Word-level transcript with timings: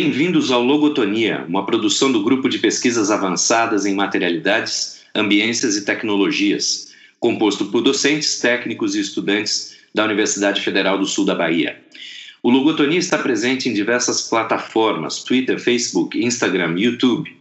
Bem-vindos 0.00 0.52
ao 0.52 0.62
Logotonia, 0.62 1.44
uma 1.48 1.66
produção 1.66 2.12
do 2.12 2.22
Grupo 2.22 2.48
de 2.48 2.60
Pesquisas 2.60 3.10
Avançadas 3.10 3.84
em 3.84 3.96
Materialidades, 3.96 5.00
Ambiências 5.12 5.76
e 5.76 5.84
Tecnologias, 5.84 6.94
composto 7.18 7.64
por 7.64 7.82
docentes, 7.82 8.38
técnicos 8.38 8.94
e 8.94 9.00
estudantes 9.00 9.76
da 9.92 10.04
Universidade 10.04 10.60
Federal 10.60 11.00
do 11.00 11.04
Sul 11.04 11.24
da 11.24 11.34
Bahia. 11.34 11.82
O 12.44 12.48
Logotonia 12.48 13.00
está 13.00 13.18
presente 13.18 13.68
em 13.68 13.74
diversas 13.74 14.22
plataformas: 14.22 15.24
Twitter, 15.24 15.58
Facebook, 15.58 16.16
Instagram, 16.24 16.78
YouTube. 16.78 17.36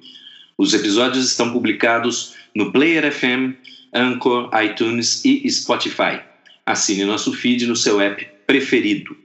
Os 0.58 0.74
episódios 0.74 1.30
estão 1.30 1.54
publicados 1.54 2.34
no 2.56 2.72
Player 2.72 3.14
FM, 3.14 3.54
Anchor, 3.94 4.50
iTunes 4.64 5.24
e 5.24 5.48
Spotify. 5.48 6.22
Assine 6.66 7.06
nosso 7.06 7.34
feed 7.34 7.68
no 7.68 7.76
seu 7.76 8.02
app 8.02 8.28
preferido. 8.48 9.16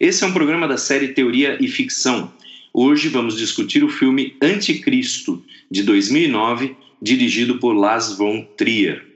Esse 0.00 0.24
é 0.24 0.26
um 0.26 0.32
programa 0.32 0.66
da 0.66 0.78
série 0.78 1.08
Teoria 1.08 1.58
e 1.60 1.68
Ficção. 1.68 2.32
Hoje 2.76 3.08
vamos 3.08 3.36
discutir 3.36 3.84
o 3.84 3.88
filme 3.88 4.36
Anticristo, 4.42 5.40
de 5.70 5.84
2009, 5.84 6.76
dirigido 7.00 7.60
por 7.60 7.72
Lars 7.72 8.16
von 8.18 8.44
Trier. 8.56 9.06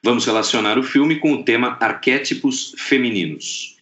Vamos 0.00 0.24
relacionar 0.24 0.78
o 0.78 0.82
filme 0.84 1.18
com 1.18 1.32
o 1.32 1.42
tema 1.42 1.76
Arquétipos 1.80 2.72
Femininos. 2.78 3.76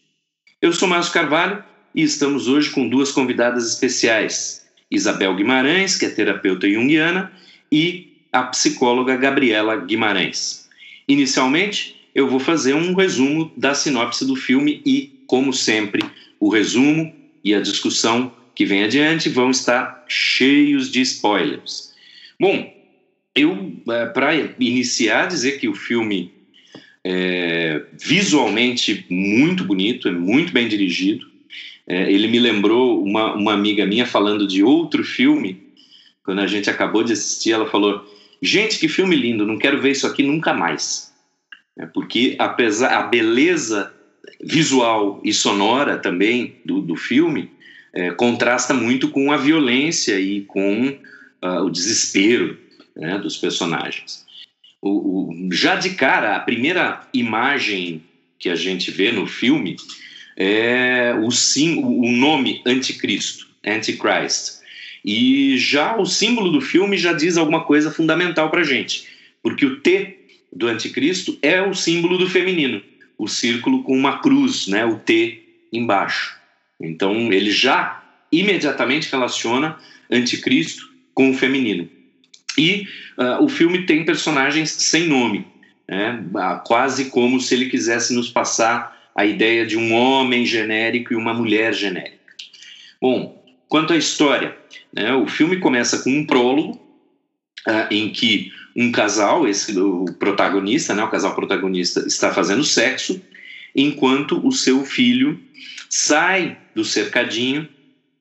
Eu 0.62 0.72
sou 0.72 0.88
Márcio 0.88 1.12
Carvalho 1.12 1.62
e 1.94 2.02
estamos 2.02 2.48
hoje 2.48 2.70
com 2.70 2.88
duas 2.88 3.12
convidadas 3.12 3.70
especiais: 3.70 4.66
Isabel 4.90 5.36
Guimarães, 5.36 5.98
que 5.98 6.06
é 6.06 6.08
terapeuta 6.08 6.66
junguiana, 6.66 7.30
e 7.70 8.22
a 8.32 8.44
psicóloga 8.44 9.14
Gabriela 9.14 9.76
Guimarães. 9.76 10.70
Inicialmente, 11.06 12.00
eu 12.14 12.30
vou 12.30 12.40
fazer 12.40 12.72
um 12.72 12.94
resumo 12.94 13.52
da 13.54 13.74
sinopse 13.74 14.24
do 14.24 14.34
filme 14.34 14.80
e, 14.86 15.22
como 15.26 15.52
sempre, 15.52 16.02
o 16.40 16.48
resumo 16.48 17.14
e 17.44 17.54
a 17.54 17.60
discussão 17.60 18.37
que 18.58 18.64
vem 18.64 18.82
adiante 18.82 19.28
vão 19.28 19.52
estar 19.52 20.04
cheios 20.08 20.90
de 20.90 21.00
spoilers. 21.02 21.94
Bom, 22.40 22.74
eu, 23.32 23.72
é, 23.88 24.06
para 24.06 24.34
iniciar, 24.58 25.28
dizer 25.28 25.60
que 25.60 25.68
o 25.68 25.74
filme 25.76 26.32
é 27.04 27.80
visualmente 27.92 29.06
muito 29.08 29.62
bonito, 29.62 30.08
é 30.08 30.10
muito 30.10 30.52
bem 30.52 30.66
dirigido. 30.66 31.24
É, 31.86 32.10
ele 32.10 32.26
me 32.26 32.40
lembrou 32.40 33.00
uma, 33.00 33.32
uma 33.32 33.52
amiga 33.52 33.86
minha 33.86 34.04
falando 34.04 34.44
de 34.44 34.64
outro 34.64 35.04
filme, 35.04 35.62
quando 36.24 36.40
a 36.40 36.46
gente 36.48 36.68
acabou 36.68 37.04
de 37.04 37.12
assistir, 37.12 37.52
ela 37.52 37.70
falou: 37.70 38.04
Gente, 38.42 38.80
que 38.80 38.88
filme 38.88 39.14
lindo, 39.14 39.46
não 39.46 39.56
quero 39.56 39.80
ver 39.80 39.92
isso 39.92 40.04
aqui 40.04 40.24
nunca 40.24 40.52
mais. 40.52 41.14
É, 41.78 41.86
porque 41.86 42.34
apesar 42.40 42.92
a 42.98 43.02
beleza 43.04 43.94
visual 44.42 45.20
e 45.22 45.32
sonora 45.32 45.96
também 45.96 46.56
do, 46.64 46.80
do 46.80 46.96
filme 46.96 47.56
é, 47.98 48.12
contrasta 48.12 48.72
muito 48.72 49.08
com 49.08 49.32
a 49.32 49.36
violência 49.36 50.20
e 50.20 50.42
com 50.42 50.86
uh, 51.42 51.64
o 51.64 51.68
desespero 51.68 52.56
né, 52.94 53.18
dos 53.18 53.36
personagens. 53.36 54.24
O, 54.80 54.90
o, 54.90 55.48
já 55.52 55.74
de 55.74 55.90
cara, 55.90 56.36
a 56.36 56.40
primeira 56.40 57.04
imagem 57.12 58.00
que 58.38 58.48
a 58.48 58.54
gente 58.54 58.92
vê 58.92 59.10
no 59.10 59.26
filme 59.26 59.74
é 60.36 61.12
o, 61.20 61.28
sim, 61.32 61.82
o 61.82 62.08
nome 62.12 62.62
Anticristo, 62.64 63.48
Antichrist. 63.66 64.60
E 65.04 65.58
já 65.58 65.96
o 65.96 66.06
símbolo 66.06 66.52
do 66.52 66.60
filme 66.60 66.96
já 66.96 67.12
diz 67.12 67.36
alguma 67.36 67.64
coisa 67.64 67.90
fundamental 67.90 68.48
para 68.48 68.60
a 68.60 68.64
gente, 68.64 69.08
porque 69.42 69.66
o 69.66 69.80
T 69.80 70.20
do 70.52 70.68
Anticristo 70.68 71.36
é 71.42 71.60
o 71.60 71.74
símbolo 71.74 72.16
do 72.16 72.30
feminino, 72.30 72.80
o 73.18 73.26
círculo 73.26 73.82
com 73.82 73.96
uma 73.96 74.20
cruz, 74.20 74.68
né, 74.68 74.84
o 74.84 75.00
T 75.00 75.42
embaixo. 75.72 76.37
Então 76.80 77.32
ele 77.32 77.50
já 77.50 78.02
imediatamente 78.30 79.10
relaciona 79.10 79.76
Anticristo 80.10 80.88
com 81.14 81.30
o 81.30 81.34
feminino. 81.34 81.88
E 82.56 82.86
uh, 83.16 83.42
o 83.42 83.48
filme 83.48 83.86
tem 83.86 84.04
personagens 84.04 84.70
sem 84.70 85.06
nome, 85.06 85.46
né? 85.88 86.24
quase 86.64 87.06
como 87.06 87.40
se 87.40 87.54
ele 87.54 87.66
quisesse 87.66 88.14
nos 88.14 88.28
passar 88.28 88.96
a 89.14 89.24
ideia 89.24 89.64
de 89.64 89.76
um 89.76 89.92
homem 89.94 90.44
genérico 90.44 91.12
e 91.12 91.16
uma 91.16 91.32
mulher 91.32 91.72
genérica. 91.72 92.18
Bom, 93.00 93.42
quanto 93.68 93.92
à 93.92 93.96
história, 93.96 94.56
né? 94.92 95.14
o 95.14 95.26
filme 95.26 95.58
começa 95.58 95.98
com 95.98 96.10
um 96.10 96.26
prólogo 96.26 96.80
uh, 97.66 97.92
em 97.92 98.10
que 98.10 98.52
um 98.76 98.92
casal, 98.92 99.48
esse 99.48 99.76
o 99.78 100.04
protagonista, 100.20 100.94
né, 100.94 101.02
o 101.02 101.10
casal 101.10 101.34
protagonista 101.34 102.06
está 102.06 102.32
fazendo 102.32 102.62
sexo, 102.62 103.20
enquanto 103.74 104.46
o 104.46 104.52
seu 104.52 104.84
filho 104.84 105.40
sai 105.88 106.58
do 106.74 106.84
cercadinho 106.84 107.68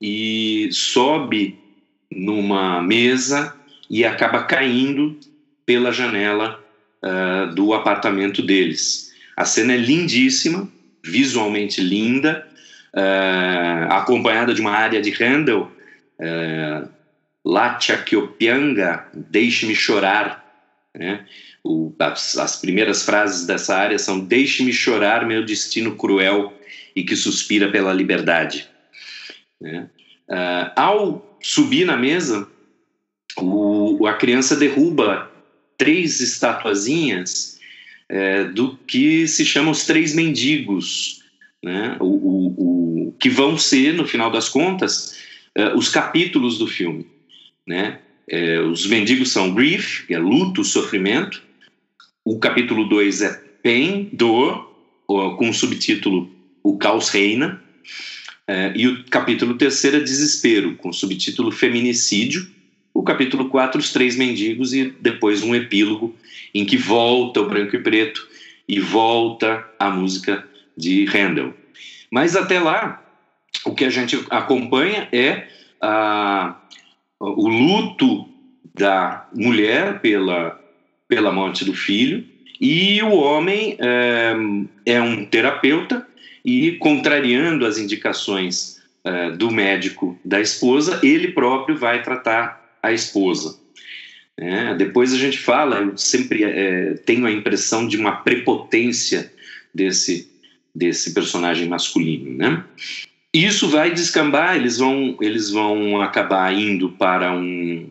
e 0.02 0.69
sobe 0.72 1.59
numa 2.12 2.81
mesa 2.81 3.56
e 3.90 4.06
acaba 4.06 4.44
caindo 4.44 5.18
pela 5.66 5.91
janela 5.91 6.63
uh, 7.03 7.53
do 7.53 7.74
apartamento 7.74 8.41
deles. 8.41 9.12
A 9.35 9.46
cena 9.46 9.74
é 9.74 9.78
lindíssima, 9.78 10.69
visualmente 11.03 11.81
linda, 11.81 12.47
uh, 12.94 13.91
acompanhada 13.91 14.53
de 14.53 14.62
uma 14.62 14.72
área 14.72 15.02
de 15.02 15.12
Handel, 15.24 15.72
uh, 16.19 16.90
Lacha 17.46 17.97
Kyopianga, 17.97 19.06
Deixe-me 19.14 19.75
chorar. 19.75 20.44
Né? 20.96 21.25
O, 21.64 21.94
as, 22.00 22.38
as 22.38 22.59
primeiras 22.59 23.03
frases 23.03 23.46
dessa 23.46 23.75
área 23.75 24.00
são 24.00 24.19
Deixe-me 24.19 24.74
chorar 24.74 25.25
meu 25.25 25.46
destino 25.46 25.96
cruel 25.96 26.56
e 26.97 27.03
que 27.03 27.16
suspira 27.16 27.72
pela 27.72 27.94
liberdade. 27.94 28.68
Né? 29.62 29.88
Uh, 30.28 30.72
ao 30.75 31.38
subir 31.40 31.85
na 31.85 31.96
mesa, 31.96 32.50
o, 33.38 34.08
a 34.08 34.13
criança 34.13 34.56
derruba 34.56 35.31
três 35.78 36.19
estatuazinhas 36.19 37.59
é, 38.09 38.46
do 38.46 38.75
que 38.78 39.28
se 39.28 39.46
chama 39.46 39.69
os 39.69 39.85
três 39.85 40.16
mendigos, 40.16 41.24
né? 41.63 41.97
o, 42.00 42.06
o, 42.06 43.08
o, 43.09 43.12
que 43.19 43.29
vão 43.29 43.59
ser, 43.59 43.94
no 43.94 44.08
final 44.08 44.31
das 44.31 44.50
contas, 44.50 45.19
é, 45.53 45.75
os 45.75 45.90
capítulos 45.90 46.58
do 46.58 46.66
filme. 46.66 47.06
Né? 47.68 48.00
É, 48.28 48.59
os 48.59 48.88
mendigos 48.88 49.31
são 49.31 49.53
grief, 49.53 50.08
que 50.08 50.16
é 50.16 50.19
luto, 50.19 50.64
sofrimento. 50.64 51.44
O 52.25 52.40
capítulo 52.40 52.90
2 52.90 53.22
é 53.22 53.34
pain, 53.62 54.09
dor, 54.12 54.66
com 55.06 55.50
o 55.50 55.53
subtítulo 55.53 56.36
O 56.67 56.78
Caos 56.78 57.09
Reina. 57.09 57.61
É, 58.47 58.72
e 58.75 58.88
o 58.88 59.03
capítulo 59.05 59.55
terceiro 59.55 59.97
é 59.97 60.00
desespero, 60.00 60.75
com 60.75 60.94
subtítulo 60.94 61.51
Feminicídio 61.51 62.47
o 62.97 63.03
capítulo 63.03 63.47
4, 63.47 63.79
Os 63.79 63.94
Três 63.94 64.16
Mendigos, 64.16 64.73
e 64.73 64.85
depois 65.00 65.44
um 65.44 65.53
epílogo 65.53 66.16
em 66.51 66.66
que 66.66 66.75
volta 66.75 67.39
o 67.39 67.47
branco 67.47 67.75
e 67.75 67.79
preto 67.79 68.28
e 68.67 68.79
volta 68.79 69.63
a 69.78 69.91
música 69.91 70.44
de 70.75 71.05
Handel. 71.05 71.53
Mas 72.09 72.35
até 72.35 72.59
lá, 72.59 72.99
o 73.63 73.75
que 73.75 73.85
a 73.85 73.91
gente 73.91 74.19
acompanha 74.31 75.07
é 75.11 75.47
a, 75.79 76.59
o 77.19 77.47
luto 77.47 78.28
da 78.73 79.28
mulher 79.31 80.01
pela, 80.01 80.59
pela 81.07 81.31
morte 81.31 81.63
do 81.63 81.75
filho, 81.75 82.25
e 82.59 82.99
o 83.03 83.13
homem 83.13 83.78
é, 83.79 84.34
é 84.88 84.99
um 84.99 85.23
terapeuta 85.23 86.03
e, 86.47 86.72
contrariando 86.78 87.66
as 87.66 87.78
indicações 87.78 88.81
é, 89.03 89.31
do 89.31 89.52
médico 89.52 90.18
da 90.24 90.40
esposa, 90.40 90.97
ele 91.03 91.34
próprio 91.34 91.78
vai 91.78 92.02
tratar 92.02 92.78
a 92.81 92.94
esposa. 92.94 93.59
É, 94.38 94.74
depois 94.74 95.13
a 95.13 95.18
gente 95.18 95.38
fala, 95.40 95.80
eu 95.81 95.97
sempre 95.97 96.46
é, 96.46 96.94
tenho 97.06 97.25
a 97.25 97.31
impressão 97.31 97.85
de 97.85 97.97
uma 97.97 98.22
prepotência 98.22 99.29
desse, 99.73 100.32
desse 100.73 101.14
personagem 101.14 101.67
masculino. 101.67 102.38
Né? 102.38 102.64
Isso 103.34 103.67
vai 103.67 103.91
descambar, 103.91 104.55
eles 104.55 104.78
vão, 104.78 105.17
eles 105.20 105.52
vão 105.52 106.02
acabar 106.02 106.53
indo 106.53 106.91
para 106.91 107.34
um, 107.34 107.90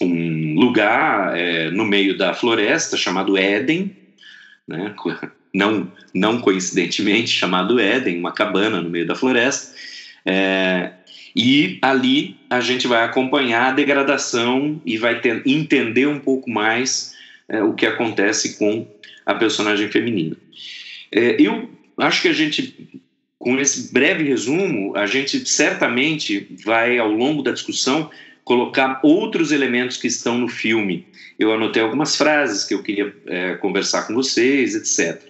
um 0.00 0.54
lugar 0.54 1.36
é, 1.36 1.68
no 1.72 1.84
meio 1.84 2.16
da 2.16 2.32
floresta 2.32 2.96
chamado 2.96 3.36
Éden, 3.36 3.90
né? 4.68 4.94
Não, 5.52 5.90
não 6.12 6.40
coincidentemente 6.40 7.28
chamado 7.36 7.80
Éden, 7.80 8.18
uma 8.18 8.32
cabana 8.32 8.80
no 8.80 8.90
meio 8.90 9.06
da 9.06 9.14
floresta. 9.14 9.74
É, 10.24 10.92
e 11.34 11.78
ali 11.82 12.36
a 12.48 12.60
gente 12.60 12.86
vai 12.86 13.04
acompanhar 13.04 13.68
a 13.68 13.72
degradação 13.72 14.80
e 14.86 14.96
vai 14.96 15.20
ter, 15.20 15.42
entender 15.46 16.06
um 16.06 16.18
pouco 16.18 16.50
mais 16.50 17.14
é, 17.48 17.62
o 17.62 17.74
que 17.74 17.84
acontece 17.84 18.58
com 18.58 18.88
a 19.24 19.34
personagem 19.34 19.88
feminina. 19.90 20.36
É, 21.12 21.36
eu 21.40 21.68
acho 21.98 22.22
que 22.22 22.28
a 22.28 22.32
gente, 22.32 23.02
com 23.38 23.58
esse 23.58 23.92
breve 23.92 24.24
resumo, 24.24 24.96
a 24.96 25.06
gente 25.06 25.46
certamente 25.48 26.48
vai, 26.64 26.98
ao 26.98 27.10
longo 27.10 27.42
da 27.42 27.52
discussão, 27.52 28.10
colocar 28.44 29.00
outros 29.02 29.50
elementos 29.52 29.96
que 29.96 30.06
estão 30.06 30.38
no 30.38 30.48
filme. 30.48 31.06
Eu 31.38 31.52
anotei 31.52 31.82
algumas 31.82 32.16
frases 32.16 32.64
que 32.64 32.72
eu 32.72 32.82
queria 32.82 33.14
é, 33.26 33.54
conversar 33.56 34.06
com 34.06 34.14
vocês, 34.14 34.74
etc. 34.74 35.22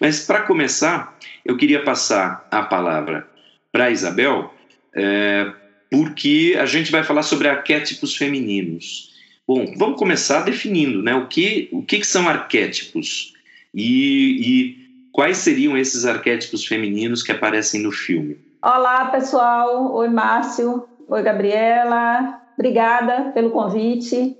Mas, 0.00 0.24
para 0.24 0.42
começar, 0.42 1.16
eu 1.44 1.56
queria 1.56 1.84
passar 1.84 2.46
a 2.50 2.62
palavra 2.62 3.28
para 3.70 3.90
Isabel 3.90 4.52
é, 4.94 5.52
porque 5.90 6.56
a 6.58 6.66
gente 6.66 6.90
vai 6.90 7.02
falar 7.02 7.22
sobre 7.22 7.48
arquétipos 7.48 8.16
femininos. 8.16 9.10
Bom, 9.46 9.74
vamos 9.76 9.98
começar 9.98 10.42
definindo, 10.42 11.02
né? 11.02 11.14
O 11.14 11.26
que, 11.26 11.68
o 11.72 11.82
que, 11.82 11.98
que 11.98 12.06
são 12.06 12.28
arquétipos 12.28 13.34
e, 13.74 14.40
e 14.40 15.10
quais 15.12 15.38
seriam 15.38 15.76
esses 15.76 16.04
arquétipos 16.06 16.64
femininos 16.64 17.22
que 17.22 17.32
aparecem 17.32 17.82
no 17.82 17.90
filme? 17.90 18.38
Olá, 18.62 19.06
pessoal. 19.06 19.92
Oi, 19.94 20.08
Márcio. 20.08 20.84
Oi, 21.08 21.22
Gabriela. 21.22 22.40
Obrigada 22.54 23.32
pelo 23.32 23.50
convite. 23.50 24.36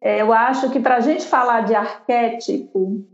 É, 0.00 0.20
eu 0.20 0.32
acho 0.32 0.70
que 0.70 0.80
para 0.80 0.96
a 0.96 1.00
gente 1.00 1.24
falar 1.24 1.62
de 1.62 1.74
arquétipo, 1.74 3.06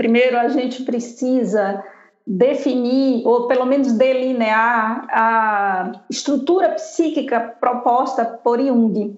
primeiro 0.00 0.38
a 0.38 0.48
gente 0.48 0.82
precisa 0.82 1.84
definir, 2.26 3.22
ou 3.26 3.46
pelo 3.46 3.66
menos 3.66 3.92
delinear, 3.92 5.06
a 5.10 5.92
estrutura 6.08 6.70
psíquica 6.70 7.38
proposta 7.60 8.24
por 8.24 8.58
Jung 8.58 9.14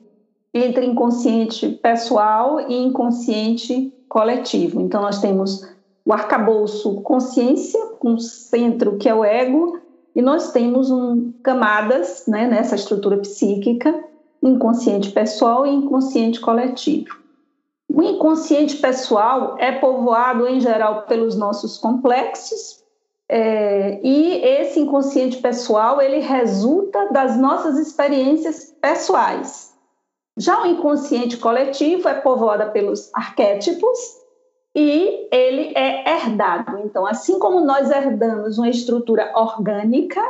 entre 0.52 0.84
inconsciente 0.84 1.68
pessoal 1.68 2.68
e 2.68 2.74
inconsciente 2.74 3.94
coletivo. 4.08 4.80
Então, 4.80 5.02
nós 5.02 5.20
temos 5.20 5.64
o 6.04 6.12
arcabouço 6.12 7.00
consciência, 7.02 7.80
com 8.00 8.14
um 8.14 8.18
centro 8.18 8.98
que 8.98 9.08
é 9.08 9.14
o 9.14 9.24
ego, 9.24 9.78
e 10.16 10.20
nós 10.20 10.50
temos 10.50 10.90
um, 10.90 11.32
camadas 11.44 12.24
né, 12.26 12.48
nessa 12.48 12.74
estrutura 12.74 13.18
psíquica, 13.18 14.02
inconsciente 14.42 15.12
pessoal 15.12 15.64
e 15.64 15.70
inconsciente 15.70 16.40
coletivo. 16.40 17.21
O 17.94 18.02
inconsciente 18.02 18.76
pessoal 18.76 19.56
é 19.58 19.72
povoado, 19.72 20.48
em 20.48 20.60
geral, 20.60 21.02
pelos 21.02 21.36
nossos 21.36 21.76
complexos, 21.76 22.82
é, 23.28 24.00
e 24.02 24.42
esse 24.42 24.80
inconsciente 24.80 25.38
pessoal 25.38 26.00
ele 26.00 26.18
resulta 26.18 27.10
das 27.12 27.36
nossas 27.36 27.78
experiências 27.78 28.74
pessoais. 28.80 29.74
Já 30.36 30.62
o 30.62 30.66
inconsciente 30.66 31.36
coletivo 31.36 32.08
é 32.08 32.14
povoado 32.14 32.72
pelos 32.72 33.10
arquétipos 33.14 33.98
e 34.74 35.28
ele 35.30 35.72
é 35.74 36.14
herdado. 36.14 36.78
Então, 36.84 37.06
assim 37.06 37.38
como 37.38 37.60
nós 37.60 37.90
herdamos 37.90 38.56
uma 38.56 38.70
estrutura 38.70 39.32
orgânica, 39.34 40.22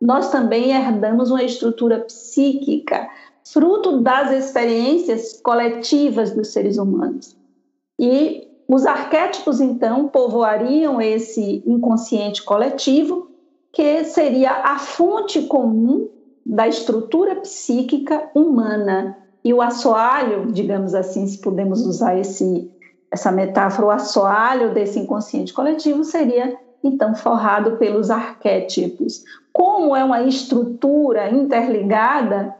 nós 0.00 0.30
também 0.30 0.72
herdamos 0.72 1.30
uma 1.30 1.42
estrutura 1.42 2.00
psíquica, 2.00 3.08
fruto 3.52 4.00
das 4.00 4.32
experiências 4.32 5.40
coletivas 5.40 6.32
dos 6.32 6.52
seres 6.52 6.78
humanos. 6.78 7.36
E 7.98 8.48
os 8.68 8.84
arquétipos, 8.84 9.60
então, 9.60 10.08
povoariam 10.08 11.00
esse 11.00 11.62
inconsciente 11.66 12.42
coletivo, 12.42 13.30
que 13.72 14.04
seria 14.04 14.50
a 14.50 14.78
fonte 14.78 15.42
comum 15.42 16.08
da 16.44 16.66
estrutura 16.66 17.36
psíquica 17.36 18.30
humana 18.34 19.16
e 19.44 19.54
o 19.54 19.62
assoalho, 19.62 20.50
digamos 20.50 20.94
assim, 20.94 21.26
se 21.26 21.38
podemos 21.38 21.86
usar 21.86 22.18
esse, 22.18 22.68
essa 23.10 23.30
metáfora, 23.30 23.86
o 23.86 23.90
assoalho 23.90 24.74
desse 24.74 24.98
inconsciente 24.98 25.52
coletivo 25.52 26.02
seria 26.02 26.56
então 26.82 27.14
forrado 27.14 27.76
pelos 27.76 28.10
arquétipos. 28.10 29.24
Como 29.52 29.94
é 29.94 30.02
uma 30.02 30.22
estrutura 30.22 31.30
interligada, 31.30 32.54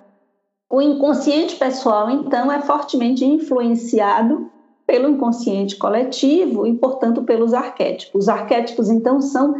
o 0.69 0.83
inconsciente 0.83 1.57
pessoal 1.57 2.11
então 2.11 2.51
é 2.51 2.61
fortemente 2.61 3.25
influenciado 3.25 4.51
pelo 4.87 5.09
inconsciente 5.09 5.77
coletivo 5.77 6.67
e, 6.67 6.75
portanto, 6.75 7.23
pelos 7.23 7.53
arquétipos. 7.53 8.23
Os 8.23 8.29
arquétipos 8.29 8.89
então 8.89 9.21
são 9.21 9.55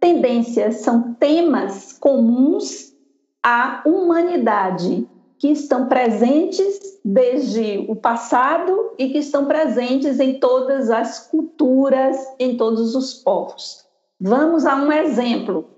tendências, 0.00 0.76
são 0.76 1.14
temas 1.14 1.92
comuns 1.98 2.94
à 3.42 3.82
humanidade 3.84 5.08
que 5.38 5.48
estão 5.48 5.86
presentes 5.86 6.98
desde 7.04 7.84
o 7.88 7.94
passado 7.94 8.92
e 8.98 9.10
que 9.10 9.18
estão 9.18 9.46
presentes 9.46 10.18
em 10.18 10.38
todas 10.38 10.90
as 10.90 11.28
culturas, 11.28 12.16
em 12.38 12.56
todos 12.56 12.94
os 12.94 13.14
povos. 13.14 13.84
Vamos 14.20 14.66
a 14.66 14.76
um 14.76 14.90
exemplo: 14.90 15.68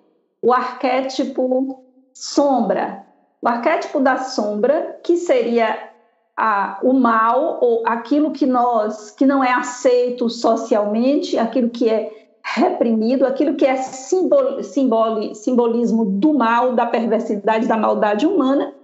o 0.43 0.53
arquétipo 0.53 1.85
sombra. 2.15 3.10
O 3.43 3.49
arquétipo 3.49 4.01
da 4.01 4.19
sombra, 4.19 5.01
que 5.03 5.17
seria 5.17 5.91
a, 6.37 6.79
o 6.83 6.93
mal 6.93 7.59
ou 7.61 7.83
aquilo 7.87 8.33
que 8.33 8.47
nós 8.47 9.11
que 9.11 9.27
não 9.27 9.43
é 9.43 9.53
aceito 9.53 10.29
socialmente, 10.29 11.39
aquilo 11.39 11.71
que 11.71 11.89
é 11.89 12.11
reprimido, 12.43 13.27
aquilo 13.27 13.57
que 13.57 13.67
é 13.67 13.77
simbol, 13.77 14.63
simbol, 14.63 15.35
simbolismo 15.35 16.05
do 16.05 16.33
mal, 16.33 16.75
da 16.75 16.87
perversidade, 16.87 17.67
da 17.67 17.77
maldade 17.77 18.27
humana, 18.27 18.75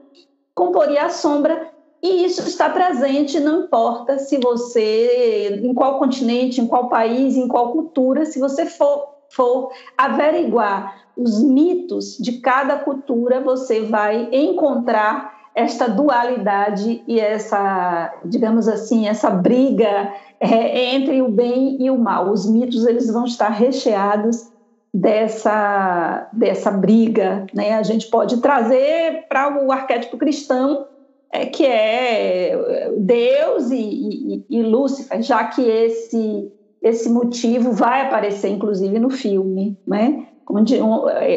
comporia 0.55 1.05
a 1.05 1.11
sombra. 1.11 1.71
E 2.03 2.25
isso 2.25 2.47
está 2.47 2.69
presente, 2.69 3.41
não 3.41 3.65
importa 3.65 4.19
se 4.19 4.39
você, 4.39 5.61
em 5.63 5.75
qual 5.75 5.99
continente, 5.99 6.61
em 6.61 6.67
qual 6.67 6.89
país, 6.89 7.37
em 7.37 7.49
qual 7.49 7.73
cultura, 7.73 8.27
se 8.27 8.39
você 8.39 8.67
for, 8.67 9.09
for 9.31 9.73
averiguar 9.97 11.06
os 11.17 11.43
mitos 11.43 12.17
de 12.19 12.33
cada 12.41 12.77
cultura, 12.77 13.41
você 13.41 13.83
vai 13.83 14.29
encontrar 14.33 15.35
esta 15.55 15.89
dualidade 15.89 17.03
e 17.09 17.19
essa, 17.19 18.13
digamos 18.27 18.69
assim, 18.69 19.09
essa 19.09 19.31
briga 19.31 20.13
é, 20.39 20.95
entre 20.95 21.23
o 21.23 21.29
bem 21.29 21.79
e 21.81 21.91
o 21.91 21.97
mal. 21.97 22.31
Os 22.31 22.49
mitos 22.49 22.87
eles 22.87 23.11
vão 23.11 23.25
estar 23.25 23.49
recheados 23.49 24.53
dessa, 24.93 26.29
dessa 26.33 26.71
briga. 26.71 27.47
Né? 27.55 27.73
A 27.73 27.83
gente 27.83 28.09
pode 28.09 28.37
trazer 28.43 29.25
para 29.31 29.65
o 29.65 29.73
arquétipo 29.73 30.19
cristão, 30.19 30.87
é, 31.33 31.47
que 31.47 31.65
é 31.65 32.93
Deus 32.99 33.71
e, 33.71 33.77
e, 33.81 34.47
e, 34.51 34.63
Lúcifer, 34.63 35.23
já 35.23 35.45
que 35.45 35.63
esse, 35.63 36.53
esse 36.83 37.09
motivo 37.09 37.73
vai 37.73 38.03
aparecer, 38.03 38.49
inclusive, 38.49 38.99
no 38.99 39.09
filme, 39.09 39.79
né? 39.87 40.27
Onde 40.49 40.79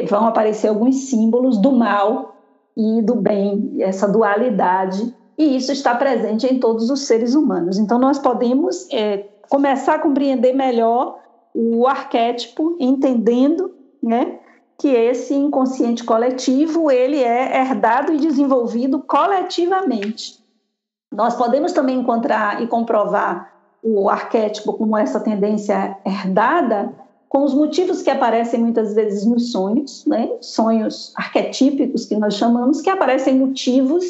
vão 0.07 0.27
aparecer 0.27 0.67
alguns 0.67 1.09
símbolos 1.09 1.57
do 1.57 1.71
mal 1.71 2.35
e 2.77 3.01
do 3.01 3.15
bem, 3.15 3.77
essa 3.79 4.07
dualidade, 4.07 5.13
e 5.37 5.55
isso 5.55 5.71
está 5.71 5.95
presente 5.95 6.45
em 6.45 6.59
todos 6.59 6.89
os 6.89 7.07
seres 7.07 7.33
humanos. 7.33 7.77
Então, 7.77 7.97
nós 7.97 8.19
podemos 8.19 8.87
é, 8.91 9.25
começar 9.49 9.95
a 9.95 9.99
compreender 9.99 10.53
melhor 10.53 11.17
o 11.53 11.87
arquétipo, 11.87 12.77
entendendo 12.79 13.73
né, 14.01 14.39
que 14.77 14.87
esse 14.87 15.33
inconsciente 15.33 16.03
coletivo 16.03 16.91
ele 16.91 17.21
é 17.21 17.59
herdado 17.59 18.13
e 18.13 18.17
desenvolvido 18.17 18.99
coletivamente. 19.01 20.39
Nós 21.11 21.35
podemos 21.35 21.73
também 21.73 21.99
encontrar 21.99 22.61
e 22.61 22.67
comprovar 22.67 23.51
o 23.81 24.09
arquétipo 24.09 24.73
como 24.73 24.95
essa 24.95 25.19
tendência 25.19 25.97
herdada 26.05 26.93
com 27.29 27.43
os 27.43 27.53
motivos 27.53 28.01
que 28.01 28.09
aparecem 28.09 28.59
muitas 28.59 28.95
vezes 28.95 29.23
nos 29.23 29.51
sonhos, 29.51 30.03
né? 30.07 30.27
sonhos 30.41 31.13
arquetípicos 31.15 32.05
que 32.05 32.15
nós 32.15 32.33
chamamos, 32.33 32.81
que 32.81 32.89
aparecem 32.89 33.35
motivos 33.35 34.03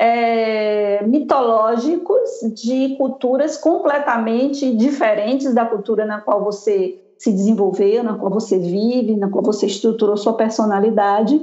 é, 0.00 1.06
mitológicos 1.06 2.30
de 2.54 2.96
culturas 2.96 3.58
completamente 3.58 4.74
diferentes 4.74 5.54
da 5.54 5.66
cultura 5.66 6.06
na 6.06 6.22
qual 6.22 6.42
você 6.42 6.98
se 7.18 7.30
desenvolveu, 7.30 8.02
na 8.02 8.14
qual 8.14 8.32
você 8.32 8.58
vive, 8.58 9.14
na 9.14 9.28
qual 9.28 9.44
você 9.44 9.66
estruturou 9.66 10.16
sua 10.16 10.32
personalidade. 10.32 11.40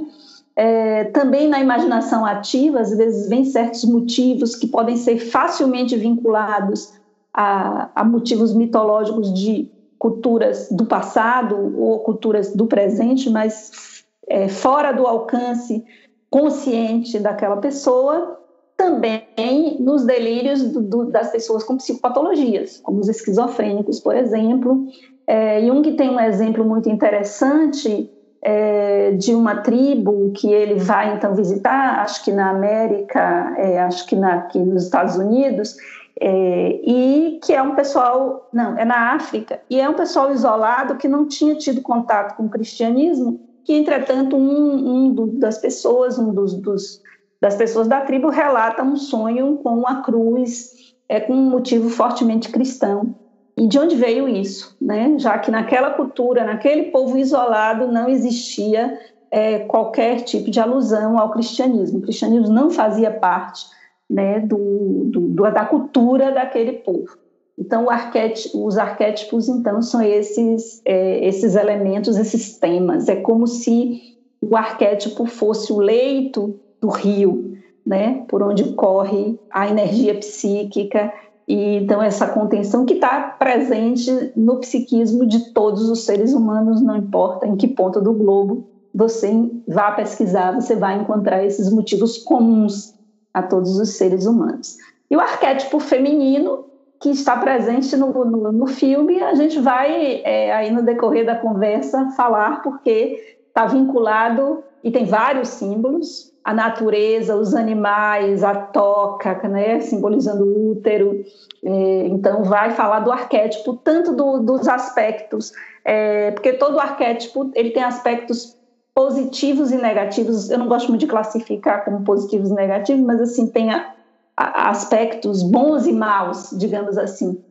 É, 0.56 1.04
também 1.04 1.48
na 1.48 1.60
imaginação 1.60 2.26
ativa, 2.26 2.80
às 2.80 2.94
vezes 2.94 3.28
vem 3.28 3.44
certos 3.44 3.84
motivos 3.84 4.56
que 4.56 4.66
podem 4.66 4.96
ser 4.96 5.18
facilmente 5.18 5.96
vinculados 5.96 6.92
a, 7.32 7.90
a 7.94 8.04
motivos 8.04 8.52
mitológicos 8.52 9.32
de 9.32 9.70
culturas 10.02 10.68
do 10.68 10.84
passado 10.84 11.80
ou 11.80 12.00
culturas 12.00 12.52
do 12.56 12.66
presente, 12.66 13.30
mas 13.30 14.02
é, 14.28 14.48
fora 14.48 14.90
do 14.90 15.06
alcance 15.06 15.84
consciente 16.28 17.20
daquela 17.20 17.58
pessoa 17.58 18.36
também 18.76 19.76
nos 19.78 20.04
delírios 20.04 20.60
do, 20.64 20.82
do, 20.82 21.04
das 21.04 21.30
pessoas 21.30 21.62
com 21.62 21.76
psicopatologias, 21.76 22.78
como 22.78 22.98
os 22.98 23.08
esquizofrênicos, 23.08 24.00
por 24.00 24.16
exemplo. 24.16 24.88
É, 25.24 25.64
Jung 25.64 25.92
tem 25.92 26.10
um 26.10 26.18
exemplo 26.18 26.64
muito 26.64 26.90
interessante 26.90 28.10
é, 28.42 29.12
de 29.12 29.32
uma 29.36 29.58
tribo 29.58 30.32
que 30.32 30.52
ele 30.52 30.80
vai 30.80 31.14
então 31.14 31.32
visitar, 31.32 32.00
acho 32.00 32.24
que 32.24 32.32
na 32.32 32.50
América, 32.50 33.54
é, 33.56 33.78
acho 33.78 34.04
que 34.08 34.16
na, 34.16 34.34
aqui 34.34 34.58
nos 34.58 34.82
Estados 34.82 35.14
Unidos, 35.14 35.76
é, 36.24 36.80
e 36.84 37.40
que 37.42 37.52
é 37.52 37.60
um 37.60 37.74
pessoal, 37.74 38.48
não, 38.52 38.78
é 38.78 38.84
na 38.84 39.12
África, 39.12 39.60
e 39.68 39.80
é 39.80 39.88
um 39.88 39.94
pessoal 39.94 40.30
isolado 40.30 40.94
que 40.94 41.08
não 41.08 41.26
tinha 41.26 41.56
tido 41.56 41.82
contato 41.82 42.36
com 42.36 42.44
o 42.44 42.48
cristianismo, 42.48 43.40
que 43.64 43.74
entretanto 43.74 44.36
um, 44.36 45.06
um 45.06 45.12
do, 45.12 45.26
das 45.26 45.58
pessoas, 45.58 46.20
um 46.20 46.32
dos, 46.32 46.54
dos 46.54 47.02
das 47.40 47.56
pessoas 47.56 47.88
da 47.88 48.02
tribo 48.02 48.28
relata 48.28 48.84
um 48.84 48.94
sonho 48.94 49.56
com 49.64 49.70
uma 49.70 50.02
cruz, 50.02 50.94
é, 51.08 51.18
com 51.18 51.32
um 51.32 51.50
motivo 51.50 51.90
fortemente 51.90 52.50
cristão. 52.50 53.16
E 53.56 53.66
de 53.66 53.80
onde 53.80 53.96
veio 53.96 54.28
isso? 54.28 54.76
Né? 54.80 55.16
Já 55.18 55.36
que 55.40 55.50
naquela 55.50 55.90
cultura, 55.90 56.44
naquele 56.44 56.84
povo 56.92 57.18
isolado, 57.18 57.88
não 57.88 58.08
existia 58.08 58.96
é, 59.28 59.58
qualquer 59.60 60.20
tipo 60.20 60.52
de 60.52 60.60
alusão 60.60 61.18
ao 61.18 61.32
cristianismo. 61.32 61.98
O 61.98 62.02
cristianismo 62.02 62.48
não 62.48 62.70
fazia 62.70 63.10
parte 63.10 63.66
né, 64.08 64.40
do, 64.40 65.04
do, 65.06 65.28
da 65.50 65.64
cultura 65.64 66.32
daquele 66.32 66.72
povo. 66.74 67.16
Então, 67.58 67.88
arquétipo, 67.90 68.66
os 68.66 68.78
arquétipos, 68.78 69.48
então, 69.48 69.82
são 69.82 70.02
esses, 70.02 70.80
é, 70.84 71.26
esses 71.26 71.54
elementos, 71.54 72.16
esses 72.16 72.58
temas. 72.58 73.08
É 73.08 73.16
como 73.16 73.46
se 73.46 74.16
o 74.40 74.56
arquétipo 74.56 75.26
fosse 75.26 75.72
o 75.72 75.78
leito 75.78 76.58
do 76.80 76.88
rio, 76.88 77.56
né, 77.86 78.24
por 78.28 78.42
onde 78.42 78.72
corre 78.72 79.38
a 79.50 79.68
energia 79.68 80.14
psíquica 80.14 81.12
e 81.46 81.76
então 81.76 82.00
essa 82.00 82.28
contenção 82.28 82.86
que 82.86 82.94
está 82.94 83.36
presente 83.38 84.32
no 84.36 84.58
psiquismo 84.58 85.26
de 85.26 85.52
todos 85.52 85.88
os 85.90 86.04
seres 86.04 86.32
humanos, 86.32 86.80
não 86.80 86.96
importa 86.96 87.46
em 87.46 87.56
que 87.56 87.68
ponto 87.68 88.00
do 88.00 88.12
globo 88.12 88.68
você 88.94 89.30
vá 89.66 89.90
pesquisar, 89.92 90.52
você 90.52 90.76
vai 90.76 91.00
encontrar 91.00 91.44
esses 91.44 91.72
motivos 91.72 92.18
comuns 92.18 92.94
a 93.32 93.42
todos 93.42 93.78
os 93.78 93.90
seres 93.90 94.26
humanos. 94.26 94.76
E 95.10 95.16
o 95.16 95.20
arquétipo 95.20 95.78
feminino 95.78 96.66
que 97.00 97.10
está 97.10 97.36
presente 97.36 97.96
no, 97.96 98.12
no, 98.24 98.52
no 98.52 98.66
filme, 98.66 99.22
a 99.22 99.34
gente 99.34 99.58
vai 99.58 100.22
é, 100.24 100.52
aí 100.52 100.70
no 100.70 100.82
decorrer 100.82 101.26
da 101.26 101.34
conversa 101.34 102.10
falar 102.10 102.62
porque 102.62 103.38
está 103.48 103.66
vinculado 103.66 104.62
e 104.84 104.90
tem 104.90 105.04
vários 105.04 105.48
símbolos 105.48 106.32
a 106.44 106.52
natureza, 106.52 107.36
os 107.36 107.54
animais, 107.54 108.42
a 108.42 108.54
toca, 108.54 109.34
né, 109.48 109.80
simbolizando 109.80 110.44
o 110.44 110.72
útero. 110.72 111.24
É, 111.64 112.06
então, 112.06 112.42
vai 112.42 112.72
falar 112.72 113.00
do 113.00 113.12
arquétipo, 113.12 113.74
tanto 113.76 114.12
do, 114.12 114.40
dos 114.40 114.66
aspectos, 114.66 115.52
é, 115.84 116.32
porque 116.32 116.54
todo 116.54 116.80
arquétipo 116.80 117.50
ele 117.54 117.70
tem 117.70 117.82
aspectos 117.82 118.56
positivos 118.94 119.70
e 119.70 119.76
negativos. 119.76 120.50
Eu 120.50 120.58
não 120.58 120.68
gosto 120.68 120.88
muito 120.88 121.00
de 121.00 121.06
classificar 121.06 121.84
como 121.84 122.04
positivos 122.04 122.50
e 122.50 122.54
negativos, 122.54 123.04
mas 123.04 123.20
assim 123.20 123.46
tem 123.46 123.70
a, 123.70 123.94
a, 124.36 124.70
aspectos 124.70 125.42
bons 125.42 125.86
e 125.86 125.92
maus, 125.92 126.50
digamos 126.52 126.98
assim. 126.98 127.42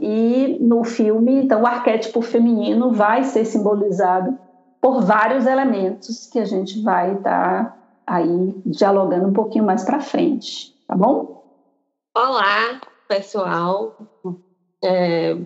E 0.00 0.58
no 0.60 0.84
filme, 0.84 1.42
então, 1.42 1.62
o 1.62 1.66
arquétipo 1.66 2.22
feminino 2.22 2.92
vai 2.92 3.24
ser 3.24 3.44
simbolizado 3.44 4.38
por 4.80 5.02
vários 5.02 5.46
elementos 5.46 6.26
que 6.26 6.38
a 6.38 6.44
gente 6.44 6.82
vai 6.82 7.14
estar 7.14 7.64
tá 7.64 7.76
aí 8.06 8.54
dialogando 8.64 9.28
um 9.28 9.32
pouquinho 9.32 9.64
mais 9.64 9.84
para 9.84 10.00
frente, 10.00 10.74
tá 10.86 10.96
bom? 10.96 11.44
Olá, 12.16 12.80
pessoal. 13.08 13.96
É... 14.82 15.36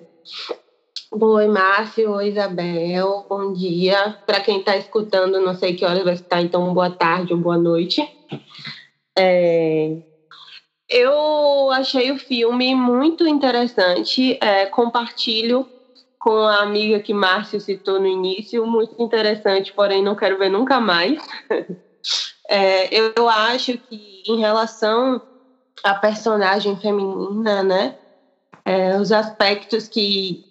Oi, 1.16 1.46
Márcio. 1.46 2.10
Oi, 2.12 2.28
Isabel. 2.28 3.24
Bom 3.28 3.52
dia. 3.52 4.18
Para 4.26 4.40
quem 4.40 4.58
está 4.58 4.76
escutando, 4.76 5.40
não 5.40 5.54
sei 5.54 5.74
que 5.76 5.84
horas 5.84 6.02
vai 6.02 6.14
estar, 6.14 6.42
então 6.42 6.74
boa 6.74 6.90
tarde 6.90 7.32
ou 7.32 7.38
boa 7.38 7.56
noite. 7.56 8.02
É... 9.16 9.96
Eu 10.88 11.70
achei 11.72 12.10
o 12.10 12.18
filme 12.18 12.74
muito 12.74 13.26
interessante. 13.26 14.36
É, 14.42 14.66
compartilho 14.66 15.68
com 16.18 16.32
a 16.32 16.62
amiga 16.62 17.00
que 17.00 17.14
Márcio 17.14 17.60
citou 17.60 18.00
no 18.00 18.06
início, 18.06 18.66
muito 18.66 18.94
interessante, 19.00 19.72
porém 19.74 20.02
não 20.02 20.16
quero 20.16 20.38
ver 20.38 20.50
nunca 20.50 20.80
mais. 20.80 21.18
É, 22.46 22.94
eu 22.94 23.26
acho 23.26 23.78
que 23.78 24.22
em 24.28 24.38
relação 24.38 25.22
à 25.82 25.94
personagem 25.94 26.78
feminina, 26.78 27.62
né, 27.64 27.96
é, 28.64 28.98
os 28.98 29.12
aspectos 29.12 29.88
que 29.88 30.44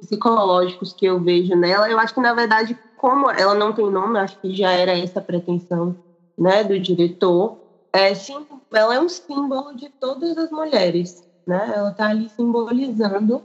psicológicos 0.00 0.92
que 0.92 1.06
eu 1.06 1.20
vejo 1.20 1.54
nela, 1.56 1.90
eu 1.90 1.98
acho 1.98 2.14
que 2.14 2.20
na 2.20 2.34
verdade, 2.34 2.78
como 2.96 3.30
ela 3.30 3.54
não 3.54 3.72
tem 3.72 3.90
nome, 3.90 4.18
acho 4.18 4.38
que 4.40 4.54
já 4.54 4.72
era 4.72 4.98
essa 4.98 5.20
a 5.20 5.22
pretensão, 5.22 5.96
né, 6.38 6.64
do 6.64 6.78
diretor. 6.78 7.58
É, 7.92 8.14
sim, 8.14 8.46
ela 8.72 8.94
é 8.94 9.00
um 9.00 9.08
símbolo 9.08 9.74
de 9.74 9.88
todas 9.98 10.36
as 10.38 10.50
mulheres, 10.50 11.22
né? 11.46 11.72
Ela 11.74 11.90
está 11.90 12.08
ali 12.08 12.28
simbolizando 12.28 13.42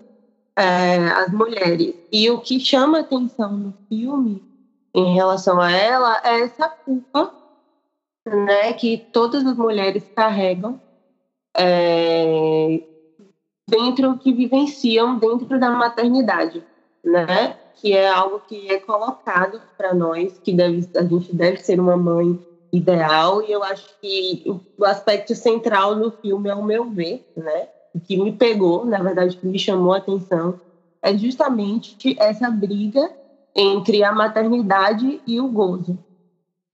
é, 0.57 0.97
as 1.11 1.31
mulheres. 1.31 1.95
E 2.11 2.29
o 2.29 2.39
que 2.41 2.59
chama 2.59 2.99
atenção 2.99 3.51
no 3.57 3.75
filme 3.89 4.43
em 4.93 5.13
relação 5.13 5.59
a 5.59 5.71
ela 5.71 6.21
é 6.23 6.41
essa 6.41 6.69
culpa 6.85 7.33
né, 8.25 8.73
que 8.73 9.05
todas 9.11 9.45
as 9.45 9.55
mulheres 9.57 10.09
carregam 10.15 10.79
é, 11.57 12.81
dentro 13.67 14.17
que 14.17 14.31
vivenciam 14.31 15.17
dentro 15.17 15.59
da 15.59 15.71
maternidade, 15.71 16.63
né? 17.03 17.55
Que 17.75 17.93
é 17.93 18.07
algo 18.07 18.39
que 18.47 18.69
é 18.71 18.79
colocado 18.79 19.61
para 19.77 19.93
nós, 19.93 20.39
que 20.43 20.53
deve, 20.53 20.87
a 20.95 21.03
gente 21.03 21.35
deve 21.35 21.57
ser 21.57 21.79
uma 21.79 21.97
mãe 21.97 22.39
ideal, 22.71 23.41
e 23.41 23.51
eu 23.51 23.63
acho 23.63 23.87
que 24.01 24.43
o 24.77 24.85
aspecto 24.85 25.33
central 25.35 25.95
no 25.95 26.11
filme, 26.11 26.49
ao 26.49 26.61
meu 26.61 26.89
ver, 26.89 27.23
né? 27.35 27.67
O 27.93 27.99
que 27.99 28.17
me 28.17 28.33
pegou, 28.33 28.85
na 28.85 29.01
verdade, 29.01 29.37
que 29.37 29.47
me 29.47 29.57
chamou 29.57 29.93
a 29.93 29.97
atenção, 29.97 30.59
é 31.01 31.17
justamente 31.17 32.15
essa 32.19 32.49
briga 32.49 33.09
entre 33.55 34.03
a 34.03 34.11
maternidade 34.11 35.21
e 35.25 35.39
o 35.39 35.47
gozo, 35.47 35.97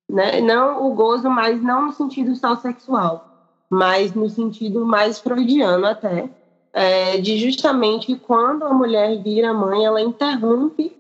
né? 0.10 0.42
Não 0.42 0.88
o 0.88 0.94
gozo, 0.96 1.30
mas 1.30 1.62
não 1.62 1.88
no 1.88 1.94
sentido 1.94 2.36
só 2.36 2.56
sexual, 2.56 3.24
mas 3.70 4.14
no 4.14 4.30
sentido 4.30 4.86
mais 4.86 5.20
freudiano 5.20 5.86
até, 5.86 6.30
é, 6.74 7.18
de 7.18 7.38
justamente 7.38 8.16
quando 8.16 8.63
a 8.63 8.74
mulher 8.74 9.22
vira 9.22 9.54
mãe, 9.54 9.86
ela 9.86 10.01
interrompe, 10.01 10.92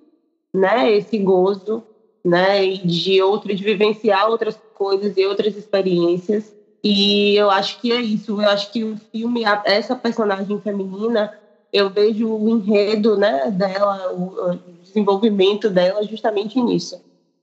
né, 0.53 0.91
esse 0.91 1.17
gozo, 1.17 1.83
né, 2.23 2.67
de 2.67 3.21
outro, 3.21 3.53
de 3.55 3.63
vivenciar 3.63 4.27
outras 4.27 4.59
coisas 4.73 5.15
e 5.17 5.25
outras 5.25 5.55
experiências. 5.55 6.53
E 6.83 7.35
eu 7.35 7.49
acho 7.49 7.79
que 7.79 7.91
é 7.91 8.01
isso. 8.01 8.41
Eu 8.41 8.49
acho 8.49 8.71
que 8.71 8.83
o 8.83 8.97
filme, 9.11 9.43
essa 9.65 9.95
personagem 9.95 10.59
feminina, 10.59 11.31
eu 11.71 11.89
vejo 11.89 12.27
o 12.27 12.49
enredo, 12.49 13.15
né, 13.15 13.49
dela, 13.51 14.11
o 14.13 14.59
desenvolvimento 14.83 15.69
dela 15.69 16.03
justamente 16.03 16.61
nisso 16.61 16.99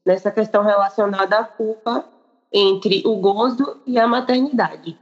nessa 0.08 0.30
questão 0.30 0.62
relacionada 0.62 1.38
à 1.38 1.44
culpa 1.44 2.02
entre 2.50 3.02
o 3.04 3.16
gozo 3.16 3.76
e 3.86 3.98
a 3.98 4.08
maternidade. 4.08 4.96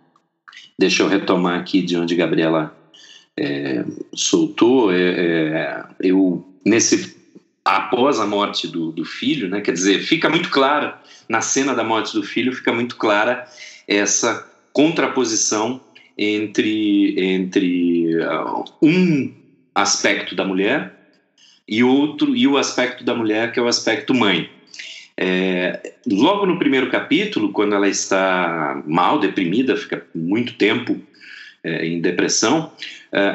Deixa 0.76 1.04
eu 1.04 1.08
retomar 1.08 1.60
aqui 1.60 1.80
de 1.80 1.96
onde 1.96 2.16
Gabriela 2.16 2.75
é, 3.36 3.84
soltou. 4.14 4.92
É, 4.92 5.84
eu 6.00 6.46
nesse 6.64 7.16
após 7.64 8.20
a 8.20 8.26
morte 8.26 8.68
do, 8.68 8.92
do, 8.92 9.04
filho, 9.04 9.48
né? 9.48 9.60
Quer 9.60 9.72
dizer, 9.72 9.98
fica 10.00 10.30
muito 10.30 10.50
clara 10.50 11.00
na 11.28 11.40
cena 11.40 11.74
da 11.74 11.82
morte 11.82 12.14
do 12.14 12.22
filho, 12.22 12.52
fica 12.52 12.72
muito 12.72 12.96
clara 12.96 13.46
essa 13.88 14.48
contraposição 14.72 15.80
entre 16.16 17.20
entre 17.20 18.16
uh, 18.22 18.64
um 18.80 19.34
aspecto 19.74 20.34
da 20.34 20.44
mulher 20.44 20.94
e 21.68 21.82
outro 21.82 22.34
e 22.36 22.46
o 22.46 22.56
aspecto 22.56 23.04
da 23.04 23.14
mulher 23.14 23.52
que 23.52 23.58
é 23.58 23.62
o 23.62 23.68
aspecto 23.68 24.14
mãe. 24.14 24.48
É, 25.18 25.94
logo 26.06 26.44
no 26.44 26.58
primeiro 26.58 26.90
capítulo, 26.90 27.50
quando 27.50 27.74
ela 27.74 27.88
está 27.88 28.82
mal, 28.86 29.18
deprimida, 29.18 29.76
fica 29.76 30.06
muito 30.14 30.54
tempo 30.54 31.00
é, 31.64 31.86
em 31.86 32.00
depressão, 32.00 32.70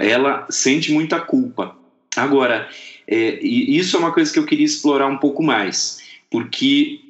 ela 0.01 0.45
sente 0.50 0.91
muita 0.91 1.19
culpa. 1.19 1.75
Agora, 2.15 2.69
é, 3.07 3.39
isso 3.43 3.95
é 3.95 4.00
uma 4.00 4.13
coisa 4.13 4.31
que 4.31 4.39
eu 4.39 4.45
queria 4.45 4.65
explorar 4.65 5.07
um 5.07 5.17
pouco 5.17 5.41
mais, 5.41 6.01
porque 6.29 7.01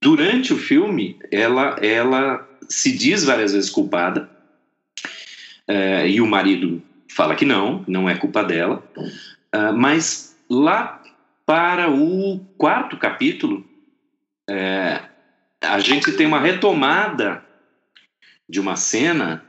durante 0.00 0.52
o 0.52 0.56
filme 0.56 1.18
ela, 1.30 1.76
ela 1.80 2.48
se 2.68 2.96
diz 2.96 3.24
várias 3.24 3.52
vezes 3.52 3.70
culpada, 3.70 4.30
é, 5.68 6.08
e 6.08 6.20
o 6.20 6.26
marido 6.26 6.82
fala 7.08 7.34
que 7.34 7.44
não, 7.44 7.84
não 7.88 8.08
é 8.08 8.16
culpa 8.16 8.44
dela, 8.44 8.82
é, 9.52 9.72
mas 9.72 10.36
lá 10.48 11.02
para 11.44 11.90
o 11.90 12.40
quarto 12.56 12.96
capítulo, 12.96 13.64
é, 14.48 15.00
a 15.60 15.78
gente 15.80 16.12
tem 16.12 16.26
uma 16.26 16.40
retomada 16.40 17.44
de 18.48 18.60
uma 18.60 18.76
cena 18.76 19.44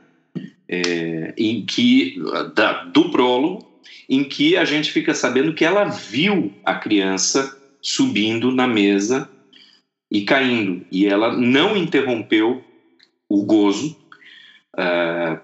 é, 0.68 1.32
em 1.36 1.64
que 1.64 2.20
da, 2.54 2.84
do 2.84 3.10
prólogo 3.10 3.66
em 4.08 4.24
que 4.24 4.56
a 4.56 4.64
gente 4.64 4.90
fica 4.90 5.14
sabendo 5.14 5.54
que 5.54 5.64
ela 5.64 5.84
viu 5.84 6.52
a 6.64 6.74
criança 6.74 7.56
subindo 7.80 8.50
na 8.50 8.66
mesa 8.66 9.28
e 10.10 10.22
caindo 10.22 10.84
e 10.90 11.06
ela 11.06 11.36
não 11.36 11.76
interrompeu 11.76 12.64
o 13.28 13.44
gozo 13.44 13.96
uh, 14.74 15.38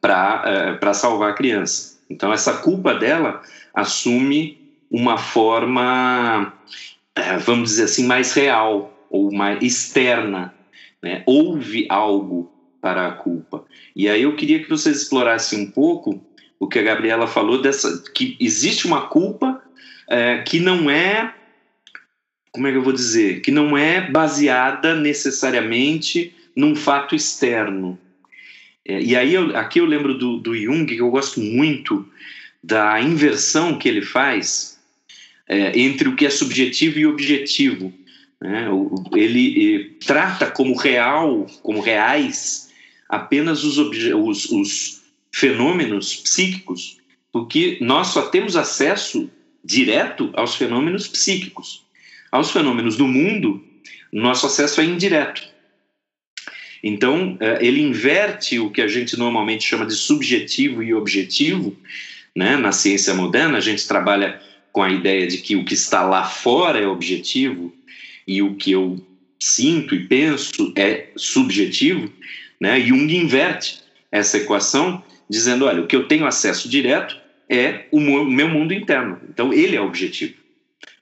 para 0.00 0.78
uh, 0.82 0.94
salvar 0.94 1.30
a 1.30 1.34
criança. 1.34 1.98
Então 2.08 2.32
essa 2.32 2.58
culpa 2.58 2.94
dela 2.94 3.40
assume 3.72 4.58
uma 4.90 5.16
forma, 5.16 6.52
uh, 7.18 7.40
vamos 7.40 7.70
dizer 7.70 7.84
assim, 7.84 8.06
mais 8.06 8.34
real 8.34 8.92
ou 9.08 9.30
uma 9.30 9.54
externa, 9.54 10.54
né? 11.02 11.22
houve 11.26 11.86
algo 11.88 12.52
para 12.80 13.06
a 13.06 13.12
culpa. 13.12 13.64
E 13.94 14.08
aí 14.08 14.22
eu 14.22 14.34
queria 14.36 14.62
que 14.62 14.68
vocês 14.68 14.96
explorassem 14.96 15.60
um 15.60 15.70
pouco 15.70 16.24
o 16.58 16.66
que 16.66 16.78
a 16.78 16.82
Gabriela 16.82 17.26
falou 17.26 17.60
dessa 17.60 18.02
que 18.14 18.36
existe 18.40 18.86
uma 18.86 19.02
culpa 19.08 19.62
é, 20.08 20.38
que 20.38 20.60
não 20.60 20.90
é 20.90 21.34
como 22.52 22.66
é 22.66 22.72
que 22.72 22.78
eu 22.78 22.82
vou 22.82 22.92
dizer? 22.92 23.42
Que 23.42 23.50
não 23.50 23.78
é 23.78 24.10
baseada 24.10 24.94
necessariamente 24.94 26.34
num 26.54 26.74
fato 26.74 27.14
externo. 27.14 27.98
É, 28.84 29.00
e 29.00 29.14
aí, 29.14 29.34
eu, 29.34 29.56
aqui 29.56 29.78
eu 29.78 29.84
lembro 29.84 30.18
do, 30.18 30.38
do 30.38 30.56
Jung, 30.56 30.86
que 30.86 31.00
eu 31.00 31.10
gosto 31.10 31.40
muito 31.40 32.06
da 32.62 33.00
inversão 33.00 33.78
que 33.78 33.88
ele 33.88 34.02
faz 34.02 34.78
é, 35.48 35.78
entre 35.78 36.08
o 36.08 36.16
que 36.16 36.26
é 36.26 36.30
subjetivo 36.30 36.98
e 36.98 37.06
objetivo. 37.06 37.92
Né? 38.40 38.66
Ele, 39.14 39.62
ele, 39.62 39.84
trata 40.04 40.50
como 40.50 40.76
real, 40.76 41.46
como 41.62 41.80
reais, 41.80 42.69
apenas 43.10 43.64
os, 43.64 43.76
os, 43.76 44.44
os 44.46 45.02
fenômenos 45.32 46.16
psíquicos, 46.16 46.98
porque 47.32 47.76
nós 47.80 48.08
só 48.08 48.22
temos 48.22 48.56
acesso 48.56 49.28
direto 49.64 50.30
aos 50.34 50.54
fenômenos 50.54 51.06
psíquicos. 51.06 51.84
Aos 52.32 52.50
fenômenos 52.50 52.96
do 52.96 53.06
mundo, 53.06 53.62
nosso 54.12 54.46
acesso 54.46 54.80
é 54.80 54.84
indireto. 54.84 55.42
Então, 56.82 57.36
é, 57.40 57.64
ele 57.64 57.82
inverte 57.82 58.58
o 58.58 58.70
que 58.70 58.80
a 58.80 58.88
gente 58.88 59.18
normalmente 59.18 59.64
chama 59.64 59.84
de 59.84 59.94
subjetivo 59.94 60.82
e 60.82 60.94
objetivo. 60.94 61.76
Né? 62.34 62.56
Na 62.56 62.72
ciência 62.72 63.12
moderna, 63.12 63.58
a 63.58 63.60
gente 63.60 63.86
trabalha 63.86 64.40
com 64.72 64.82
a 64.82 64.90
ideia 64.90 65.26
de 65.26 65.38
que 65.38 65.56
o 65.56 65.64
que 65.64 65.74
está 65.74 66.02
lá 66.02 66.24
fora 66.24 66.78
é 66.78 66.86
objetivo 66.86 67.74
e 68.26 68.40
o 68.40 68.54
que 68.54 68.70
eu 68.70 69.04
sinto 69.38 69.94
e 69.94 70.06
penso 70.06 70.72
é 70.76 71.08
subjetivo. 71.16 72.10
Né? 72.60 72.80
Jung 72.80 73.12
inverte 73.16 73.80
essa 74.12 74.36
equação, 74.36 75.02
dizendo: 75.28 75.64
olha, 75.64 75.82
o 75.82 75.86
que 75.86 75.96
eu 75.96 76.06
tenho 76.06 76.26
acesso 76.26 76.68
direto 76.68 77.16
é 77.48 77.86
o 77.90 77.98
meu 77.98 78.48
mundo 78.48 78.72
interno. 78.72 79.20
Então, 79.28 79.52
ele 79.52 79.76
é 79.76 79.80
objetivo. 79.80 80.34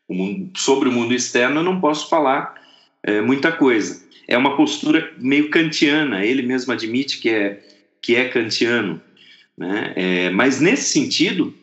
O 0.06 0.14
mundo, 0.14 0.50
sobre 0.56 0.88
o 0.88 0.92
mundo 0.92 1.12
externo, 1.14 1.60
eu 1.60 1.64
não 1.64 1.80
posso 1.80 2.08
falar 2.08 2.54
é, 3.02 3.20
muita 3.20 3.52
coisa 3.52 4.08
é 4.28 4.36
uma 4.36 4.54
postura 4.54 5.10
meio 5.16 5.48
kantiana, 5.48 6.24
ele 6.24 6.42
mesmo 6.42 6.70
admite 6.70 7.18
que 7.18 7.30
é, 7.30 7.62
que 8.02 8.14
é 8.14 8.28
kantiano. 8.28 9.00
Né? 9.56 9.94
É, 9.96 10.30
mas 10.30 10.60
nesse 10.60 10.92
sentido, 10.92 11.54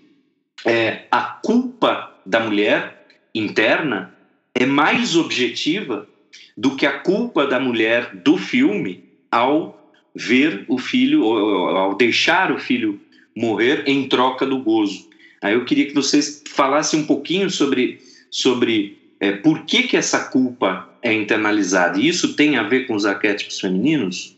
é, 0.65 1.03
a 1.11 1.21
culpa 1.21 2.11
da 2.25 2.39
mulher 2.39 3.05
interna 3.35 4.11
é 4.55 4.65
mais 4.65 5.15
objetiva 5.15 6.09
do 6.57 6.75
que 6.75 6.87
a 6.87 6.99
culpa 6.99 7.45
da 7.45 7.59
mulher 7.59 8.15
do 8.15 8.35
filme 8.35 9.03
ao 9.31 9.84
ver 10.15 10.65
o 10.67 10.77
filho, 10.77 11.23
ao 11.25 11.95
deixar 11.95 12.51
o 12.51 12.59
filho 12.59 12.99
morrer 13.35 13.83
em 13.85 14.07
troca 14.07 14.45
do 14.45 14.63
gozo. 14.63 15.09
Aí 15.41 15.53
eu 15.53 15.65
queria 15.65 15.85
que 15.85 15.93
vocês 15.93 16.41
falassem 16.49 17.01
um 17.01 17.05
pouquinho 17.05 17.49
sobre, 17.49 17.99
sobre 18.31 18.97
é, 19.19 19.33
por 19.33 19.65
que, 19.65 19.83
que 19.83 19.97
essa 19.97 20.19
culpa 20.29 20.87
é 21.01 21.13
internalizada. 21.13 21.99
E 21.99 22.07
isso 22.07 22.35
tem 22.35 22.57
a 22.57 22.63
ver 22.63 22.87
com 22.87 22.95
os 22.95 23.05
arquétipos 23.05 23.59
femininos? 23.59 24.35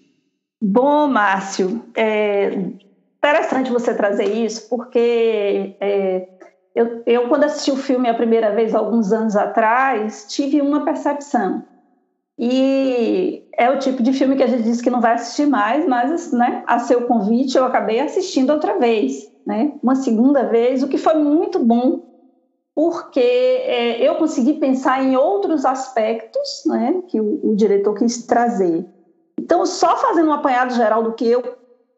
Bom, 0.62 1.07
Márcio, 1.07 1.86
é 1.96 2.51
interessante 3.17 3.72
você 3.72 3.93
trazer 3.93 4.25
isso, 4.25 4.67
porque 4.67 5.75
é, 5.79 6.27
eu, 6.75 7.03
eu, 7.05 7.27
quando 7.27 7.43
assisti 7.43 7.72
o 7.72 7.77
filme 7.77 8.10
a 8.10 8.13
primeira 8.13 8.53
vez, 8.53 8.74
alguns 8.74 9.12
anos 9.12 9.36
atrás, 9.36 10.25
tive 10.29 10.62
uma 10.62 10.84
percepção. 10.84 11.63
E 12.39 13.48
é 13.58 13.70
o 13.70 13.79
tipo 13.79 14.03
de 14.03 14.13
filme 14.13 14.36
que 14.36 14.44
a 14.44 14.48
gente 14.48 14.63
diz 14.63 14.82
que 14.82 14.89
não 14.89 15.01
vai 15.01 15.13
assistir 15.13 15.48
mais, 15.48 15.88
mas 15.88 16.32
né, 16.32 16.63
a 16.67 16.77
seu 16.79 17.01
convite 17.08 17.58
eu 17.58 17.65
acabei 17.65 18.00
assistindo 18.00 18.51
outra 18.51 18.77
vez, 18.77 19.27
né, 19.46 19.74
uma 19.82 19.96
segunda 19.96 20.44
vez, 20.44 20.84
o 20.84 20.88
que 20.88 20.98
foi 20.98 21.15
muito 21.15 21.58
bom 21.58 22.08
porque 22.77 23.20
é, 23.20 24.08
eu 24.08 24.17
consegui 24.17 24.53
pensar 24.53 25.03
em 25.03 25.17
outros 25.17 25.65
aspectos 25.65 26.62
né, 26.67 27.01
que 27.08 27.20
o, 27.20 27.40
o, 27.42 27.55
diretor 27.55 27.96
quis 27.96 28.27
trazer. 28.27 28.85
Então, 29.35 29.66
só 29.66 29.98
fazendo 29.98 30.29
um 30.29 30.33
apanhado 30.33 30.75
geral 30.75 31.01
do 31.01 31.14
que 31.14 31.27
eu 31.27 31.42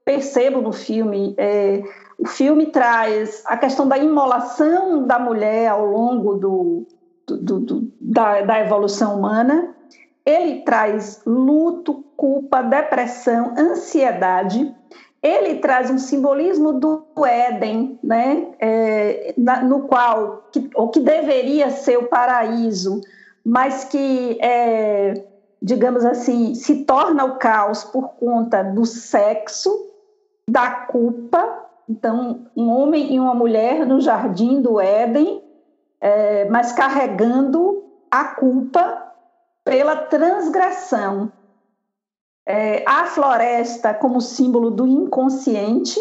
percebo 0.05 0.61
no 0.61 0.71
filme, 0.71 1.35
é, 1.37 1.83
o 2.17 2.25
filme 2.25 2.67
traz 2.67 3.43
a 3.45 3.57
questão 3.57 3.89
da 3.89 3.97
imolação 3.97 5.05
da 5.05 5.19
mulher 5.19 5.67
ao 5.67 5.85
longo 5.85 6.35
do, 6.35 6.87
do, 7.27 7.59
do, 7.59 7.91
da, 7.99 8.41
da 8.43 8.61
evolução 8.61 9.19
humana, 9.19 9.75
ele 10.25 10.61
traz 10.61 11.21
luto, 11.25 12.03
culpa, 12.15 12.61
depressão, 12.61 13.53
ansiedade, 13.57 14.75
ele 15.21 15.55
traz 15.55 15.89
um 15.89 15.97
simbolismo 15.97 16.73
do 16.73 17.03
Éden, 17.25 17.99
né? 18.01 18.47
É, 18.59 19.33
na, 19.37 19.61
no 19.63 19.81
qual, 19.81 20.43
que, 20.51 20.69
o 20.75 20.87
que 20.87 20.99
deveria 20.99 21.69
ser 21.69 21.97
o 21.97 22.07
paraíso, 22.07 23.01
mas 23.43 23.83
que, 23.85 24.37
é, 24.41 25.25
digamos 25.61 26.05
assim, 26.05 26.55
se 26.55 26.85
torna 26.85 27.25
o 27.25 27.37
caos 27.37 27.83
por 27.83 28.09
conta 28.11 28.63
do 28.63 28.85
sexo, 28.85 29.87
da 30.47 30.69
culpa. 30.69 31.65
Então, 31.87 32.45
um 32.55 32.69
homem 32.69 33.13
e 33.13 33.19
uma 33.19 33.33
mulher 33.33 33.85
no 33.85 33.99
jardim 33.99 34.61
do 34.61 34.79
Éden, 34.79 35.43
é, 35.99 36.45
mas 36.49 36.71
carregando 36.71 37.83
a 38.09 38.23
culpa 38.23 39.08
pela 39.69 39.95
transgressão 39.95 41.31
é, 42.43 42.83
a 42.87 43.05
floresta 43.05 43.93
como 43.93 44.19
símbolo 44.19 44.71
do 44.71 44.87
inconsciente. 44.87 45.99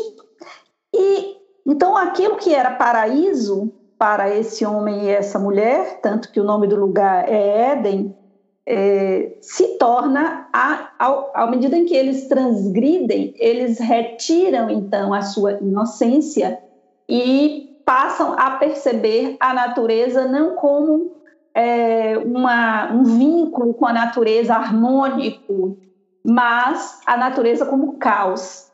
E 0.90 1.36
então 1.66 1.94
aquilo 1.94 2.36
que 2.36 2.54
era 2.54 2.70
paraíso 2.70 3.70
para 3.98 4.34
esse 4.34 4.64
homem 4.64 5.04
e 5.04 5.10
essa 5.10 5.38
mulher, 5.38 6.00
tanto 6.00 6.32
que 6.32 6.40
o 6.40 6.44
nome 6.44 6.66
do 6.66 6.76
lugar 6.76 7.28
é 7.28 7.72
Éden, 7.72 8.16
é, 8.64 9.36
se 9.42 9.76
torna, 9.76 10.48
a, 10.50 10.92
ao, 10.98 11.30
à 11.34 11.46
medida 11.46 11.76
em 11.76 11.84
que 11.84 11.94
eles 11.94 12.26
transgridem, 12.26 13.34
eles 13.36 13.78
retiram 13.78 14.70
então 14.70 15.12
a 15.12 15.20
sua 15.20 15.52
inocência 15.60 16.58
e 17.06 17.82
passam 17.84 18.32
a 18.32 18.52
perceber 18.52 19.36
a 19.38 19.52
natureza 19.52 20.26
não 20.26 20.54
como 20.54 21.17
é, 21.58 22.16
uma, 22.18 22.92
um 22.92 23.02
vínculo 23.02 23.74
com 23.74 23.84
a 23.84 23.92
natureza 23.92 24.54
harmônico, 24.54 25.76
mas 26.24 27.00
a 27.04 27.16
natureza 27.16 27.66
como 27.66 27.98
caos. 27.98 28.68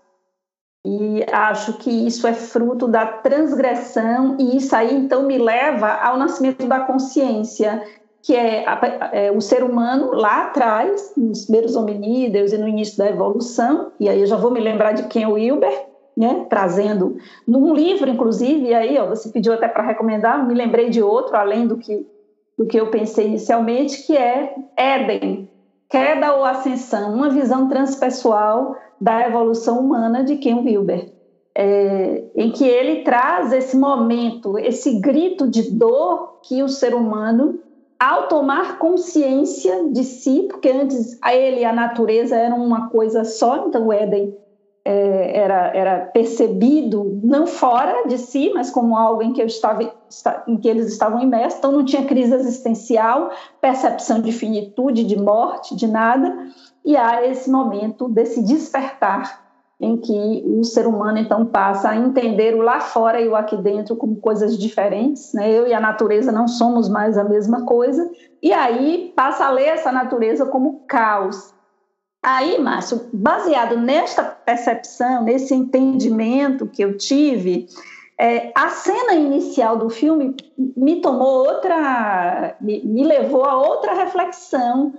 E 0.85 1.25
acho 1.33 1.79
que 1.79 1.91
isso 1.91 2.27
é 2.27 2.35
fruto 2.35 2.87
da 2.87 3.07
transgressão, 3.07 4.37
e 4.39 4.59
isso 4.59 4.77
aí 4.77 4.95
então 4.95 5.23
me 5.23 5.39
leva 5.39 5.89
ao 5.89 6.19
nascimento 6.19 6.67
da 6.67 6.81
consciência, 6.81 7.83
que 8.23 8.37
é, 8.37 8.67
é 9.13 9.33
o 9.33 9.41
ser 9.41 9.65
humano 9.65 10.13
lá 10.13 10.43
atrás, 10.43 11.15
nos 11.17 11.45
primeiros 11.45 11.77
hominídeos 11.77 12.53
e 12.53 12.59
no 12.59 12.69
início 12.69 12.99
da 12.99 13.09
evolução, 13.09 13.93
e 13.99 14.11
aí 14.11 14.21
eu 14.21 14.27
já 14.27 14.37
vou 14.37 14.51
me 14.51 14.61
lembrar 14.61 14.93
de 14.93 15.05
quem 15.05 15.23
é 15.23 15.29
o 15.29 15.33
Wilber, 15.33 15.87
né, 16.15 16.45
trazendo 16.51 17.17
num 17.49 17.75
livro, 17.75 18.11
inclusive, 18.11 18.67
e 18.67 18.75
aí 18.75 18.99
ó, 18.99 19.09
você 19.09 19.31
pediu 19.31 19.55
até 19.55 19.69
para 19.69 19.83
recomendar, 19.83 20.47
me 20.47 20.53
lembrei 20.55 20.91
de 20.91 21.03
outro, 21.03 21.35
além 21.35 21.67
do 21.67 21.79
que, 21.79 22.07
do 22.57 22.67
que 22.67 22.79
eu 22.79 22.91
pensei 22.91 23.27
inicialmente, 23.27 24.07
que 24.07 24.17
é 24.17 24.55
Éden, 24.77 25.49
Queda 25.89 26.35
ou 26.35 26.45
Ascensão, 26.45 27.15
uma 27.15 27.31
visão 27.31 27.69
transpessoal 27.69 28.77
da 29.01 29.27
evolução 29.27 29.81
humana 29.81 30.25
de 30.25 30.37
Ken 30.37 30.61
Wilber, 30.65 31.13
é, 31.55 32.25
em 32.35 32.51
que 32.51 32.65
ele 32.65 33.03
traz 33.03 33.53
esse 33.53 33.77
momento, 33.77 34.59
esse 34.59 34.99
grito 35.01 35.49
de 35.49 35.71
dor 35.71 36.41
que 36.43 36.63
o 36.63 36.69
ser 36.69 36.95
humano, 36.95 37.61
ao 37.99 38.29
tomar 38.29 38.79
consciência 38.79 39.89
de 39.91 40.05
si, 40.05 40.47
porque 40.51 40.69
antes 40.69 41.19
a 41.23 41.35
ele 41.35 41.61
e 41.61 41.65
a 41.65 41.73
natureza 41.73 42.37
eram 42.37 42.65
uma 42.65 42.89
coisa 42.89 43.25
só, 43.25 43.67
então 43.67 43.87
o 43.87 43.93
Éden 43.93 44.35
é, 44.85 45.39
era, 45.39 45.75
era 45.75 46.01
percebido 46.07 47.21
não 47.23 47.47
fora 47.47 48.07
de 48.07 48.19
si, 48.19 48.53
mas 48.55 48.71
como 48.71 48.97
algo 48.97 49.23
em 49.23 49.33
que, 49.33 49.41
eu 49.41 49.47
estava, 49.47 49.83
em 50.47 50.57
que 50.59 50.69
eles 50.69 50.93
estavam 50.93 51.23
imersos, 51.23 51.59
então 51.59 51.73
não 51.73 51.85
tinha 51.85 52.05
crise 52.05 52.35
existencial, 52.35 53.31
percepção 53.61 54.21
de 54.21 54.31
finitude, 54.31 55.05
de 55.05 55.19
morte, 55.19 55.75
de 55.75 55.87
nada, 55.87 56.37
e 56.85 56.97
há 56.97 57.27
esse 57.27 57.51
momento 57.51 58.09
desse 58.09 58.43
despertar 58.43 59.43
em 59.81 59.97
que 59.97 60.45
o 60.47 60.63
ser 60.63 60.87
humano 60.87 61.19
então 61.19 61.47
passa 61.47 61.91
a 61.91 61.97
entender 61.97 62.55
o 62.55 62.63
lá 62.63 62.79
fora 62.79 63.21
e 63.21 63.27
o 63.27 63.35
aqui 63.35 63.57
dentro 63.57 63.97
como 63.97 64.17
coisas 64.17 64.57
diferentes, 64.57 65.33
né? 65.33 65.51
Eu 65.51 65.67
e 65.67 65.75
a 65.75 65.81
natureza 65.81 66.31
não 66.31 66.47
somos 66.47 66.89
mais 66.89 67.19
a 67.19 67.25
mesma 67.25 67.65
coisa, 67.65 68.09
e 68.43 68.53
aí 68.53 69.13
passa 69.17 69.47
a 69.47 69.51
ler 69.51 69.69
essa 69.69 69.91
natureza 69.91 70.47
como 70.47 70.85
caos, 70.87 71.54
Aí, 72.25 72.59
Márcio, 72.59 73.03
baseado 73.13 73.77
nesta 73.77 74.25
percepção, 74.25 75.25
nesse 75.25 75.55
entendimento 75.55 76.67
que 76.67 76.83
eu 76.83 76.97
tive, 76.97 77.67
é, 78.19 78.51
a 78.55 78.71
cena 78.71 79.13
inicial 79.13 79.77
do 79.77 79.91
filme 79.91 80.35
me 80.75 81.03
tomou 81.03 81.47
outra, 81.47 82.57
me, 82.63 82.83
me 82.83 83.05
levou 83.05 83.45
a 83.45 83.59
outra 83.59 83.93
reflexão, 83.93 84.95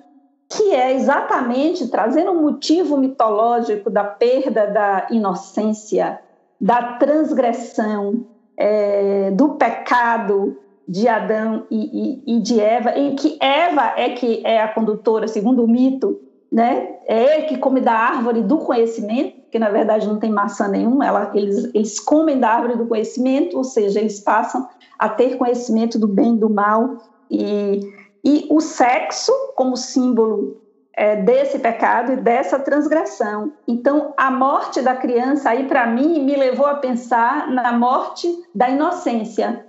que 0.48 0.76
é 0.76 0.94
exatamente 0.94 1.88
trazendo 1.88 2.30
um 2.30 2.44
motivo 2.44 2.96
mitológico 2.96 3.90
da 3.90 4.04
perda 4.04 4.68
da 4.68 5.08
inocência, 5.10 6.20
da 6.62 6.94
transgressão, 7.00 8.28
é, 8.56 9.32
do 9.32 9.56
pecado, 9.56 10.60
de 10.88 11.08
Adão 11.08 11.66
e, 11.72 12.22
e, 12.28 12.38
e, 12.38 12.40
de 12.40 12.60
Eva, 12.60 12.92
em 12.92 13.16
que 13.16 13.36
Eva 13.42 13.94
é 13.98 14.10
que 14.12 14.46
é 14.46 14.62
a 14.62 14.68
condutora, 14.68 15.28
segundo 15.28 15.64
o 15.64 15.68
mito, 15.68 16.20
né? 16.56 17.00
É 17.06 17.36
ele 17.36 17.48
que 17.48 17.58
come 17.58 17.82
da 17.82 17.91
árvore 17.91 18.41
do 18.41 18.60
conhecimento, 18.60 19.41
que 19.52 19.60
na 19.60 19.70
verdade 19.70 20.08
não 20.08 20.20
tem 20.20 20.32
maçã 20.32 20.70
nenhuma, 20.70 21.06
ela, 21.06 21.32
eles, 21.36 21.70
eles 21.76 22.00
comem 22.00 22.39
da 22.39 22.50
árvore 22.50 22.78
do 22.78 22.88
conhecimento, 22.88 23.58
ou 23.58 23.63
seja, 23.65 24.00
eles 24.00 24.22
passam 24.22 24.65
a 24.98 25.10
ter 25.10 25.38
conhecimento 25.38 26.00
do 26.00 26.08
bem 26.08 26.36
e 26.36 26.39
do 26.39 26.50
mal, 26.50 26.96
e, 27.30 27.82
e 28.24 28.48
o 28.50 28.62
sexo 28.62 29.34
como 29.58 29.76
símbolo 29.76 30.62
é, 30.94 31.18
desse 31.18 31.60
pecado 31.60 32.13
e 32.13 32.15
dessa 32.15 32.58
transgressão. 32.58 33.52
Então, 33.68 34.13
a 34.15 34.32
morte 34.32 34.82
da 34.82 34.96
criança, 34.96 35.50
aí 35.50 35.68
para 35.68 35.86
mim, 35.86 36.24
me 36.24 36.38
levou 36.38 36.68
a 36.68 36.76
pensar 36.76 37.52
na 37.52 37.74
morte 37.74 38.34
da 38.56 38.70
inocência. 38.70 39.65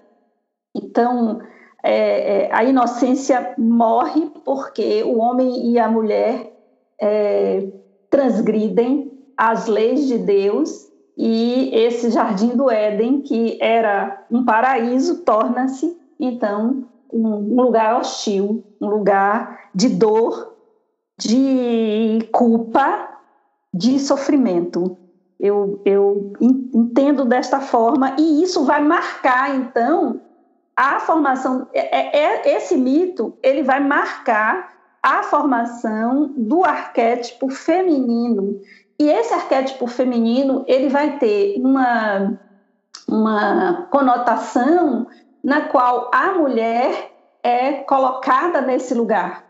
Então, 0.72 1.40
é, 1.83 2.44
é, 2.44 2.55
a 2.55 2.62
inocência 2.62 3.55
morre 3.59 4.31
porque 4.44 5.03
o 5.03 5.18
homem 5.18 5.72
e 5.72 5.81
a 5.81 5.88
mulher 5.88 6.56
é, 7.00 7.66
transgridem 8.11 9.12
as 9.37 9.66
leis 9.66 10.06
de 10.06 10.18
Deus 10.18 10.90
e 11.16 11.70
esse 11.72 12.11
jardim 12.11 12.50
do 12.50 12.70
Éden, 12.70 13.22
que 13.22 13.59
era 13.61 14.26
um 14.30 14.44
paraíso, 14.44 15.22
torna-se 15.24 15.96
então 16.20 16.85
um, 17.12 17.61
lugar 17.61 17.98
hostil, 17.98 18.64
um 18.80 18.88
lugar 18.88 19.70
de 19.74 19.88
dor, 19.88 20.54
de 21.18 22.18
culpa, 22.32 23.09
de 23.72 23.98
sofrimento. 23.98 24.96
Eu, 25.38 25.80
eu 25.85 26.32
entendo 26.40 27.24
desta 27.24 27.61
forma 27.61 28.16
e 28.18 28.42
isso 28.42 28.64
vai 28.64 28.82
marcar 28.82 29.54
então 29.54 30.20
a 30.74 31.00
formação. 31.00 31.66
É, 31.72 31.98
é, 31.98 32.18
é, 32.18 32.56
esse 32.56 32.76
mito 32.76 33.35
ele 33.42 33.62
vai 33.62 33.80
marcar 33.80 34.76
a 35.07 35.23
formação 35.23 36.35
do 36.37 36.64
arquétipo 36.64 37.49
feminino 37.49 38.61
e 38.99 39.09
esse 39.09 39.33
arquétipo 39.33 39.87
feminino 39.87 40.64
ele 40.66 40.88
vai 40.88 41.16
ter 41.19 41.55
uma 41.61 42.37
uma 43.09 43.87
conotação 43.92 45.07
na 45.45 45.61
qual 45.69 46.11
a 46.12 46.33
mulher 46.33 47.12
é 47.40 47.75
colocada 47.75 48.61
nesse 48.61 48.95
lugar 48.95 49.45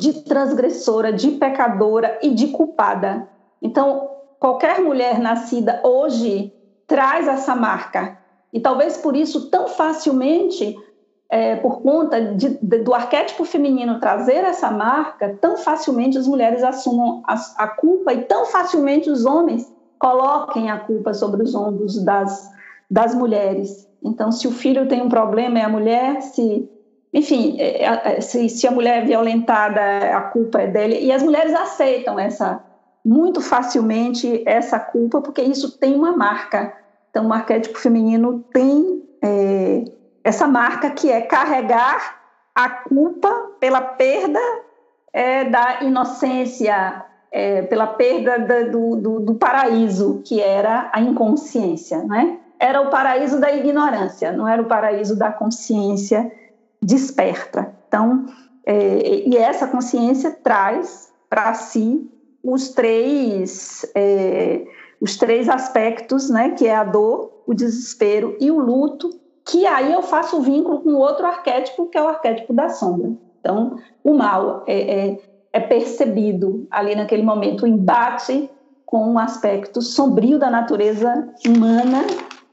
de 0.00 0.22
transgressora, 0.22 1.12
de 1.12 1.32
pecadora 1.32 2.18
e 2.22 2.30
de 2.30 2.48
culpada. 2.48 3.28
Então, 3.60 4.08
qualquer 4.40 4.80
mulher 4.80 5.18
nascida 5.18 5.82
hoje 5.84 6.50
traz 6.86 7.28
essa 7.28 7.54
marca. 7.54 8.18
E 8.50 8.58
talvez 8.58 8.96
por 8.96 9.14
isso, 9.14 9.50
tão 9.50 9.68
facilmente, 9.68 10.74
é, 11.30 11.56
por 11.56 11.80
conta 11.80 12.20
de, 12.20 12.58
de, 12.60 12.78
do 12.78 12.94
arquétipo 12.94 13.44
feminino 13.44 13.98
trazer 13.98 14.44
essa 14.44 14.70
marca, 14.70 15.36
tão 15.40 15.56
facilmente 15.56 16.18
as 16.18 16.26
mulheres 16.26 16.62
assumam 16.62 17.22
a, 17.26 17.34
a, 17.56 17.68
culpa 17.68 18.12
e 18.12 18.22
tão 18.22 18.46
facilmente 18.46 19.10
os 19.10 19.24
homens 19.24 19.72
coloquem 19.98 20.70
a 20.70 20.78
culpa 20.78 21.14
sobre 21.14 21.42
os 21.42 21.54
ombros 21.54 22.02
das, 22.04 22.50
das 22.90 23.14
mulheres. 23.14 23.88
Então, 24.02 24.30
se 24.30 24.46
o 24.46 24.52
filho 24.52 24.86
tem 24.86 25.02
um 25.02 25.08
problema, 25.08 25.58
é 25.58 25.62
a 25.62 25.68
mulher, 25.68 26.20
se 26.20 26.68
enfim, 27.12 27.56
é, 27.60 27.84
é, 27.84 28.20
se, 28.20 28.48
se, 28.48 28.66
a 28.66 28.72
mulher 28.72 29.02
é 29.02 29.06
violentada, 29.06 29.80
a 30.16 30.20
culpa 30.20 30.60
é 30.62 30.66
dele. 30.66 30.98
E 31.00 31.12
as 31.12 31.22
mulheres 31.22 31.54
aceitam 31.54 32.18
essa 32.18 32.60
muito 33.04 33.40
facilmente 33.40 34.42
essa 34.46 34.78
culpa, 34.80 35.20
porque 35.20 35.42
isso 35.42 35.78
tem 35.78 35.94
uma 35.94 36.16
marca. 36.16 36.74
Então, 37.10 37.28
o 37.28 37.32
arquétipo 37.32 37.78
feminino 37.78 38.44
tem 38.52 39.02
é, 39.22 39.84
essa 40.24 40.48
marca 40.48 40.90
que 40.90 41.12
é 41.12 41.20
carregar 41.20 42.20
a 42.54 42.68
culpa 42.68 43.30
pela 43.60 43.82
perda 43.82 44.40
é, 45.12 45.44
da 45.44 45.82
inocência, 45.82 47.04
é, 47.30 47.62
pela 47.62 47.86
perda 47.86 48.38
da, 48.38 48.62
do, 48.62 48.96
do, 48.96 49.20
do, 49.20 49.34
paraíso, 49.34 50.22
que 50.24 50.40
era 50.40 50.90
a 50.92 51.00
inconsciência. 51.00 52.02
Né? 52.04 52.38
Era 52.58 52.80
o 52.80 52.90
paraíso 52.90 53.38
da 53.38 53.52
ignorância, 53.52 54.32
não 54.32 54.48
era 54.48 54.62
o 54.62 54.66
paraíso 54.66 55.14
da 55.14 55.30
consciência 55.30 56.32
desperta. 56.80 57.74
Então, 57.86 58.26
é, 58.64 59.28
e 59.28 59.36
essa 59.36 59.66
consciência 59.66 60.30
traz 60.30 61.12
para 61.28 61.52
si 61.52 62.10
os 62.42 62.70
três 62.70 63.84
é, 63.94 64.64
os 65.00 65.16
três 65.16 65.50
aspectos, 65.50 66.30
né, 66.30 66.50
que 66.50 66.66
é 66.66 66.74
a 66.74 66.82
dor, 66.82 67.42
o 67.46 67.52
desespero 67.52 68.38
e 68.40 68.50
o 68.50 68.58
luto, 68.58 69.10
que 69.44 69.66
aí 69.66 69.92
eu 69.92 70.02
faço 70.02 70.38
o 70.38 70.42
vínculo 70.42 70.80
com 70.80 70.94
outro 70.94 71.26
arquétipo, 71.26 71.86
que 71.86 71.98
é 71.98 72.02
o 72.02 72.08
arquétipo 72.08 72.52
da 72.52 72.68
sombra. 72.68 73.12
Então, 73.40 73.78
o 74.02 74.14
mal 74.14 74.64
é, 74.66 75.08
é, 75.08 75.20
é 75.52 75.60
percebido 75.60 76.66
ali 76.70 76.94
naquele 76.96 77.22
momento, 77.22 77.64
o 77.64 77.66
embate 77.66 78.50
com 78.86 79.14
o 79.14 79.18
aspecto 79.18 79.82
sombrio 79.82 80.38
da 80.38 80.50
natureza 80.50 81.28
humana 81.46 82.06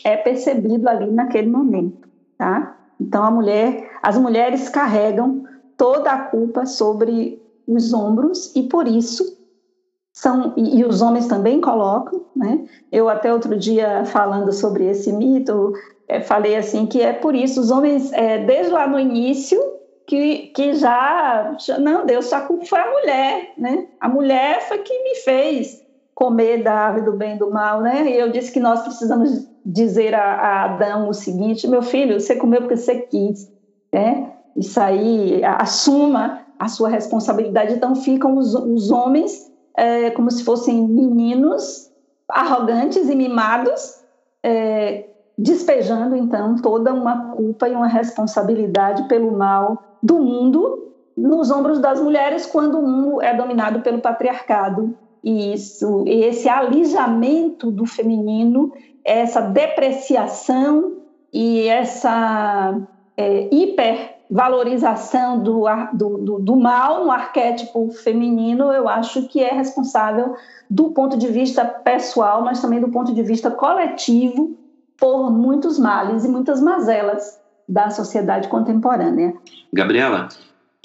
é 0.04 0.18
percebido 0.18 0.90
ali 0.90 1.10
naquele 1.12 1.50
momento, 1.50 2.10
tá? 2.38 2.78
Então 3.00 3.24
a 3.24 3.32
mulher, 3.32 3.92
as 4.02 4.18
mulheres 4.18 4.68
carregam 4.68 5.44
toda 5.78 6.12
a 6.12 6.22
culpa 6.26 6.66
sobre 6.66 7.42
os 7.68 7.94
ombros 7.94 8.52
e 8.56 8.64
por 8.64 8.88
isso 8.88 9.38
são 10.12 10.54
e, 10.58 10.80
e, 10.80 10.86
os 10.86 11.02
homens 11.02 11.28
também 11.28 11.62
colocam, 11.62 12.26
né? 12.36 12.66
Eu 12.92 13.08
até 13.08 13.32
outro 13.32 13.58
dia 13.58 14.04
falando 14.06 14.52
sobre 14.52 14.86
esse 14.86 15.12
mito 15.14 15.74
falei 16.20 16.56
assim 16.58 16.86
que 16.86 17.02
é 17.02 17.14
por 17.14 17.34
isso 17.34 17.62
os 17.62 17.72
homens 17.72 18.12
é, 18.12 18.40
desde 18.40 18.72
lá 18.72 18.88
no 18.88 19.00
início 19.00 19.58
que, 20.06 20.48
que 20.48 20.74
já, 20.74 21.56
não 21.80 22.06
Deus 22.06 22.30
culpa 22.48 22.66
foi 22.66 22.80
a 22.80 22.92
mulher, 22.92 23.54
né? 23.58 23.88
A 24.00 24.10
mulher 24.10 24.68
foi 24.68 24.80
que 24.80 25.04
me 25.04 25.16
fez 25.16 25.82
comer 26.14 26.64
da 26.64 26.74
árvore 26.74 27.06
do 27.06 27.14
bem 27.14 27.36
e 27.36 27.40
do 27.40 27.50
mal, 27.50 27.82
né? 27.82 28.10
E 28.10 28.18
eu 28.18 28.30
disse 28.30 28.52
que 28.52 28.60
nós 28.60 28.82
precisamos 28.82 29.48
dizer 29.66 30.14
a, 30.14 30.34
a 30.34 30.64
Adão 30.66 31.08
o 31.08 31.14
seguinte: 31.14 31.68
meu 31.68 31.82
filho, 31.82 32.20
você 32.20 32.36
comeu 32.36 32.62
porque 32.62 32.78
você 32.78 33.00
quis, 33.02 33.52
né? 33.94 34.34
Isso 34.56 34.80
aí, 34.82 35.42
assuma 35.46 36.42
a 36.60 36.68
sua 36.68 36.90
responsabilidade. 36.90 37.74
Então 37.74 37.96
ficam 37.96 38.38
os, 38.38 38.54
os 38.54 38.92
homens 38.92 39.52
é, 39.78 40.12
como 40.12 40.30
se 40.30 40.44
fossem 40.44 40.88
meninos 40.88 41.90
arrogantes 42.30 43.10
e 43.10 43.16
mimados, 43.16 44.02
é, 44.44 45.06
despejando 45.38 46.16
então 46.16 46.56
toda 46.58 46.94
uma 46.94 47.32
culpa 47.32 47.68
e 47.68 47.74
uma 47.74 47.88
responsabilidade 47.88 49.08
pelo 49.08 49.32
mal 49.32 49.98
do 50.02 50.20
mundo 50.20 50.92
nos 51.16 51.52
ombros 51.52 51.80
das 51.80 52.02
mulheres 52.02 52.46
quando 52.46 52.80
o 52.80 52.88
mundo 52.88 53.22
é 53.22 53.36
dominado 53.36 53.82
pelo 53.82 54.00
patriarcado. 54.00 54.96
E 55.24 55.54
isso, 55.54 56.04
esse 56.08 56.50
alijamento 56.50 57.70
do 57.70 57.86
feminino, 57.86 58.72
essa 59.06 59.42
depreciação 59.42 60.94
e 61.32 61.68
essa 61.68 62.76
é, 63.16 63.48
hipervalorização 63.54 65.44
do, 65.44 65.66
do, 65.94 66.18
do, 66.18 66.40
do 66.40 66.56
mal 66.56 67.06
no 67.06 67.12
arquétipo 67.12 67.92
feminino, 67.92 68.72
eu 68.72 68.90
acho 68.90 69.28
que 69.28 69.44
é 69.44 69.54
responsável 69.54 70.34
do 70.70 70.90
ponto 70.92 71.18
de 71.18 71.28
vista 71.28 71.64
pessoal, 71.66 72.44
mas 72.44 72.62
também 72.62 72.80
do 72.80 72.90
ponto 72.90 73.14
de 73.14 73.22
vista 73.22 73.52
coletivo, 73.52 74.58
por 75.02 75.32
muitos 75.32 75.80
males 75.80 76.24
e 76.24 76.30
muitas 76.30 76.62
mazelas 76.62 77.40
da 77.68 77.90
sociedade 77.90 78.48
contemporânea. 78.48 79.34
Gabriela, 79.74 80.30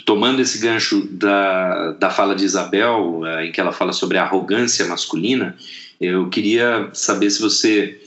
tomando 0.06 0.40
esse 0.40 0.58
gancho 0.58 1.06
da, 1.10 1.92
da 1.92 2.08
fala 2.08 2.34
de 2.34 2.44
Isabel, 2.44 3.26
eh, 3.26 3.46
em 3.46 3.52
que 3.52 3.60
ela 3.60 3.72
fala 3.72 3.92
sobre 3.92 4.16
a 4.16 4.22
arrogância 4.22 4.86
masculina, 4.86 5.54
eu 6.00 6.30
queria 6.30 6.88
saber 6.94 7.28
se 7.28 7.42
você 7.42 8.00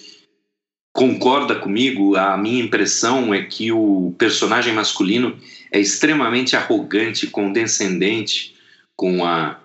concorda 0.92 1.56
comigo. 1.56 2.16
A 2.16 2.36
minha 2.38 2.64
impressão 2.64 3.32
é 3.32 3.44
que 3.44 3.72
o 3.72 4.16
personagem 4.18 4.74
masculino 4.74 5.38
é 5.72 5.80
extremamente 5.80 6.56
arrogante, 6.56 7.28
condescendente 7.28 8.56
com 8.96 9.24
a, 9.24 9.60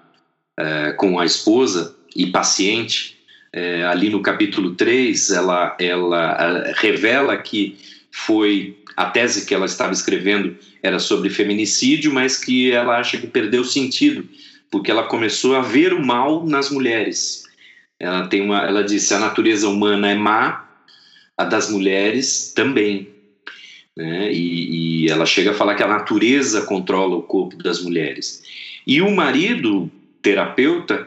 é, 0.59 0.93
com 0.93 1.19
a 1.19 1.25
esposa 1.25 1.97
e 2.15 2.27
paciente. 2.27 3.14
É, 3.57 3.85
ali 3.85 4.11
no 4.11 4.21
capítulo 4.21 4.75
3, 4.75 5.31
ela, 5.31 5.77
ela 5.79 6.73
revela 6.75 7.37
que 7.37 7.79
foi 8.11 8.77
a 8.97 9.05
tese 9.07 9.47
que 9.47 9.55
ela 9.55 9.67
estava 9.67 9.93
escrevendo 9.93 10.57
era 10.83 10.99
sobre 10.99 11.31
feminicídio, 11.31 12.13
mas 12.13 12.37
que 12.37 12.73
ela 12.73 12.99
acha 12.99 13.17
que 13.17 13.29
perdeu 13.29 13.65
sentido, 13.65 14.29
porque 14.73 14.91
ela 14.91 15.05
começou 15.05 15.55
a 15.55 15.61
ver 15.61 15.95
o 15.95 16.05
mal 16.05 16.45
nas 16.45 16.69
mulheres. 16.69 17.45
Ela 17.97 18.27
tem 18.27 18.43
uma, 18.43 18.59
ela 18.59 18.83
disse 18.83 19.15
a 19.15 19.21
natureza 19.21 19.69
humana 19.69 20.11
é 20.11 20.17
má, 20.17 20.69
a 21.39 21.45
das 21.45 21.71
mulheres 21.71 22.53
também. 22.57 23.09
Né? 23.97 24.33
E, 24.33 25.05
e 25.05 25.09
ela 25.09 25.25
chega 25.25 25.53
a 25.53 25.55
falar 25.55 25.77
que 25.77 25.83
a 25.85 25.89
natureza 25.89 26.63
controla 26.63 27.15
o 27.15 27.23
corpo 27.23 27.57
das 27.57 27.81
mulheres. 27.81 28.43
E 28.85 29.01
o 29.01 29.15
marido, 29.15 29.89
terapeuta, 30.21 31.07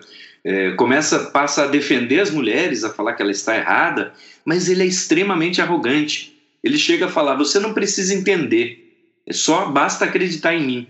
é, 0.50 0.72
começa 0.72 1.26
passa 1.32 1.64
a 1.64 1.68
defender 1.68 2.22
as 2.22 2.32
mulheres, 2.32 2.84
a 2.84 2.90
falar 2.90 3.14
que 3.14 3.22
ela 3.22 3.32
está 3.32 3.58
errada, 3.58 4.14
mas 4.46 4.70
ele 4.70 4.84
é 4.84 4.86
extremamente 4.86 5.62
arrogante 5.62 6.38
ele 6.64 6.78
chega 6.78 7.06
a 7.06 7.10
falar: 7.10 7.36
você 7.36 7.60
não 7.60 7.74
precisa 7.74 8.14
entender. 8.14 8.84
Só 9.32 9.70
basta 9.70 10.06
acreditar 10.06 10.54
em 10.54 10.66
mim. 10.66 10.88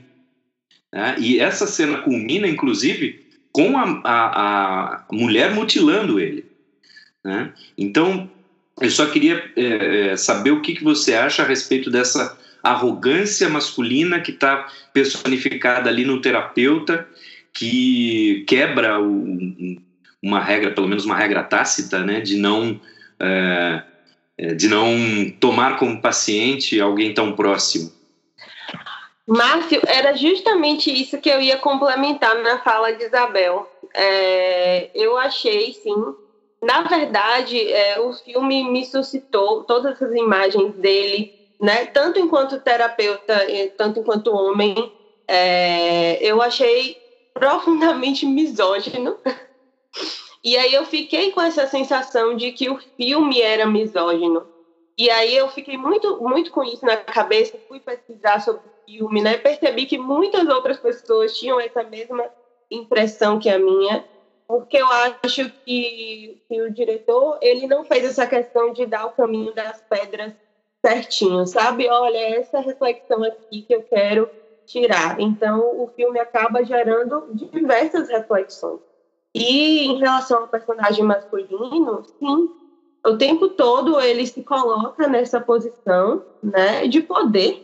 Né? 0.93 1.15
E 1.19 1.39
essa 1.39 1.65
cena 1.65 1.99
culmina, 1.99 2.47
inclusive, 2.47 3.25
com 3.51 3.77
a, 3.77 4.01
a, 4.03 4.95
a 4.95 5.05
mulher 5.11 5.53
mutilando 5.53 6.19
ele. 6.19 6.45
Né? 7.23 7.51
Então, 7.77 8.29
eu 8.79 8.91
só 8.91 9.07
queria 9.07 9.51
é, 9.55 10.11
é, 10.11 10.17
saber 10.17 10.51
o 10.51 10.61
que, 10.61 10.75
que 10.75 10.83
você 10.83 11.13
acha 11.15 11.43
a 11.43 11.47
respeito 11.47 11.89
dessa 11.89 12.37
arrogância 12.61 13.49
masculina 13.49 14.19
que 14.19 14.31
está 14.31 14.67
personificada 14.93 15.89
ali 15.89 16.05
no 16.05 16.21
terapeuta, 16.21 17.07
que 17.57 18.45
quebra 18.47 19.01
o, 19.01 19.25
uma 20.21 20.39
regra, 20.39 20.71
pelo 20.71 20.87
menos 20.87 21.05
uma 21.05 21.15
regra 21.15 21.43
tácita, 21.43 22.03
né, 22.03 22.21
de 22.21 22.37
não 22.37 22.79
é, 23.19 23.83
é, 24.37 24.53
de 24.53 24.67
não 24.67 24.91
tomar 25.39 25.77
como 25.79 25.99
paciente 25.99 26.79
alguém 26.79 27.15
tão 27.15 27.33
próximo. 27.33 27.91
Márcio, 29.25 29.81
era 29.87 30.15
justamente 30.15 30.91
isso 30.91 31.17
que 31.17 31.29
eu 31.29 31.41
ia 31.41 31.57
complementar 31.57 32.41
na 32.43 32.59
fala 32.59 32.93
de 32.93 33.03
Isabel. 33.03 33.67
É, 33.93 34.91
eu 34.93 35.17
achei, 35.17 35.73
sim. 35.73 35.95
Na 36.61 36.83
verdade, 36.83 37.59
é, 37.71 37.99
o 37.99 38.13
filme 38.13 38.69
me 38.69 38.85
suscitou 38.85 39.63
todas 39.63 39.93
essas 39.93 40.15
imagens 40.15 40.75
dele, 40.75 41.33
né? 41.59 41.87
Tanto 41.87 42.19
enquanto 42.19 42.61
terapeuta, 42.61 43.47
tanto 43.75 43.99
enquanto 43.99 44.33
homem, 44.33 44.93
é, 45.27 46.23
eu 46.23 46.41
achei 46.41 46.95
profundamente 47.37 48.25
misógino. 48.25 49.17
E 50.43 50.57
aí 50.57 50.73
eu 50.73 50.85
fiquei 50.85 51.31
com 51.31 51.41
essa 51.41 51.67
sensação 51.67 52.35
de 52.35 52.51
que 52.51 52.69
o 52.69 52.79
filme 52.95 53.41
era 53.41 53.65
misógino. 53.65 54.47
E 54.97 55.09
aí 55.09 55.35
eu 55.35 55.47
fiquei 55.49 55.77
muito, 55.77 56.21
muito 56.21 56.51
com 56.51 56.63
isso 56.63 56.83
na 56.85 56.97
cabeça, 56.97 57.59
fui 57.67 57.79
pesquisar 57.79 58.39
sobre 58.39 58.61
o 58.65 58.71
filme, 58.85 59.21
né? 59.21 59.37
Percebi 59.37 59.85
que 59.85 59.97
muitas 59.97 60.47
outras 60.47 60.79
pessoas 60.79 61.37
tinham 61.37 61.59
essa 61.59 61.83
mesma 61.83 62.27
impressão 62.71 63.37
que 63.37 63.49
a 63.49 63.59
minha, 63.59 64.03
porque 64.47 64.77
eu 64.77 64.87
acho 64.87 65.51
que, 65.65 66.39
que 66.49 66.61
o 66.61 66.73
diretor 66.73 67.37
ele 67.41 67.67
não 67.67 67.85
fez 67.85 68.05
essa 68.05 68.25
questão 68.25 68.73
de 68.73 68.85
dar 68.87 69.05
o 69.05 69.11
caminho 69.11 69.53
das 69.53 69.83
pedras 69.87 70.33
certinho, 70.83 71.45
sabe? 71.45 71.87
Olha, 71.89 72.39
essa 72.39 72.59
reflexão 72.59 73.23
aqui 73.23 73.63
que 73.63 73.75
eu 73.75 73.83
quero 73.83 74.27
tirar. 74.67 75.19
Então, 75.19 75.59
o 75.81 75.87
filme 75.95 76.19
acaba 76.19 76.63
gerando 76.63 77.27
diversas 77.33 78.09
reflexões. 78.09 78.81
E 79.33 79.85
em 79.85 79.99
relação 79.99 80.41
ao 80.41 80.47
personagem 80.47 81.03
masculino, 81.03 82.03
sim, 82.03 82.49
o 83.05 83.17
tempo 83.17 83.49
todo 83.49 83.99
ele 83.99 84.25
se 84.25 84.43
coloca 84.43 85.07
nessa 85.07 85.39
posição 85.39 86.23
né, 86.41 86.87
de 86.87 87.01
poder 87.01 87.61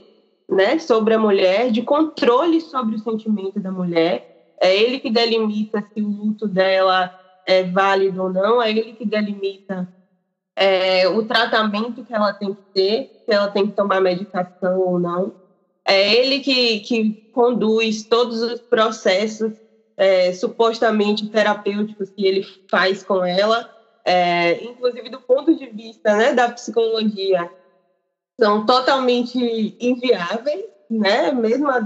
né, 0.49 0.77
sobre 0.79 1.13
a 1.13 1.19
mulher, 1.19 1.71
de 1.71 1.83
controle 1.83 2.61
sobre 2.61 2.95
o 2.95 2.99
sentimento 2.99 3.59
da 3.59 3.71
mulher. 3.71 4.23
É 4.61 4.75
ele 4.75 4.99
que 4.99 5.11
delimita 5.11 5.81
se 5.81 6.01
o 6.01 6.07
luto 6.07 6.47
dela 6.47 7.11
é 7.45 7.63
válido 7.63 8.23
ou 8.23 8.31
não, 8.31 8.61
é 8.61 8.71
ele 8.71 8.95
que 8.95 9.05
delimita 9.05 9.87
é, 10.55 11.07
o 11.07 11.25
tratamento 11.25 12.03
que 12.03 12.13
ela 12.13 12.33
tem 12.33 12.53
que 12.53 12.61
ter, 12.73 13.09
se 13.25 13.35
ela 13.35 13.49
tem 13.49 13.67
que 13.67 13.73
tomar 13.73 14.01
medicação 14.01 14.79
ou 14.79 14.99
não. 14.99 15.33
É 15.85 16.13
ele 16.15 16.39
que, 16.39 16.79
que 16.81 17.17
conduz 17.31 18.05
todos 18.05 18.41
os 18.41 18.61
processos 18.61 19.51
é, 19.97 20.33
supostamente 20.33 21.27
terapêuticos 21.29 22.09
que 22.15 22.25
ele 22.25 22.45
faz 22.69 23.03
com 23.03 23.23
ela, 23.23 23.69
é, 24.05 24.63
inclusive 24.63 25.09
do 25.09 25.21
ponto 25.21 25.55
de 25.55 25.67
vista 25.67 26.15
né, 26.15 26.33
da 26.33 26.51
psicologia, 26.51 27.49
são 28.39 28.65
totalmente 28.65 29.75
inviáveis, 29.79 30.65
né? 30.89 31.31
Mesmo 31.31 31.69
a 31.69 31.79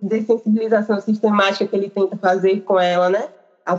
dessensibilização 0.00 1.00
sistemática 1.00 1.66
que 1.66 1.76
ele 1.76 1.90
tenta 1.90 2.16
fazer 2.18 2.62
com 2.62 2.78
ela, 2.78 3.08
né? 3.08 3.28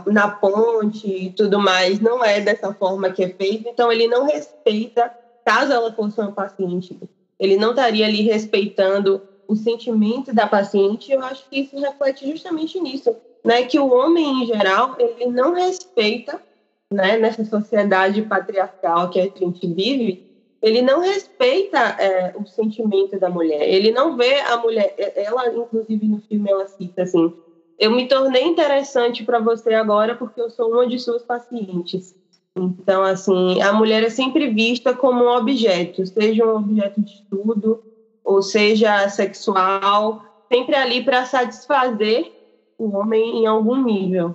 Na 0.06 0.30
ponte 0.30 1.06
e 1.06 1.32
tudo 1.32 1.58
mais, 1.58 2.00
não 2.00 2.24
é 2.24 2.40
dessa 2.40 2.72
forma 2.74 3.12
que 3.12 3.24
é 3.24 3.34
feito. 3.34 3.68
Então, 3.68 3.92
ele 3.92 4.06
não 4.06 4.24
respeita, 4.24 5.12
caso 5.44 5.72
ela 5.72 5.92
fosse 5.92 6.20
uma 6.20 6.32
paciente, 6.32 6.98
ele 7.38 7.56
não 7.56 7.70
estaria 7.70 8.06
ali 8.06 8.22
respeitando 8.22 9.22
o 9.52 9.56
sentimento 9.56 10.34
da 10.34 10.46
paciente. 10.46 11.12
Eu 11.12 11.22
acho 11.22 11.48
que 11.48 11.60
isso 11.60 11.78
reflete 11.78 12.28
justamente 12.30 12.80
nisso, 12.80 13.14
né? 13.44 13.62
Que 13.64 13.78
o 13.78 13.92
homem, 13.92 14.42
em 14.42 14.46
geral, 14.46 14.96
ele 14.98 15.26
não 15.26 15.52
respeita, 15.52 16.42
né? 16.90 17.18
Nessa 17.18 17.44
sociedade 17.44 18.22
patriarcal 18.22 19.10
que 19.10 19.20
a 19.20 19.24
gente 19.24 19.66
vive, 19.66 20.26
ele 20.62 20.80
não 20.80 21.00
respeita 21.00 21.78
é, 21.78 22.32
o 22.36 22.46
sentimento 22.46 23.18
da 23.18 23.28
mulher. 23.28 23.68
Ele 23.68 23.90
não 23.90 24.16
vê 24.16 24.40
a 24.40 24.56
mulher. 24.56 24.94
Ela, 25.16 25.48
inclusive, 25.48 26.06
no 26.06 26.20
filme, 26.22 26.50
ela 26.50 26.66
cita 26.66 27.02
assim: 27.02 27.32
Eu 27.78 27.90
me 27.90 28.08
tornei 28.08 28.44
interessante 28.44 29.24
para 29.24 29.38
você 29.38 29.74
agora 29.74 30.14
porque 30.14 30.40
eu 30.40 30.48
sou 30.48 30.72
uma 30.72 30.86
de 30.86 30.98
suas 30.98 31.22
pacientes. 31.22 32.14
Então, 32.54 33.02
assim, 33.02 33.62
a 33.62 33.72
mulher 33.72 34.02
é 34.02 34.10
sempre 34.10 34.48
vista 34.48 34.94
como 34.94 35.24
um 35.24 35.36
objeto, 35.36 36.06
seja 36.06 36.44
um 36.44 36.56
objeto 36.56 37.00
de 37.00 37.10
estudo, 37.10 37.82
ou 38.24 38.42
seja 38.42 39.08
sexual, 39.08 40.22
sempre 40.50 40.74
ali 40.74 41.04
para 41.04 41.24
satisfazer 41.24 42.32
o 42.78 42.96
homem 42.96 43.38
em 43.38 43.46
algum 43.46 43.82
nível. 43.82 44.34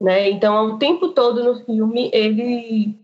Né? 0.00 0.30
Então, 0.30 0.74
o 0.74 0.78
tempo 0.78 1.08
todo 1.08 1.42
no 1.42 1.64
filme, 1.64 2.10
ele 2.12 2.94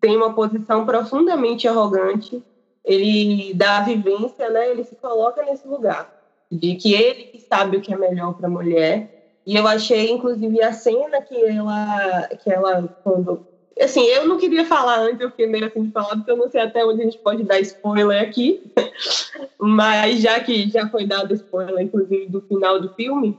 tem 0.00 0.16
uma 0.16 0.34
posição 0.34 0.84
profundamente 0.84 1.66
arrogante, 1.66 2.42
ele 2.84 3.54
dá 3.54 3.78
a 3.78 3.82
vivência, 3.82 4.50
né? 4.50 4.70
Ele 4.70 4.82
se 4.82 4.96
coloca 4.96 5.42
nesse 5.42 5.66
lugar 5.66 6.12
de 6.50 6.74
que 6.74 6.92
ele 6.92 7.24
que 7.24 7.40
sabe 7.40 7.76
o 7.76 7.80
que 7.80 7.94
é 7.94 7.96
melhor 7.96 8.34
para 8.34 8.48
a 8.48 8.50
mulher. 8.50 9.40
E 9.46 9.56
eu 9.56 9.66
achei, 9.66 10.10
inclusive, 10.10 10.62
a 10.62 10.72
cena 10.72 11.22
que 11.22 11.36
ela, 11.44 12.28
que 12.42 12.52
ela 12.52 12.88
quando 13.02 13.46
assim, 13.80 14.02
eu 14.04 14.26
não 14.26 14.38
queria 14.38 14.64
falar 14.64 15.00
antes, 15.00 15.20
eu 15.20 15.30
fiquei 15.30 15.46
meio 15.46 15.66
assim 15.66 15.84
de 15.84 15.90
falar, 15.92 16.16
porque 16.16 16.30
eu 16.30 16.36
não 16.36 16.50
sei 16.50 16.60
até 16.60 16.84
onde 16.84 17.02
a 17.02 17.04
gente 17.04 17.18
pode 17.22 17.44
dar 17.44 17.60
spoiler 17.60 18.22
aqui, 18.22 18.60
mas 19.58 20.20
já 20.20 20.40
que 20.40 20.68
já 20.68 20.88
foi 20.88 21.06
dado 21.06 21.34
spoiler, 21.34 21.84
inclusive, 21.84 22.26
do 22.26 22.42
final 22.42 22.80
do 22.80 22.90
filme, 22.90 23.38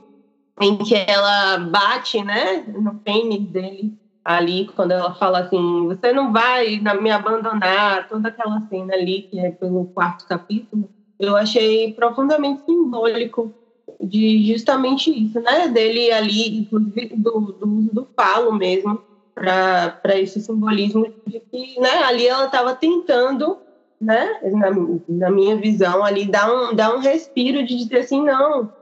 em 0.60 0.78
que 0.78 0.94
ela 0.94 1.58
bate, 1.58 2.22
né, 2.22 2.64
no 2.66 2.98
pênis 3.00 3.40
dele, 3.46 3.92
ali 4.24 4.66
quando 4.68 4.92
ela 4.92 5.14
fala 5.14 5.40
assim, 5.40 5.86
você 5.86 6.12
não 6.12 6.32
vai 6.32 6.80
me 7.00 7.10
abandonar, 7.10 8.08
toda 8.08 8.28
aquela 8.28 8.60
cena 8.68 8.94
ali 8.94 9.26
que 9.30 9.38
é 9.38 9.50
pelo 9.52 9.86
quarto 9.92 10.24
capítulo, 10.26 10.88
eu 11.18 11.36
achei 11.36 11.92
profundamente 11.92 12.62
simbólico 12.64 13.54
de 14.00 14.52
justamente 14.52 15.10
isso, 15.10 15.40
né? 15.40 15.68
Dele 15.68 16.10
ali, 16.10 16.58
inclusive 16.58 17.16
do, 17.16 17.52
do 17.52 17.68
uso 17.68 17.90
do 17.92 18.08
falo 18.16 18.52
mesmo, 18.52 19.02
para 19.34 20.18
esse 20.18 20.40
simbolismo 20.40 21.12
de 21.26 21.40
que 21.40 21.80
né, 21.80 22.04
ali 22.04 22.26
ela 22.26 22.46
estava 22.46 22.74
tentando, 22.74 23.58
né, 24.00 24.40
na, 24.42 24.70
na, 25.08 25.30
minha 25.30 25.56
visão, 25.56 26.04
ali 26.04 26.26
dar 26.26 26.52
um, 26.52 26.74
dar 26.74 26.94
um 26.94 27.00
respiro 27.00 27.66
de 27.66 27.76
dizer 27.76 27.98
assim, 27.98 28.22
não, 28.22 28.72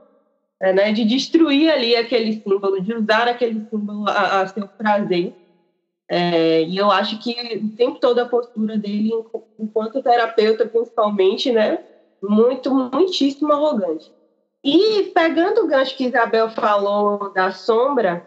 é, 0.59 0.71
né, 0.71 0.91
de 0.91 1.03
destruir 1.03 1.71
ali 1.71 1.95
aquele 1.95 2.41
símbolo, 2.41 2.79
de 2.79 2.93
usar 2.93 3.27
aquele 3.27 3.65
símbolo 3.69 4.07
a, 4.07 4.41
a 4.41 4.47
seu 4.47 4.67
prazer. 4.67 5.33
É, 6.07 6.63
e 6.63 6.77
eu 6.77 6.91
acho 6.91 7.17
que 7.19 7.31
o 7.57 7.75
tempo 7.75 7.99
todo 7.99 8.19
a 8.19 8.25
postura 8.25 8.77
dele, 8.77 9.11
enquanto 9.57 10.03
terapeuta, 10.03 10.65
principalmente, 10.65 11.51
né, 11.51 11.79
muito, 12.21 12.73
muitíssimo 12.73 13.51
arrogante. 13.51 14.11
E 14.63 15.11
pegando 15.13 15.61
o 15.61 15.67
gancho 15.67 15.97
que 15.97 16.05
Isabel 16.05 16.49
falou 16.49 17.33
da 17.33 17.51
sombra, 17.51 18.25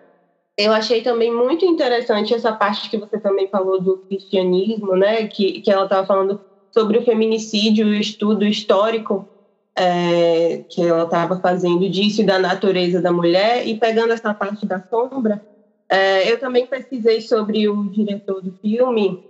eu 0.56 0.72
achei 0.72 1.02
também 1.02 1.32
muito 1.32 1.64
interessante 1.64 2.32
essa 2.32 2.52
parte 2.52 2.88
que 2.88 2.96
você 2.96 3.18
também 3.18 3.48
falou 3.48 3.80
do 3.80 3.98
cristianismo, 4.08 4.96
né, 4.96 5.26
que, 5.26 5.60
que 5.60 5.70
ela 5.70 5.84
estava 5.84 6.06
falando 6.06 6.40
sobre 6.72 6.98
o 6.98 7.04
feminicídio, 7.04 7.86
o 7.86 7.94
estudo 7.94 8.44
histórico 8.44 9.28
é, 9.76 10.64
que 10.68 10.80
ela 10.80 11.04
estava 11.04 11.38
fazendo 11.38 11.88
disso 11.88 12.22
e 12.22 12.26
da 12.26 12.38
natureza 12.38 13.00
da 13.00 13.12
mulher, 13.12 13.66
e 13.66 13.78
pegando 13.78 14.12
essa 14.12 14.34
parte 14.34 14.64
da 14.66 14.82
sombra, 14.88 15.40
é, 15.88 16.30
eu 16.30 16.38
também 16.38 16.66
pesquisei 16.66 17.20
sobre 17.20 17.68
o 17.68 17.84
diretor 17.90 18.42
do 18.42 18.52
filme, 18.60 19.22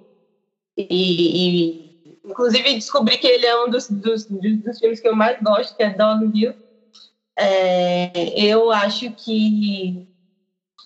e, 0.77 0.87
e, 0.89 2.19
inclusive 2.25 2.75
descobri 2.75 3.19
que 3.19 3.27
ele 3.27 3.47
é 3.47 3.65
um 3.65 3.69
dos, 3.69 3.89
dos, 3.89 4.27
dos 4.27 4.79
filmes 4.79 5.01
que 5.01 5.09
eu 5.09 5.17
mais 5.17 5.41
gosto, 5.41 5.77
que 5.77 5.83
é 5.83 5.91
Dogville. 5.91 6.55
É, 7.39 8.11
eu 8.41 8.71
acho 8.71 9.13
que, 9.13 10.07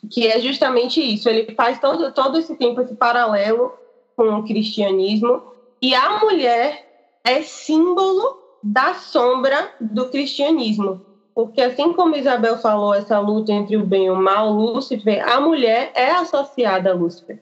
que 0.09 0.27
é 0.27 0.41
justamente 0.41 1.01
isso, 1.01 1.29
ele 1.29 1.55
faz 1.55 1.79
todo, 1.79 2.13
todo 2.13 2.39
esse 2.39 2.57
tempo, 2.57 2.81
esse 2.81 2.95
paralelo 2.95 3.73
com 4.17 4.29
o 4.35 4.45
cristianismo, 4.45 5.43
e 5.83 5.95
a 5.95 6.19
mulher 6.21 6.87
é 7.25 7.43
símbolo 7.43 8.39
da 8.63 8.95
sombra 8.95 9.73
do 9.81 10.11
cristianismo. 10.11 11.01
Porque, 11.35 11.63
assim 11.63 11.93
como 11.93 12.17
Isabel 12.17 12.59
falou, 12.59 12.93
essa 12.93 13.19
luta 13.19 13.53
entre 13.53 13.77
o 13.77 13.87
bem 13.87 14.07
e 14.07 14.11
o 14.11 14.17
mal, 14.17 14.53
Lúcifer, 14.53 15.27
a 15.27 15.41
mulher 15.41 15.91
é 15.95 16.11
associada 16.11 16.91
a 16.91 16.95
Lúcifer. 16.95 17.41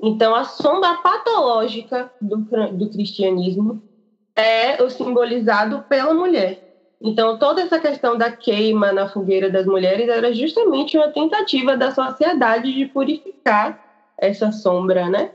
Então, 0.00 0.34
a 0.34 0.44
sombra 0.44 0.96
patológica 0.98 2.12
do, 2.20 2.38
do 2.72 2.90
cristianismo 2.90 3.82
é 4.36 4.82
o 4.82 4.90
simbolizado 4.90 5.84
pela 5.88 6.12
mulher. 6.14 6.71
Então, 7.04 7.36
toda 7.36 7.60
essa 7.62 7.80
questão 7.80 8.16
da 8.16 8.30
queima 8.30 8.92
na 8.92 9.08
fogueira 9.08 9.50
das 9.50 9.66
mulheres 9.66 10.08
era 10.08 10.32
justamente 10.32 10.96
uma 10.96 11.10
tentativa 11.10 11.76
da 11.76 11.90
sociedade 11.90 12.72
de 12.72 12.86
purificar 12.86 13.76
essa 14.20 14.52
sombra, 14.52 15.08
né? 15.08 15.30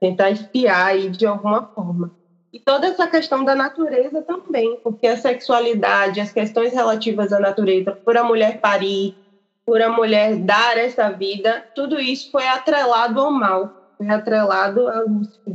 Tentar 0.00 0.30
espiar 0.30 0.86
aí 0.86 1.08
de 1.08 1.24
alguma 1.24 1.64
forma. 1.74 2.10
E 2.52 2.58
toda 2.58 2.88
essa 2.88 3.06
questão 3.06 3.44
da 3.44 3.54
natureza 3.54 4.20
também, 4.22 4.76
porque 4.82 5.06
a 5.06 5.16
sexualidade, 5.16 6.20
as 6.20 6.32
questões 6.32 6.72
relativas 6.72 7.32
à 7.32 7.38
natureza, 7.38 7.96
por 8.04 8.16
a 8.16 8.24
mulher 8.24 8.60
parir, 8.60 9.14
por 9.64 9.80
a 9.80 9.88
mulher 9.88 10.36
dar 10.36 10.76
essa 10.76 11.08
vida, 11.10 11.64
tudo 11.72 12.00
isso 12.00 12.30
foi 12.32 12.46
atrelado 12.48 13.20
ao 13.20 13.30
mal, 13.30 13.70
foi 13.96 14.08
atrelado 14.10 14.88
a 14.88 15.00
Lúcifer. 15.00 15.54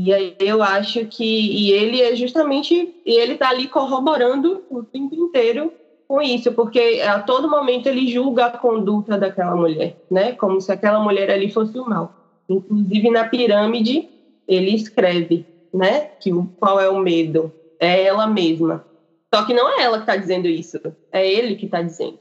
E 0.00 0.14
aí 0.14 0.36
eu 0.38 0.62
acho 0.62 1.04
que 1.06 1.24
e 1.24 1.72
ele 1.72 2.00
é 2.00 2.14
justamente 2.14 2.94
e 3.04 3.12
ele 3.14 3.32
está 3.32 3.48
ali 3.48 3.66
corroborando 3.66 4.64
o 4.70 4.84
tempo 4.84 5.12
inteiro 5.12 5.72
com 6.06 6.22
isso, 6.22 6.52
porque 6.52 7.02
a 7.04 7.20
todo 7.20 7.50
momento 7.50 7.88
ele 7.88 8.06
julga 8.06 8.46
a 8.46 8.56
conduta 8.56 9.18
daquela 9.18 9.56
mulher, 9.56 9.96
né? 10.08 10.34
Como 10.34 10.60
se 10.60 10.70
aquela 10.70 11.00
mulher 11.00 11.28
ali 11.32 11.50
fosse 11.50 11.76
o 11.76 11.84
mal. 11.84 12.14
Inclusive 12.48 13.10
na 13.10 13.28
pirâmide 13.28 14.08
ele 14.46 14.72
escreve, 14.72 15.44
né? 15.74 16.02
Que 16.20 16.32
o 16.32 16.46
qual 16.60 16.78
é 16.78 16.88
o 16.88 17.00
medo 17.00 17.52
é 17.80 18.04
ela 18.04 18.28
mesma. 18.28 18.84
Só 19.34 19.44
que 19.44 19.52
não 19.52 19.68
é 19.68 19.82
ela 19.82 19.96
que 19.96 20.04
está 20.04 20.14
dizendo 20.14 20.46
isso, 20.46 20.78
é 21.10 21.28
ele 21.28 21.56
que 21.56 21.64
está 21.66 21.82
dizendo. 21.82 22.20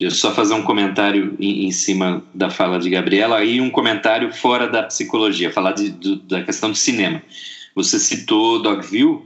Deixa 0.00 0.16
eu 0.16 0.18
só 0.18 0.34
fazer 0.34 0.54
um 0.54 0.62
comentário 0.62 1.36
em, 1.38 1.66
em, 1.66 1.70
cima 1.70 2.24
da 2.32 2.48
fala 2.48 2.78
de 2.78 2.88
Gabriela 2.88 3.44
e 3.44 3.60
um 3.60 3.68
comentário 3.68 4.32
fora 4.32 4.66
da 4.66 4.82
psicologia, 4.84 5.52
falar 5.52 5.72
de, 5.72 5.90
do, 5.90 6.16
da 6.16 6.42
questão 6.42 6.70
do 6.70 6.76
cinema. 6.76 7.22
Você 7.74 7.98
citou 7.98 8.62
Dogville 8.62 9.20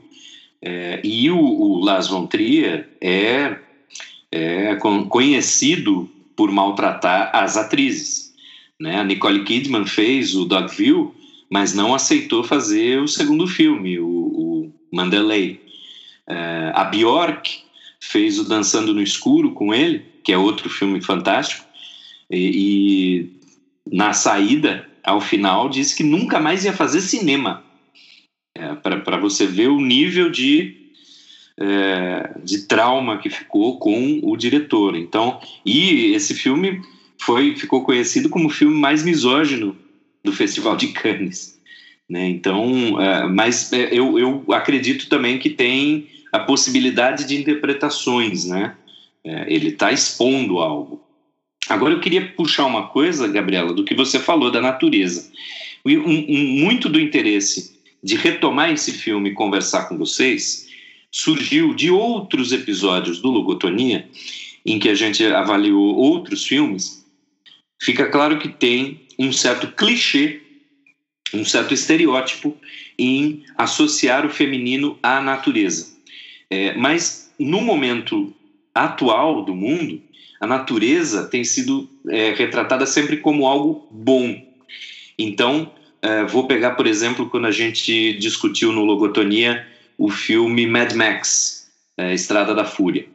é, 0.61 1.01
e 1.05 1.31
o, 1.31 1.39
o 1.39 1.79
Lars 1.79 2.09
von 2.09 2.27
Trier 2.27 2.89
é, 3.01 3.57
é 4.33 4.75
conhecido 4.75 6.11
por 6.35 6.51
maltratar 6.51 7.31
as 7.33 7.57
atrizes. 7.57 8.35
Né? 8.81 8.99
A 8.99 9.05
Nicole 9.05 9.45
Kidman 9.45 9.87
fez 9.87 10.35
o 10.35 10.45
Dogville, 10.45 11.13
mas 11.49 11.73
não 11.73 11.95
aceitou 11.95 12.43
fazer 12.43 13.01
o 13.01 13.07
segundo 13.07 13.47
filme, 13.47 14.01
o, 14.01 14.09
o 14.09 14.73
Mandalay. 14.91 15.61
É, 16.27 16.73
a 16.75 16.83
Bjork 16.83 17.64
fez 18.07 18.39
o 18.39 18.45
Dançando 18.45 18.95
no 18.95 19.03
Escuro 19.03 19.53
com 19.53 19.75
ele, 19.75 20.05
que 20.23 20.33
é 20.33 20.39
outro 20.39 20.69
filme 20.69 21.01
fantástico, 21.01 21.65
e, 22.31 23.31
e 23.91 23.95
na 23.95 24.13
saída, 24.13 24.89
ao 25.03 25.21
final, 25.21 25.69
disse 25.69 25.95
que 25.97 26.03
nunca 26.03 26.41
mais 26.41 26.65
ia 26.65 26.73
fazer 26.73 27.01
cinema. 27.01 27.63
É, 28.57 28.75
para 28.75 29.17
você 29.19 29.47
ver 29.47 29.69
o 29.69 29.81
nível 29.81 30.31
de, 30.31 30.77
é, 31.59 32.39
de 32.43 32.63
trauma 32.67 33.19
que 33.19 33.29
ficou 33.29 33.79
com 33.79 34.21
o 34.23 34.37
diretor. 34.37 34.97
Então, 34.97 35.41
e 35.67 36.15
esse 36.15 36.35
filme 36.35 36.81
foi 37.21 37.57
ficou 37.57 37.83
conhecido 37.83 38.29
como 38.29 38.47
o 38.47 38.53
filme 38.53 38.77
mais 38.79 39.03
misógino 39.03 39.77
do 40.23 40.33
Festival 40.33 40.77
de 40.77 40.89
Cannes. 40.89 41.59
Né? 42.09 42.29
Então, 42.29 43.01
é, 43.01 43.27
mas 43.27 43.73
é, 43.73 43.89
eu, 43.93 44.19
eu 44.19 44.45
acredito 44.53 45.09
também 45.09 45.39
que 45.39 45.51
tem 45.51 46.09
a 46.35 46.41
possibilidade 46.41 47.29
de 47.29 47.37
interpretações, 47.37 48.45
né? 48.45 48.75
É, 49.23 49.47
ele 49.47 49.69
está 49.69 49.93
expondo 49.93 50.59
algo. 50.59 51.01
Agora 51.69 51.95
eu 51.95 52.01
queria 52.01 52.27
puxar 52.33 52.67
uma 52.67 52.89
coisa, 52.89 53.29
Gabriela, 53.29 53.73
do 53.73 53.85
que 53.85 53.95
você 53.95 54.19
falou 54.19 54.51
da 54.51 54.61
natureza. 54.61 55.31
Um, 55.87 55.93
um, 55.97 56.47
muito 56.59 56.89
do 56.89 57.01
interesse 57.01 57.79
de 58.03 58.17
retomar 58.17 58.73
esse 58.73 58.91
filme 58.91 59.31
e 59.31 59.35
conversar 59.35 59.85
com 59.85 59.97
vocês 59.97 60.69
surgiu 61.09 61.73
de 61.73 61.89
outros 61.89 62.51
episódios 62.51 63.21
do 63.21 63.31
Logotonia, 63.31 64.09
em 64.67 64.81
que 64.81 64.89
a 64.89 64.95
gente 64.95 65.25
avaliou 65.25 65.95
outros 65.95 66.45
filmes. 66.45 67.07
Fica 67.81 68.11
claro 68.11 68.41
que 68.41 68.49
tem 68.49 69.07
um 69.17 69.33
certo 69.33 69.69
clichê, 69.69 70.41
um 71.33 71.45
certo 71.45 71.73
estereótipo 71.73 72.57
em 72.99 73.45
associar 73.57 74.27
o 74.27 74.31
feminino 74.31 74.99
à 75.01 75.21
natureza. 75.21 75.94
É, 76.51 76.75
mas 76.75 77.33
no 77.39 77.61
momento 77.61 78.33
atual 78.75 79.45
do 79.45 79.55
mundo, 79.55 80.01
a 80.41 80.47
natureza 80.47 81.27
tem 81.27 81.45
sido 81.45 81.89
é, 82.09 82.33
retratada 82.33 82.87
sempre 82.87 83.19
como 83.19 83.47
algo 83.47 83.87
bom. 83.91 84.37
Então, 85.19 85.71
é, 86.03 86.25
vou 86.25 86.47
pegar, 86.47 86.73
por 86.73 86.87
exemplo, 86.87 87.31
quando 87.31 87.47
a 87.47 87.51
gente 87.51 88.19
discutiu 88.19 88.73
no 88.73 88.85
Logotonia 88.85 89.67
o 89.97 90.11
filme 90.11 90.67
Mad 90.67 90.93
Max, 90.93 91.71
é, 91.97 92.13
Estrada 92.13 92.55
da 92.55 92.65
Fúria. 92.65 93.07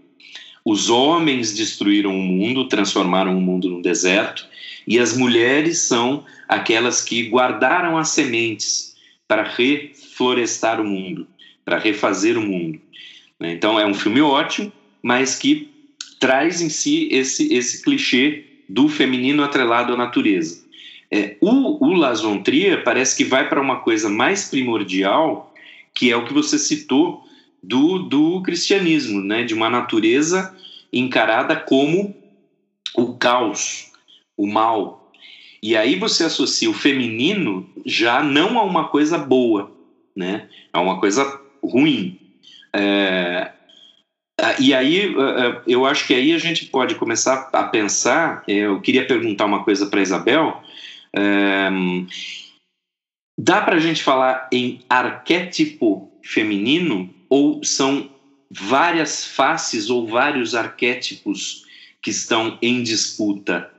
Os 0.66 0.90
homens 0.90 1.54
destruíram 1.54 2.16
o 2.16 2.22
mundo, 2.22 2.68
transformaram 2.68 3.38
o 3.38 3.42
mundo 3.42 3.70
num 3.70 3.82
deserto, 3.82 4.48
e 4.88 4.98
as 4.98 5.16
mulheres 5.16 5.80
são 5.80 6.26
aquelas 6.48 7.02
que 7.02 7.30
guardaram 7.30 7.98
as 7.98 8.10
sementes 8.10 8.96
para 9.28 9.44
reflorestar 9.44 10.82
o 10.82 10.86
mundo, 10.86 11.28
para 11.64 11.78
refazer 11.78 12.38
o 12.38 12.42
mundo. 12.42 12.80
Né? 13.40 13.54
Então, 13.54 13.80
é 13.80 13.86
um 13.86 13.94
filme 13.94 14.22
ótimo, 14.22 14.72
mas 15.02 15.36
que 15.36 15.70
traz 16.20 16.62
em 16.62 16.70
si 16.70 17.08
esse, 17.12 17.54
esse 17.54 17.82
clichê 17.82 18.46
do 18.68 18.88
feminino 18.88 19.44
atrelado 19.44 19.94
à 19.94 19.98
natureza. 19.98 20.64
É, 21.12 21.38
o, 21.42 21.84
o 21.84 22.44
Trier 22.44 22.84
parece 22.84 23.18
que 23.18 23.24
vai 23.24 23.50
para 23.50 23.62
uma 23.62 23.78
coisa 23.78 24.10
mais 24.10 24.48
primordial, 24.48 25.54
que 25.96 26.12
é 26.12 26.16
o 26.16 26.26
que 26.26 26.34
você 26.34 26.60
citou 26.60 27.24
do, 27.64 28.00
do 28.00 28.42
cristianismo, 28.44 29.22
né? 29.22 29.44
de 29.44 29.54
uma 29.54 29.70
natureza 29.70 30.56
encarada 30.94 31.56
como 31.56 32.16
o 32.96 33.14
caos, 33.16 33.92
o 34.38 34.46
mal. 34.46 35.12
E 35.64 35.76
aí 35.76 35.96
você 35.96 36.26
associa 36.26 36.70
o 36.70 36.74
feminino 36.74 37.68
já 37.86 38.22
não 38.22 38.60
a 38.60 38.64
uma 38.64 38.88
coisa 38.88 39.18
boa, 39.18 39.72
né? 40.16 40.48
a 40.72 40.80
uma 40.80 41.00
coisa 41.00 41.40
ruim. 41.64 42.19
É, 42.74 43.52
ah, 44.42 44.56
e 44.60 44.74
aí, 44.74 45.14
ah, 45.18 45.22
ah, 45.22 45.62
eu 45.68 45.86
acho 45.86 46.08
que 46.08 46.14
aí 46.14 46.34
a 46.34 46.38
gente 46.38 46.66
pode 46.68 46.96
começar 46.96 47.50
a 47.52 47.64
pensar. 47.64 48.44
Eu 48.48 48.80
queria 48.82 49.06
perguntar 49.06 49.46
uma 49.46 49.64
coisa 49.64 49.86
para 49.88 50.02
Isabel. 50.02 50.62
Um, 51.16 52.08
dá 53.38 53.62
para 53.62 53.76
a 53.76 53.80
gente 53.80 54.04
falar 54.04 54.48
em 54.52 54.80
arquétipo 54.90 56.12
feminino 56.24 57.14
ou 57.28 57.64
são 57.64 58.10
várias 58.50 59.26
faces 59.26 59.90
ou 59.90 60.08
vários 60.08 60.56
arquétipos 60.56 61.66
que 62.02 62.12
estão 62.12 62.58
em 62.62 62.82
disputa 62.82 63.70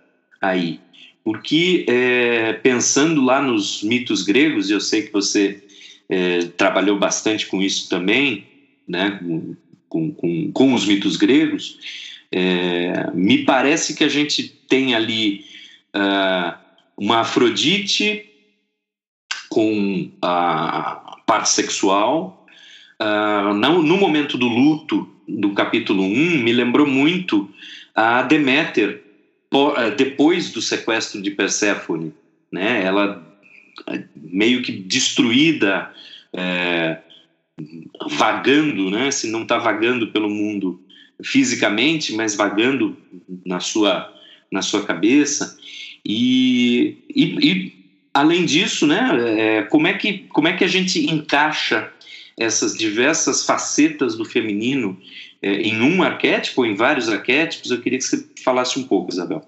aí? 0.41 0.81
Porque 1.25 1.87
é, 1.89 2.55
pensando 2.55 3.23
lá 3.23 3.41
nos 3.41 3.83
mitos 3.83 4.23
gregos, 4.23 4.69
e 4.69 4.73
eu 4.73 4.81
sei 4.81 5.03
que 5.03 5.13
você 5.13 5.63
é, 6.09 6.47
trabalhou 6.57 6.99
bastante 6.99 7.47
com 7.47 7.63
isso 7.63 7.89
também, 7.89 8.50
né? 8.91 9.19
com, 9.89 10.13
com, 10.13 10.53
com 10.53 10.75
os 10.75 10.87
mitos 10.87 11.17
gregos, 11.17 11.79
é, 12.33 13.11
me 13.13 13.45
parece 13.45 13.95
que 13.95 14.05
a 14.05 14.09
gente 14.09 14.49
tem 14.49 14.95
ali 14.95 15.45
uh, 15.95 16.55
uma 16.97 17.21
Afrodite 17.21 18.25
com 19.49 20.11
a 20.23 21.19
parte 21.27 21.51
sexual. 21.51 22.47
Uh, 23.01 23.53
no, 23.55 23.83
no 23.83 23.97
momento 23.97 24.39
do 24.39 24.47
luto, 24.47 25.09
do 25.27 25.51
capítulo 25.51 26.05
1, 26.05 26.07
me 26.43 26.53
lembrou 26.53 26.87
muito 26.87 27.51
a 27.95 28.23
Deméter, 28.23 29.03
uh, 29.53 29.91
depois 29.97 30.53
do 30.53 30.63
sequestro 30.63 31.21
de 31.21 31.33
Perséfone. 31.33 32.13
Né? 32.53 32.85
Ela 32.85 33.27
meio 34.15 34.63
que 34.63 34.73
destruída, 34.73 35.93
é, 36.33 36.99
vagando, 38.11 38.91
né? 38.91 39.11
Se 39.11 39.31
não 39.31 39.43
está 39.43 39.59
vagando 39.59 40.09
pelo 40.09 40.29
mundo 40.29 40.81
fisicamente, 41.23 42.15
mas 42.15 42.35
vagando 42.35 42.97
na 43.45 43.61
sua 43.61 44.13
na 44.51 44.63
sua 44.63 44.85
cabeça 44.85 45.57
e, 46.05 46.99
e, 47.09 47.25
e 47.49 47.73
além 48.13 48.45
disso, 48.45 48.87
né? 48.87 49.59
É, 49.59 49.63
como 49.63 49.87
é 49.87 49.95
que 49.95 50.27
como 50.31 50.49
é 50.49 50.57
que 50.57 50.65
a 50.65 50.69
gente 50.69 51.11
encaixa 51.11 51.93
essas 52.39 52.75
diversas 52.75 53.45
facetas 53.45 54.17
do 54.17 54.25
feminino 54.25 54.99
é, 55.43 55.53
em 55.53 55.81
um 55.83 56.03
arquétipo 56.03 56.63
ou 56.63 56.67
em 56.67 56.75
vários 56.75 57.09
arquétipos? 57.09 57.71
Eu 57.71 57.81
queria 57.81 57.99
que 57.99 58.05
você 58.05 58.27
falasse 58.43 58.79
um 58.79 58.85
pouco, 58.85 59.13
Isabel. 59.13 59.43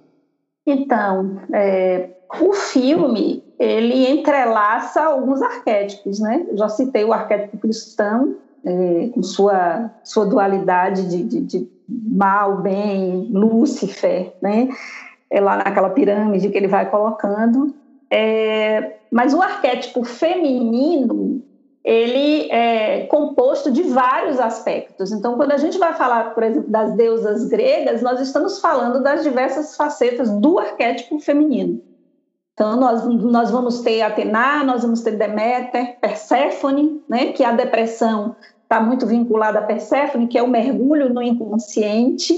Então, 0.66 1.42
é, 1.52 2.10
o 2.40 2.52
filme 2.52 3.42
ele 3.58 4.08
entrelaça 4.08 5.02
alguns 5.02 5.42
arquétipos, 5.42 6.18
né? 6.18 6.46
Já 6.54 6.68
citei 6.68 7.04
o 7.04 7.12
arquétipo 7.12 7.58
cristão 7.58 8.36
é, 8.64 9.10
com 9.14 9.22
sua 9.22 9.90
sua 10.02 10.26
dualidade 10.26 11.08
de, 11.08 11.22
de, 11.22 11.40
de, 11.40 11.68
mal, 11.88 12.58
bem, 12.58 13.28
Lúcifer, 13.32 14.32
né? 14.40 14.68
É 15.30 15.40
lá 15.40 15.56
naquela 15.56 15.90
pirâmide 15.90 16.48
que 16.48 16.56
ele 16.56 16.68
vai 16.68 16.90
colocando. 16.90 17.74
É, 18.10 18.96
mas 19.10 19.32
o 19.32 19.40
arquétipo 19.40 20.04
feminino 20.04 21.42
ele 21.84 22.48
é 22.50 23.06
composto 23.06 23.70
de 23.70 23.82
vários 23.82 24.38
aspectos. 24.38 25.10
Então, 25.10 25.36
quando 25.36 25.52
a 25.52 25.56
gente 25.56 25.78
vai 25.78 25.94
falar, 25.94 26.32
por 26.32 26.42
exemplo, 26.42 26.70
das 26.70 26.94
deusas 26.94 27.48
gregas, 27.48 28.02
nós 28.02 28.20
estamos 28.20 28.60
falando 28.60 29.02
das 29.02 29.22
diversas 29.24 29.76
facetas 29.76 30.30
do 30.30 30.58
arquétipo 30.60 31.18
feminino. 31.18 31.82
Então, 32.54 32.76
nós, 32.76 33.06
nós 33.06 33.50
vamos 33.50 33.80
ter 33.80 34.02
Atena, 34.02 34.62
nós 34.62 34.82
vamos 34.82 35.00
ter 35.00 35.12
Deméter, 35.12 35.98
Perséfone, 36.00 37.02
né, 37.08 37.32
que 37.32 37.42
a 37.42 37.52
depressão 37.52 38.36
está 38.62 38.80
muito 38.80 39.06
vinculada 39.06 39.58
a 39.58 39.62
Perséfone, 39.62 40.26
que 40.26 40.38
é 40.38 40.42
o 40.42 40.48
mergulho 40.48 41.12
no 41.12 41.22
inconsciente. 41.22 42.34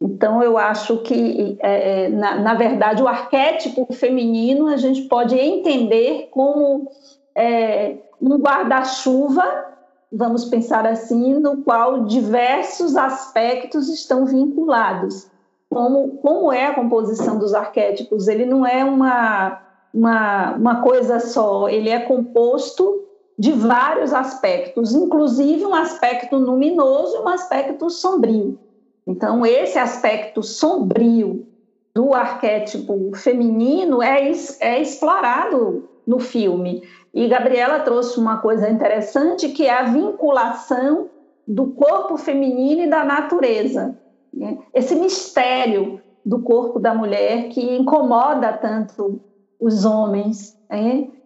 Então, 0.00 0.42
eu 0.42 0.56
acho 0.56 0.98
que, 0.98 1.56
é, 1.60 2.04
é 2.04 2.08
na, 2.08 2.36
na 2.36 2.54
verdade, 2.54 3.02
o 3.02 3.08
arquétipo 3.08 3.92
feminino 3.92 4.68
a 4.68 4.76
gente 4.76 5.02
pode 5.02 5.36
entender 5.36 6.28
como 6.30 6.88
é, 7.34 7.96
um 8.22 8.36
guarda-chuva, 8.36 9.66
vamos 10.12 10.44
pensar 10.44 10.86
assim, 10.86 11.34
no 11.34 11.58
qual 11.58 12.04
diversos 12.04 12.96
aspectos 12.96 13.88
estão 13.88 14.24
vinculados. 14.24 15.28
Como, 15.70 16.18
como 16.18 16.52
é 16.52 16.66
a 16.66 16.74
composição 16.74 17.38
dos 17.38 17.52
arquétipos? 17.52 18.26
Ele 18.26 18.46
não 18.46 18.66
é 18.66 18.84
uma, 18.84 19.60
uma, 19.92 20.54
uma 20.54 20.82
coisa 20.82 21.20
só, 21.20 21.68
ele 21.68 21.90
é 21.90 22.00
composto 22.00 23.04
de 23.38 23.52
vários 23.52 24.12
aspectos, 24.12 24.94
inclusive 24.94 25.64
um 25.64 25.74
aspecto 25.74 26.36
luminoso 26.36 27.16
e 27.16 27.20
um 27.20 27.28
aspecto 27.28 27.88
sombrio. 27.88 28.58
Então, 29.06 29.46
esse 29.46 29.78
aspecto 29.78 30.42
sombrio 30.42 31.46
do 31.94 32.14
arquétipo 32.14 33.10
feminino 33.14 34.02
é, 34.02 34.30
é 34.60 34.80
explorado 34.80 35.88
no 36.06 36.18
filme. 36.18 36.82
E 37.14 37.26
Gabriela 37.28 37.80
trouxe 37.80 38.18
uma 38.18 38.38
coisa 38.38 38.68
interessante 38.68 39.48
que 39.48 39.66
é 39.66 39.78
a 39.78 39.84
vinculação 39.84 41.08
do 41.46 41.68
corpo 41.68 42.16
feminino 42.16 42.82
e 42.82 42.90
da 42.90 43.04
natureza. 43.04 43.96
Né? 44.32 44.58
Esse 44.72 44.94
mistério 44.94 46.00
do 46.24 46.40
corpo 46.40 46.78
da 46.78 46.94
mulher 46.94 47.48
que 47.48 47.76
incomoda 47.76 48.52
tanto 48.52 49.20
os 49.58 49.84
homens. 49.84 50.56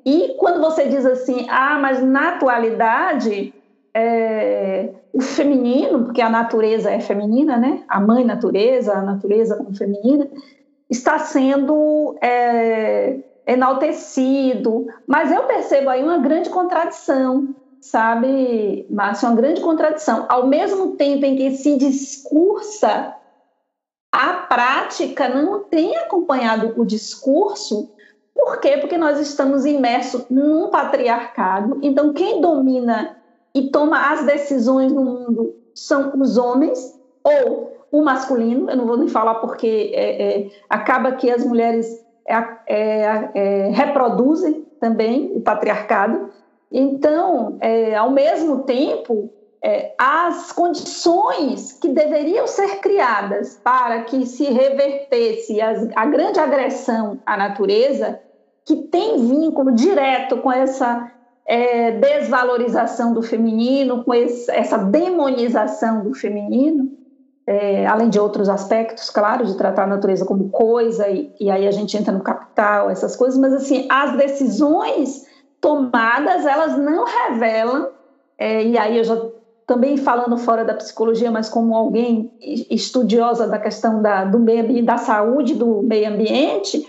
E 0.05 0.34
quando 0.38 0.61
você 0.61 0.86
diz 0.86 1.05
assim, 1.05 1.46
ah, 1.50 1.78
mas 1.80 2.03
na 2.03 2.30
atualidade 2.30 3.53
é, 3.94 4.90
o 5.12 5.20
feminino, 5.20 6.05
porque 6.05 6.22
a 6.22 6.30
natureza 6.30 6.90
é 6.90 7.00
feminina, 7.00 7.57
né? 7.57 7.82
A 7.88 8.00
mãe 8.00 8.24
natureza, 8.24 8.94
a 8.94 9.03
natureza 9.03 9.57
como 9.57 9.76
feminina, 9.76 10.28
está 10.88 11.18
sendo 11.18 12.16
é, 12.22 13.18
enaltecido, 13.46 14.86
mas 15.07 15.30
eu 15.30 15.42
percebo 15.44 15.90
aí 15.90 16.03
uma 16.03 16.18
grande 16.18 16.48
contradição, 16.48 17.55
sabe, 17.83 18.87
Márcio, 18.89 19.28
uma 19.28 19.37
grande 19.37 19.61
contradição. 19.61 20.24
Ao 20.28 20.47
mesmo 20.47 20.97
tempo 20.97 21.26
em 21.26 21.37
que 21.37 21.51
se 21.57 21.76
discursa, 21.76 23.14
a 24.11 24.33
prática 24.35 25.28
não 25.28 25.64
tem 25.64 25.97
acompanhado 25.97 26.74
o 26.80 26.87
discurso. 26.87 27.91
Por 28.33 28.61
quê? 28.61 28.78
Porque 28.78 28.97
nós 28.97 29.18
estamos 29.18 29.66
imersos 29.66 30.24
num 30.30 30.70
patriarcado. 30.70 31.80
Então, 31.83 32.12
quem 32.12 32.41
domina 32.41 33.16
e 33.53 33.70
toma 33.70 34.12
as 34.12 34.24
decisões 34.24 34.93
no 34.93 35.05
mundo 35.05 35.57
são 35.74 36.12
os 36.20 36.39
homens 36.39 36.99
ou 37.24 37.76
o 37.91 38.03
masculino. 38.03 38.70
Eu 38.70 38.76
não 38.76 38.87
vou 38.87 38.97
nem 38.97 39.09
falar 39.09 39.37
porque 39.37 39.91
é, 39.93 40.22
é, 40.22 40.51
acaba 40.70 41.12
que 41.12 41.30
as 41.30 41.45
mulheres 41.45 41.87
é, 42.26 42.35
é, 42.66 43.30
é, 43.35 43.68
reproduzem 43.70 44.66
também 44.80 45.33
o 45.35 45.41
patriarcado. 45.41 46.30
Então, 46.72 47.58
é, 47.60 47.94
ao 47.94 48.10
mesmo 48.10 48.62
tempo, 48.62 49.30
é, 49.62 49.94
as 49.98 50.50
condições 50.50 51.72
que 51.72 51.88
deveriam 51.88 52.46
ser 52.46 52.80
criadas 52.80 53.60
para 53.62 54.02
que 54.02 54.26
se 54.26 54.44
revertesse 54.44 55.60
as, 55.60 55.88
a 55.94 56.06
grande 56.06 56.40
agressão 56.40 57.20
à 57.26 57.36
natureza, 57.36 58.18
que 58.64 58.76
tem 58.76 59.18
vínculo 59.18 59.72
direto 59.72 60.38
com 60.38 60.50
essa 60.50 61.12
é, 61.46 61.92
desvalorização 61.92 63.12
do 63.12 63.22
feminino, 63.22 64.04
com 64.04 64.14
esse, 64.14 64.50
essa 64.50 64.78
demonização 64.78 66.02
do 66.02 66.14
feminino, 66.14 66.90
é, 67.46 67.86
além 67.86 68.08
de 68.08 68.18
outros 68.18 68.48
aspectos, 68.48 69.10
claro, 69.10 69.44
de 69.44 69.56
tratar 69.56 69.84
a 69.84 69.88
natureza 69.88 70.24
como 70.24 70.48
coisa, 70.48 71.08
e, 71.08 71.34
e, 71.40 71.50
aí 71.50 71.66
a 71.66 71.72
gente 71.72 71.96
entra 71.96 72.12
no 72.12 72.22
capital, 72.22 72.88
essas 72.88 73.16
coisas, 73.16 73.38
mas 73.38 73.52
assim, 73.52 73.86
as 73.90 74.16
decisões 74.16 75.26
tomadas, 75.62 76.44
elas 76.44 76.76
não 76.76 77.04
revelam, 77.04 77.88
é, 78.36 78.64
e 78.64 78.76
aí 78.76 78.98
eu 78.98 79.04
já 79.04 79.16
também 79.64 79.96
falando 79.96 80.36
fora 80.36 80.64
da 80.64 80.74
psicologia, 80.74 81.30
mas 81.30 81.48
como 81.48 81.74
alguém 81.74 82.30
estudiosa 82.68 83.46
da 83.46 83.58
questão 83.58 84.02
da, 84.02 84.24
do 84.24 84.40
meio 84.40 84.84
da 84.84 84.98
saúde 84.98 85.54
do 85.54 85.80
meio 85.82 86.08
ambiente, 86.08 86.84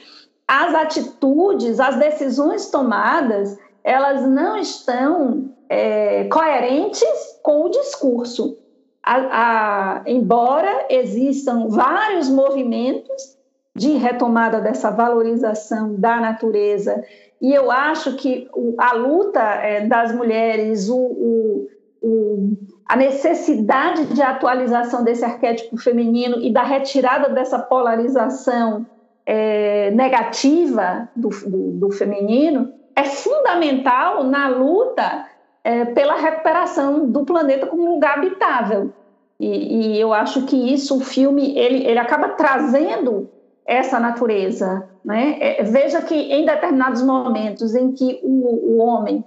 as 0.47 0.73
atitudes, 0.73 1.79
as 1.79 1.97
decisões 1.97 2.71
tomadas, 2.71 3.57
elas 3.83 4.27
não 4.27 4.57
estão 4.57 5.51
é, 5.69 6.23
coerentes 6.25 7.39
com 7.43 7.65
o 7.65 7.69
discurso. 7.69 8.57
A, 9.03 9.15
a, 9.15 10.01
embora 10.07 10.87
existam 10.89 11.67
vários 11.67 12.27
movimentos 12.27 13.37
de 13.75 13.93
retomada 13.93 14.59
dessa 14.59 14.89
valorização 14.89 15.95
da 15.95 16.19
natureza, 16.19 17.03
e 17.43 17.53
eu 17.53 17.69
acho 17.69 18.15
que 18.15 18.47
a 18.77 18.93
luta 18.93 19.41
é, 19.41 19.85
das 19.85 20.15
mulheres, 20.15 20.87
o, 20.87 20.95
o, 20.95 21.67
o, 22.01 22.57
a 22.87 22.95
necessidade 22.95 24.05
de 24.05 24.21
atualização 24.21 25.03
desse 25.03 25.25
arquétipo 25.25 25.75
feminino 25.75 26.39
e 26.41 26.53
da 26.53 26.63
retirada 26.63 27.27
dessa 27.27 27.59
polarização 27.59 28.85
é, 29.25 29.91
negativa 29.91 31.09
do, 31.13 31.27
do, 31.45 31.71
do 31.71 31.91
feminino 31.91 32.71
é 32.95 33.03
fundamental 33.03 34.23
na 34.23 34.47
luta 34.47 35.25
é, 35.65 35.83
pela 35.83 36.15
recuperação 36.15 37.09
do 37.09 37.25
planeta 37.25 37.67
como 37.67 37.93
lugar 37.93 38.19
habitável. 38.19 38.93
E, 39.37 39.97
e, 39.97 39.99
eu 39.99 40.13
acho 40.13 40.45
que 40.45 40.55
isso, 40.73 40.97
o 40.97 41.01
filme, 41.01 41.57
ele, 41.57 41.85
ele 41.85 41.99
acaba 41.99 42.29
trazendo 42.29 43.29
essa 43.65 43.99
natureza. 43.99 44.87
Né? 45.03 45.37
É, 45.39 45.63
veja 45.63 46.01
que 46.01 46.15
em 46.15 46.45
determinados 46.45 47.01
momentos 47.01 47.75
em 47.75 47.91
que 47.91 48.19
o, 48.23 48.75
o 48.75 48.77
homem 48.77 49.23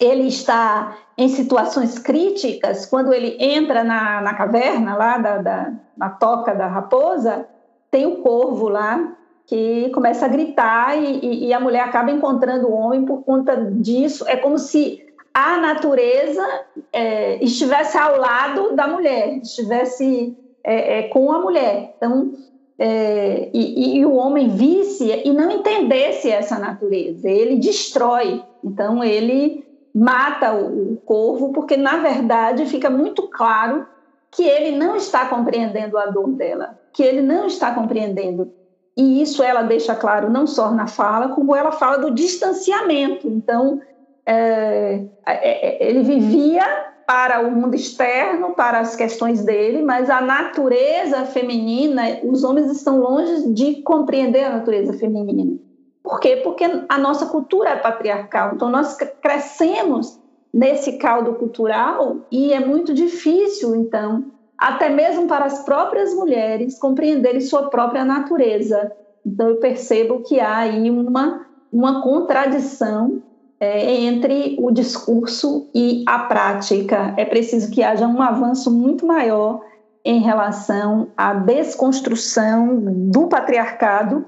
ele 0.00 0.28
está 0.28 0.96
em 1.16 1.28
situações 1.28 1.98
críticas, 1.98 2.84
quando 2.84 3.12
ele 3.12 3.36
entra 3.40 3.82
na, 3.82 4.20
na 4.20 4.34
caverna 4.34 4.94
lá, 4.94 5.18
da, 5.18 5.38
da, 5.38 5.72
na 5.96 6.10
toca 6.10 6.54
da 6.54 6.66
raposa, 6.66 7.46
tem 7.90 8.06
o 8.06 8.16
corvo 8.16 8.68
lá 8.68 9.16
que 9.46 9.88
começa 9.90 10.26
a 10.26 10.28
gritar 10.28 10.98
e, 10.98 11.20
e, 11.20 11.46
e 11.46 11.54
a 11.54 11.60
mulher 11.60 11.80
acaba 11.80 12.10
encontrando 12.10 12.66
o 12.66 12.74
homem 12.74 13.04
por 13.04 13.22
conta 13.24 13.56
disso. 13.56 14.24
É 14.28 14.36
como 14.36 14.58
se 14.58 15.06
a 15.32 15.56
natureza 15.58 16.44
é, 16.92 17.42
estivesse 17.42 17.96
ao 17.96 18.18
lado 18.18 18.74
da 18.74 18.88
mulher, 18.88 19.38
estivesse 19.38 20.36
é, 20.64 20.98
é, 20.98 21.02
com 21.08 21.30
a 21.30 21.40
mulher. 21.40 21.94
Então, 21.96 22.32
é, 22.78 23.48
e, 23.54 23.98
e, 23.98 24.06
o 24.06 24.14
homem 24.14 24.48
visse 24.50 25.10
e 25.24 25.32
não 25.32 25.50
entendesse 25.50 26.30
essa 26.30 26.58
natureza, 26.58 27.28
ele 27.28 27.56
destrói. 27.56 28.42
Então, 28.62 29.02
ele 29.02 29.64
mata 29.94 30.52
o, 30.52 30.92
o 30.92 30.96
corvo, 30.98 31.52
porque 31.52 31.76
na 31.76 31.96
verdade 31.96 32.66
fica 32.66 32.90
muito 32.90 33.28
claro 33.28 33.86
que 34.30 34.44
ele 34.44 34.76
não 34.76 34.96
está 34.96 35.26
compreendendo 35.26 35.96
a 35.96 36.06
dor 36.06 36.28
dela, 36.32 36.78
que 36.92 37.02
ele 37.02 37.22
não 37.22 37.46
está 37.46 37.74
compreendendo. 37.74 38.52
E 38.94 39.22
isso 39.22 39.42
ela 39.42 39.62
deixa 39.62 39.94
claro 39.94 40.30
não 40.30 40.46
só 40.46 40.70
na 40.70 40.86
fala, 40.86 41.28
como 41.28 41.56
ela 41.56 41.72
fala 41.72 41.98
do 41.98 42.10
distanciamento. 42.10 43.26
Então, 43.26 43.80
é, 44.26 45.04
é, 45.26 45.84
é, 45.84 45.88
ele 45.88 46.02
vivia 46.02 46.64
para 47.06 47.40
o 47.40 47.52
mundo 47.52 47.76
externo, 47.76 48.52
para 48.54 48.80
as 48.80 48.96
questões 48.96 49.44
dele, 49.44 49.80
mas 49.82 50.10
a 50.10 50.20
natureza 50.20 51.24
feminina, 51.24 52.18
os 52.24 52.42
homens 52.42 52.70
estão 52.70 52.98
longe 52.98 53.52
de 53.52 53.82
compreender 53.82 54.44
a 54.44 54.50
natureza 54.50 54.92
feminina. 54.92 55.56
Por 56.02 56.18
quê? 56.18 56.40
Porque 56.42 56.64
a 56.88 56.98
nossa 56.98 57.26
cultura 57.26 57.70
é 57.70 57.76
patriarcal. 57.76 58.52
Então, 58.54 58.68
nós 58.68 58.96
crescemos 59.22 60.20
nesse 60.52 60.98
caldo 60.98 61.34
cultural 61.34 62.18
e 62.30 62.52
é 62.52 62.58
muito 62.58 62.92
difícil, 62.92 63.76
então, 63.76 64.24
até 64.58 64.88
mesmo 64.88 65.28
para 65.28 65.44
as 65.44 65.64
próprias 65.64 66.12
mulheres 66.14 66.78
compreenderem 66.78 67.40
sua 67.40 67.68
própria 67.70 68.04
natureza. 68.04 68.90
Então, 69.24 69.48
eu 69.48 69.56
percebo 69.56 70.22
que 70.22 70.40
há 70.40 70.58
aí 70.58 70.90
uma, 70.90 71.46
uma 71.72 72.02
contradição 72.02 73.22
é, 73.58 74.02
entre 74.02 74.56
o 74.58 74.70
discurso 74.70 75.68
e 75.74 76.04
a 76.06 76.20
prática. 76.20 77.14
É 77.16 77.24
preciso 77.24 77.70
que 77.70 77.82
haja 77.82 78.06
um 78.06 78.20
avanço 78.20 78.70
muito 78.70 79.06
maior 79.06 79.60
em 80.04 80.20
relação 80.20 81.08
à 81.16 81.34
desconstrução 81.34 82.78
do 83.10 83.26
patriarcado 83.26 84.24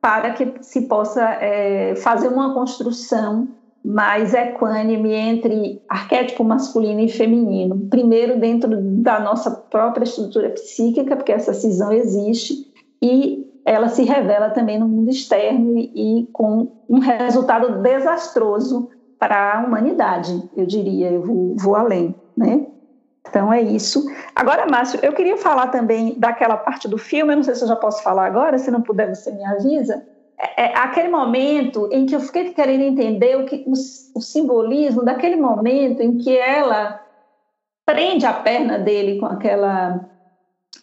para 0.00 0.32
que 0.32 0.52
se 0.60 0.82
possa 0.82 1.22
é, 1.40 1.94
fazer 1.96 2.28
uma 2.28 2.52
construção 2.52 3.48
mais 3.84 4.34
equânime 4.34 5.12
entre 5.12 5.82
arquétipo 5.88 6.44
masculino 6.44 7.00
e 7.00 7.08
feminino. 7.08 7.86
Primeiro, 7.88 8.38
dentro 8.38 8.76
da 8.80 9.18
nossa 9.18 9.50
própria 9.50 10.04
estrutura 10.04 10.50
psíquica, 10.50 11.16
porque 11.16 11.32
essa 11.32 11.52
cisão 11.52 11.92
existe, 11.92 12.70
e 13.00 13.41
ela 13.64 13.88
se 13.88 14.02
revela 14.02 14.50
também 14.50 14.78
no 14.78 14.88
mundo 14.88 15.10
externo 15.10 15.78
e, 15.78 16.28
com 16.32 16.72
um 16.88 16.98
resultado 16.98 17.80
desastroso 17.82 18.90
para 19.18 19.58
a 19.58 19.64
humanidade, 19.64 20.50
eu 20.56 20.66
diria, 20.66 21.10
eu 21.10 21.22
vou, 21.22 21.56
vou 21.56 21.76
além, 21.76 22.14
né? 22.36 22.66
Então 23.28 23.52
é 23.52 23.62
isso. 23.62 24.04
Agora, 24.34 24.66
Márcio, 24.66 24.98
eu 25.00 25.12
queria 25.12 25.36
falar 25.36 25.68
também 25.68 26.18
daquela 26.18 26.56
parte 26.56 26.88
do 26.88 26.98
filme, 26.98 27.32
eu 27.32 27.36
não 27.36 27.42
sei 27.44 27.54
se 27.54 27.62
eu 27.62 27.68
já 27.68 27.76
posso 27.76 28.02
falar 28.02 28.26
agora, 28.26 28.58
se 28.58 28.70
não 28.70 28.82
puder 28.82 29.14
você 29.14 29.30
me 29.30 29.44
avisa, 29.44 30.04
é, 30.36 30.64
é 30.64 30.76
aquele 30.76 31.08
momento 31.08 31.88
em 31.92 32.04
que 32.04 32.16
eu 32.16 32.20
fiquei 32.20 32.52
querendo 32.52 32.82
entender 32.82 33.36
o, 33.36 33.46
que, 33.46 33.64
o, 33.66 33.72
o 34.18 34.20
simbolismo 34.20 35.04
daquele 35.04 35.36
momento 35.36 36.02
em 36.02 36.18
que 36.18 36.36
ela 36.36 37.00
prende 37.86 38.26
a 38.26 38.32
perna 38.32 38.78
dele 38.78 39.20
com 39.20 39.26
aquela 39.26 40.11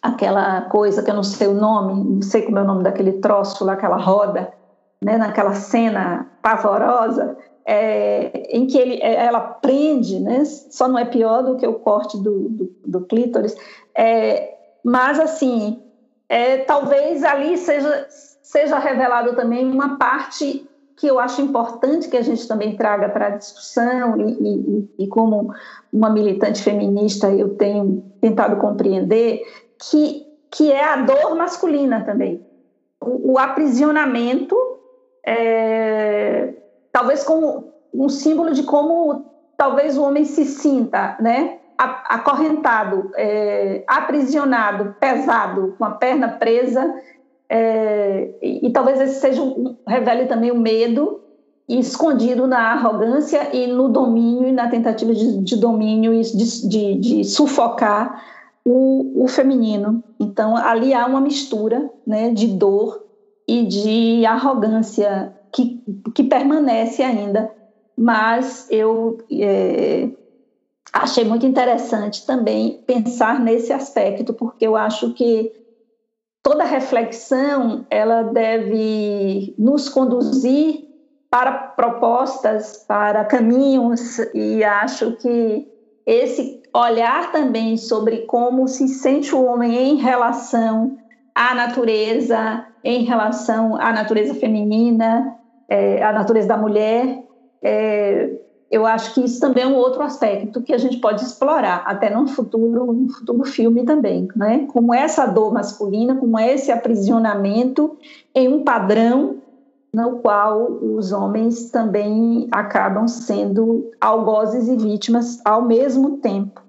aquela 0.02 0.62
coisa 0.62 1.02
que 1.02 1.10
eu 1.10 1.14
não 1.14 1.22
sei 1.22 1.48
o 1.48 1.54
nome, 1.54 2.14
não 2.14 2.22
sei 2.22 2.42
como 2.42 2.58
é 2.58 2.62
o 2.62 2.66
nome 2.66 2.82
daquele 2.82 3.14
troço 3.14 3.64
lá, 3.64 3.74
aquela 3.74 3.96
roda, 3.96 4.52
né, 5.02 5.16
naquela 5.16 5.54
cena 5.54 6.26
pavorosa, 6.42 7.36
é, 7.64 8.56
em 8.56 8.66
que 8.66 8.78
ele, 8.78 9.00
é, 9.02 9.26
ela 9.26 9.40
prende, 9.40 10.18
né, 10.18 10.44
só 10.44 10.88
não 10.88 10.98
é 10.98 11.04
pior 11.04 11.42
do 11.42 11.56
que 11.56 11.66
o 11.66 11.74
corte 11.74 12.16
do, 12.18 12.48
do, 12.48 12.74
do 12.86 13.00
clítoris, 13.02 13.54
é, 13.94 14.54
mas 14.82 15.20
assim, 15.20 15.82
é, 16.28 16.58
talvez 16.58 17.22
ali 17.22 17.56
seja 17.56 18.06
seja 18.50 18.80
revelado 18.80 19.36
também 19.36 19.70
uma 19.70 19.96
parte 19.96 20.68
que 20.96 21.06
eu 21.06 21.20
acho 21.20 21.40
importante 21.40 22.08
que 22.08 22.16
a 22.16 22.22
gente 22.22 22.46
também 22.48 22.76
traga 22.76 23.08
para 23.08 23.28
a 23.28 23.36
discussão 23.36 24.20
e, 24.20 24.32
e, 24.32 25.04
e, 25.04 25.06
como 25.06 25.54
uma 25.92 26.10
militante 26.10 26.60
feminista 26.60 27.30
eu 27.30 27.50
tenho 27.50 28.02
tentado 28.20 28.56
compreender 28.56 29.40
que, 29.80 30.26
que 30.50 30.70
é 30.70 30.84
a 30.84 30.96
dor 30.96 31.34
masculina 31.34 32.02
também. 32.04 32.44
O, 33.00 33.32
o 33.32 33.38
aprisionamento 33.38 34.56
é, 35.24 36.54
talvez 36.92 37.24
como 37.24 37.72
um 37.92 38.08
símbolo 38.08 38.52
de 38.52 38.62
como 38.62 39.24
talvez 39.56 39.96
o 39.96 40.02
homem 40.02 40.24
se 40.24 40.44
sinta 40.44 41.16
né? 41.20 41.58
Acorrentado 41.78 43.10
é, 43.16 43.82
aprisionado 43.86 44.96
pesado 45.00 45.74
com 45.78 45.84
a 45.84 45.92
perna 45.92 46.28
presa 46.28 46.94
é, 47.48 48.30
e, 48.42 48.66
e, 48.66 48.70
talvez 48.70 49.00
esse 49.00 49.18
seja 49.18 49.42
um, 49.42 49.76
revele 49.88 50.26
também 50.26 50.50
o 50.50 50.58
medo 50.58 51.20
escondido 51.66 52.46
na 52.46 52.72
arrogância 52.72 53.56
e 53.56 53.66
no 53.66 53.88
domínio 53.88 54.46
e 54.46 54.52
na 54.52 54.68
tentativa 54.68 55.14
de, 55.14 55.38
de 55.38 55.56
domínio 55.56 56.12
e 56.12 56.20
de, 56.20 56.68
de, 56.68 56.94
de 56.96 57.24
sufocar 57.24 58.22
o, 58.64 59.24
o, 59.24 59.28
feminino. 59.28 60.02
Então 60.18 60.56
ali 60.56 60.92
há 60.94 61.06
uma 61.06 61.20
mistura 61.20 61.90
né, 62.06 62.30
de 62.30 62.48
dor 62.48 63.04
e 63.46 63.66
de 63.66 64.26
arrogância 64.26 65.34
que, 65.52 65.82
que 66.14 66.24
permanece 66.24 67.02
ainda, 67.02 67.50
mas 67.96 68.66
eu 68.70 69.18
é, 69.32 70.08
achei 70.92 71.24
muito 71.24 71.46
interessante 71.46 72.24
também 72.26 72.82
pensar 72.86 73.40
nesse 73.40 73.72
aspecto, 73.72 74.32
porque 74.32 74.66
eu 74.66 74.76
acho 74.76 75.12
que 75.14 75.52
toda 76.42 76.64
reflexão 76.64 77.86
ela 77.90 78.22
deve 78.22 79.54
nos 79.58 79.88
conduzir 79.88 80.88
para 81.30 81.52
propostas, 81.52 82.84
para 82.88 83.24
caminhos 83.24 84.18
e 84.34 84.64
acho 84.64 85.16
que 85.16 85.68
esse 86.04 86.59
olhar 86.72 87.32
também 87.32 87.76
sobre 87.76 88.18
como 88.18 88.68
se 88.68 88.88
sente 88.88 89.34
o 89.34 89.44
homem 89.44 89.76
em 89.76 89.96
relação 89.96 90.98
à 91.34 91.54
natureza, 91.54 92.64
em 92.84 93.04
relação 93.04 93.76
à 93.76 93.92
natureza 93.92 94.34
feminina, 94.34 95.36
é, 95.68 96.02
à 96.02 96.12
natureza 96.12 96.48
da 96.48 96.56
mulher, 96.56 97.22
é, 97.62 98.30
eu 98.70 98.86
acho 98.86 99.14
que 99.14 99.24
isso 99.24 99.40
também 99.40 99.64
é 99.64 99.66
um 99.66 99.74
outro 99.74 100.00
aspecto 100.00 100.62
que 100.62 100.72
a 100.72 100.78
gente 100.78 100.98
pode 100.98 101.22
explorar 101.22 101.82
até 101.86 102.08
no 102.08 102.28
futuro, 102.28 102.92
no 102.92 103.08
futuro 103.08 103.44
filme 103.44 103.84
também, 103.84 104.28
né? 104.36 104.66
Como 104.72 104.94
essa 104.94 105.26
dor 105.26 105.52
masculina, 105.52 106.14
como 106.14 106.38
esse 106.38 106.70
aprisionamento 106.70 107.96
em 108.32 108.46
um 108.46 108.62
padrão 108.62 109.39
no 109.92 110.20
qual 110.20 110.78
os 110.80 111.12
homens 111.12 111.70
também 111.70 112.46
acabam 112.52 113.08
sendo 113.08 113.90
algozes 114.00 114.68
e 114.68 114.76
vítimas 114.76 115.38
ao 115.44 115.62
mesmo 115.62 116.18
tempo. 116.18 116.60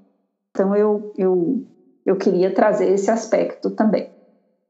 Então 0.50 0.76
eu 0.76 1.12
eu 1.18 1.64
eu 2.06 2.16
queria 2.18 2.54
trazer 2.54 2.92
esse 2.92 3.12
aspecto 3.12 3.70
também. 3.70 4.10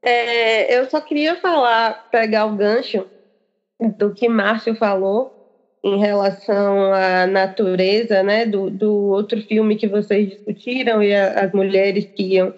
É, 0.02 0.78
eu 0.78 0.88
só 0.90 1.00
queria 1.00 1.36
falar, 1.36 2.08
pegar 2.10 2.46
o 2.46 2.56
gancho 2.56 3.06
do 3.96 4.12
que 4.12 4.28
Márcio 4.28 4.74
falou 4.74 5.32
em 5.84 5.98
relação 5.98 6.92
à 6.92 7.26
natureza, 7.26 8.22
né, 8.22 8.46
do, 8.46 8.70
do 8.70 8.92
outro 8.92 9.40
filme 9.42 9.76
que 9.76 9.88
vocês 9.88 10.30
discutiram 10.30 11.02
e 11.02 11.14
a, 11.14 11.40
as 11.40 11.52
mulheres 11.52 12.04
que 12.04 12.34
iam. 12.34 12.54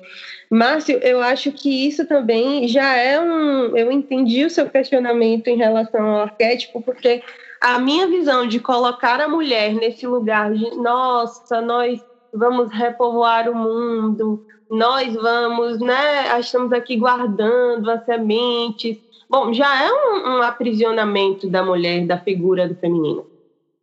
Márcio, 0.51 0.99
eu 0.99 1.23
acho 1.23 1.51
que 1.51 1.87
isso 1.87 2.07
também 2.07 2.69
já 2.69 2.97
é 2.97 3.19
um. 3.19 3.77
Eu 3.77 3.91
entendi 3.91 4.45
o 4.45 4.51
seu 4.51 4.69
questionamento 4.69 5.49
em 5.49 5.57
relação 5.57 6.07
ao 6.07 6.21
arquétipo, 6.23 6.83
porque 6.83 7.23
a 7.61 7.79
minha 7.79 8.07
visão 8.07 8.47
de 8.47 8.61
colocar 8.61 9.21
a 9.21 9.29
mulher 9.29 9.75
nesse 9.75 10.07
lugar 10.07 10.53
de 10.53 10.77
nossa, 10.77 11.63
nós 11.63 11.99
vamos 12.33 12.71
repovoar 12.71 13.49
o 13.49 13.55
mundo, 13.55 14.45
nós 14.71 15.15
vamos, 15.15 15.81
né? 15.81 16.39
Estamos 16.39 16.73
aqui 16.73 16.97
guardando 16.97 17.91
as 17.91 18.05
sementes 18.05 18.99
Bom, 19.35 19.53
já 19.53 19.83
é 19.83 19.91
um, 19.91 20.37
um 20.37 20.43
aprisionamento 20.43 21.49
da 21.49 21.61
mulher, 21.61 22.07
da 22.07 22.17
figura 22.17 22.69
do 22.69 22.77
feminino. 22.77 23.27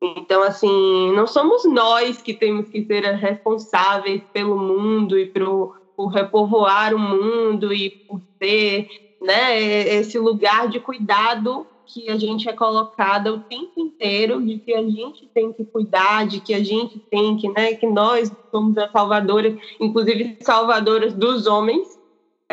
Então, 0.02 0.42
assim, 0.44 1.12
não 1.12 1.28
somos 1.28 1.66
nós 1.66 2.22
que 2.22 2.34
temos 2.34 2.70
que 2.70 2.82
ser 2.86 3.04
responsáveis 3.16 4.22
pelo 4.32 4.58
mundo 4.58 5.20
e 5.20 5.26
por, 5.26 5.76
por 5.94 6.08
repovoar 6.08 6.96
o 6.96 6.98
mundo 6.98 7.74
e 7.74 7.94
por 8.08 8.22
ter 8.40 8.88
né, 9.22 9.60
esse 9.90 10.18
lugar 10.18 10.70
de 10.70 10.80
cuidado 10.80 11.68
que 11.86 12.10
a 12.10 12.18
gente 12.18 12.48
é 12.48 12.54
colocada 12.54 13.34
o 13.34 13.42
tempo 13.42 13.74
inteiro, 13.76 14.42
de 14.42 14.58
que 14.58 14.74
a 14.74 14.84
gente 14.84 15.28
tem 15.34 15.52
que 15.52 15.66
cuidar, 15.66 16.26
de 16.26 16.40
que 16.40 16.54
a 16.54 16.64
gente 16.64 16.98
tem 17.10 17.36
que, 17.36 17.50
né, 17.50 17.74
que 17.74 17.88
nós 17.88 18.32
somos 18.50 18.78
as 18.78 18.90
salvadoras, 18.90 19.54
inclusive 19.82 20.38
salvadoras 20.42 21.14
dos 21.14 21.46
homens, 21.46 22.00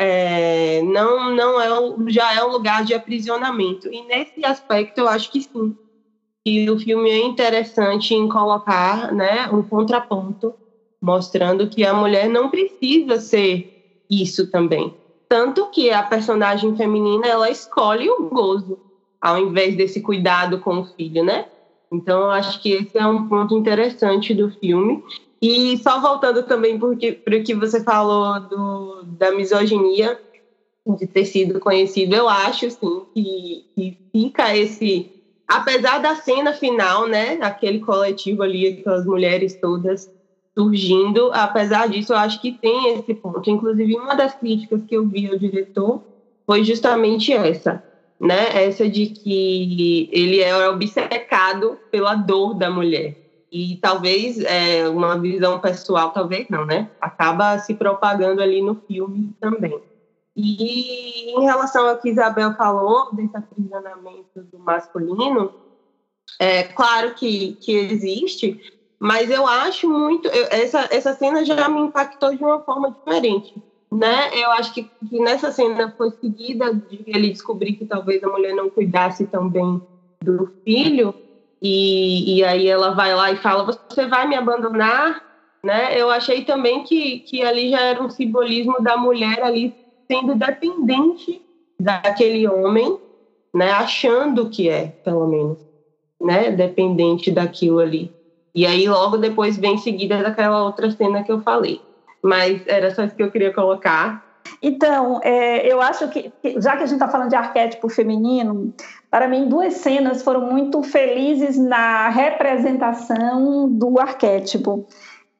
é, 0.01 0.81
não, 0.83 1.35
não 1.35 1.59
é 1.59 2.11
já 2.11 2.33
é 2.33 2.41
um 2.41 2.51
lugar 2.51 2.85
de 2.85 2.93
aprisionamento. 2.93 3.91
E 3.91 4.01
nesse 4.05 4.45
aspecto, 4.45 4.99
eu 4.99 5.09
acho 5.09 5.29
que 5.29 5.41
sim, 5.41 5.75
que 6.45 6.69
o 6.69 6.79
filme 6.79 7.09
é 7.09 7.21
interessante 7.21 8.13
em 8.13 8.29
colocar 8.29 9.11
né, 9.13 9.49
um 9.49 9.61
contraponto, 9.61 10.55
mostrando 11.01 11.67
que 11.67 11.83
a 11.83 11.93
mulher 11.93 12.29
não 12.29 12.49
precisa 12.49 13.19
ser 13.19 13.67
isso 14.09 14.49
também. 14.49 14.95
Tanto 15.27 15.69
que 15.69 15.91
a 15.91 16.01
personagem 16.01 16.75
feminina, 16.77 17.27
ela 17.27 17.49
escolhe 17.49 18.09
o 18.09 18.29
gozo, 18.29 18.79
ao 19.21 19.37
invés 19.37 19.75
desse 19.75 20.01
cuidado 20.01 20.59
com 20.59 20.79
o 20.79 20.85
filho, 20.85 21.25
né? 21.25 21.45
Então, 21.91 22.21
eu 22.21 22.31
acho 22.31 22.61
que 22.61 22.71
esse 22.71 22.97
é 22.97 23.05
um 23.05 23.27
ponto 23.27 23.55
interessante 23.55 24.33
do 24.33 24.49
filme. 24.49 25.03
E 25.41 25.77
só 25.77 26.01
voltando 26.01 26.43
também 26.43 26.77
para 26.77 27.37
o 27.37 27.43
que 27.43 27.55
você 27.55 27.81
falou 27.81 28.39
do, 28.41 29.03
da 29.03 29.31
misoginia, 29.31 30.19
de 30.97 31.07
ter 31.07 31.25
sido 31.25 31.59
conhecido, 31.59 32.15
eu 32.15 32.27
acho 32.27 32.69
sim 32.69 33.05
que, 33.13 33.65
que 33.75 33.97
fica 34.11 34.55
esse. 34.55 35.09
Apesar 35.47 35.99
da 35.99 36.15
cena 36.15 36.53
final, 36.53 37.07
né? 37.07 37.39
Aquele 37.41 37.79
coletivo 37.79 38.43
ali, 38.43 38.67
aquelas 38.67 39.05
mulheres 39.05 39.55
todas 39.59 40.09
surgindo, 40.57 41.31
apesar 41.31 41.87
disso, 41.87 42.11
eu 42.11 42.17
acho 42.17 42.41
que 42.41 42.51
tem 42.51 42.93
esse 42.95 43.13
ponto. 43.13 43.49
Inclusive, 43.49 43.95
uma 43.95 44.15
das 44.15 44.35
críticas 44.35 44.81
que 44.85 44.95
eu 44.95 45.07
vi 45.07 45.27
ao 45.27 45.37
diretor 45.37 46.01
foi 46.45 46.63
justamente 46.63 47.31
essa, 47.31 47.81
né? 48.19 48.63
Essa 48.65 48.89
de 48.89 49.07
que 49.07 50.09
ele 50.11 50.41
é 50.41 50.67
obcecado 50.69 51.79
pela 51.89 52.15
dor 52.15 52.53
da 52.55 52.69
mulher 52.69 53.18
e 53.51 53.77
talvez 53.77 54.39
é, 54.39 54.87
uma 54.87 55.17
visão 55.17 55.59
pessoal, 55.59 56.11
talvez 56.11 56.47
não, 56.49 56.65
né? 56.65 56.89
Acaba 56.99 57.57
se 57.59 57.73
propagando 57.73 58.41
ali 58.41 58.61
no 58.61 58.75
filme 58.87 59.33
também. 59.39 59.79
E 60.35 61.31
em 61.31 61.41
relação 61.41 61.87
ao 61.87 61.97
que 61.97 62.09
Isabel 62.09 62.53
falou, 62.53 63.13
desse 63.13 63.35
aprisionamento 63.35 64.41
do 64.51 64.59
masculino, 64.59 65.51
é 66.39 66.63
claro 66.63 67.13
que, 67.13 67.55
que 67.59 67.71
existe, 67.71 68.57
mas 68.99 69.29
eu 69.29 69.47
acho 69.47 69.89
muito. 69.89 70.27
Eu, 70.27 70.47
essa, 70.51 70.87
essa 70.91 71.13
cena 71.13 71.43
já 71.43 71.67
me 71.67 71.81
impactou 71.81 72.35
de 72.35 72.43
uma 72.43 72.61
forma 72.61 72.91
diferente. 72.91 73.53
Né? 73.91 74.29
Eu 74.33 74.51
acho 74.51 74.71
que, 74.71 74.83
que 74.83 75.19
nessa 75.19 75.51
cena 75.51 75.91
foi 75.97 76.11
seguida 76.11 76.73
de 76.73 77.03
ele 77.07 77.31
descobrir 77.31 77.73
que 77.73 77.85
talvez 77.85 78.23
a 78.23 78.29
mulher 78.29 78.53
não 78.53 78.69
cuidasse 78.69 79.25
tão 79.25 79.49
bem 79.49 79.81
do 80.23 80.51
filho, 80.63 81.13
e, 81.61 82.37
e 82.37 82.43
aí 82.43 82.67
ela 82.67 82.91
vai 82.91 83.13
lá 83.13 83.31
e 83.31 83.37
fala: 83.37 83.65
Você 83.89 84.07
vai 84.07 84.27
me 84.27 84.35
abandonar? 84.35 85.21
Né? 85.63 85.99
Eu 85.99 86.09
achei 86.09 86.45
também 86.45 86.83
que, 86.83 87.19
que 87.19 87.43
ali 87.43 87.69
já 87.69 87.81
era 87.81 88.01
um 88.01 88.09
simbolismo 88.09 88.81
da 88.81 88.95
mulher 88.95 89.43
ali 89.43 89.73
sendo 90.09 90.35
dependente 90.35 91.41
daquele 91.79 92.47
homem, 92.47 92.97
né? 93.53 93.71
achando 93.71 94.49
que 94.49 94.69
é, 94.69 94.93
pelo 95.03 95.27
menos, 95.27 95.57
né? 96.21 96.51
dependente 96.51 97.29
daquilo 97.29 97.79
ali. 97.79 98.09
E 98.55 98.65
aí 98.65 98.87
logo 98.87 99.17
depois 99.17 99.57
vem 99.57 99.75
em 99.75 99.77
seguida 99.77 100.23
daquela 100.23 100.63
outra 100.63 100.89
cena 100.91 101.23
que 101.23 101.31
eu 101.31 101.41
falei. 101.41 101.81
Mas 102.23 102.65
era 102.65 102.93
só 102.93 103.03
isso 103.03 103.15
que 103.15 103.23
eu 103.23 103.31
queria 103.31 103.53
colocar. 103.53 104.23
Então, 104.61 105.19
é, 105.23 105.65
eu 105.71 105.81
acho 105.81 106.09
que, 106.09 106.31
já 106.57 106.75
que 106.75 106.83
a 106.83 106.85
gente 106.85 106.95
está 106.95 107.07
falando 107.07 107.29
de 107.29 107.35
arquétipo 107.35 107.87
feminino, 107.89 108.73
para 109.09 109.27
mim, 109.27 109.49
duas 109.49 109.75
cenas 109.75 110.21
foram 110.21 110.41
muito 110.51 110.83
felizes 110.83 111.57
na 111.57 112.09
representação 112.09 113.67
do 113.67 113.99
arquétipo, 113.99 114.85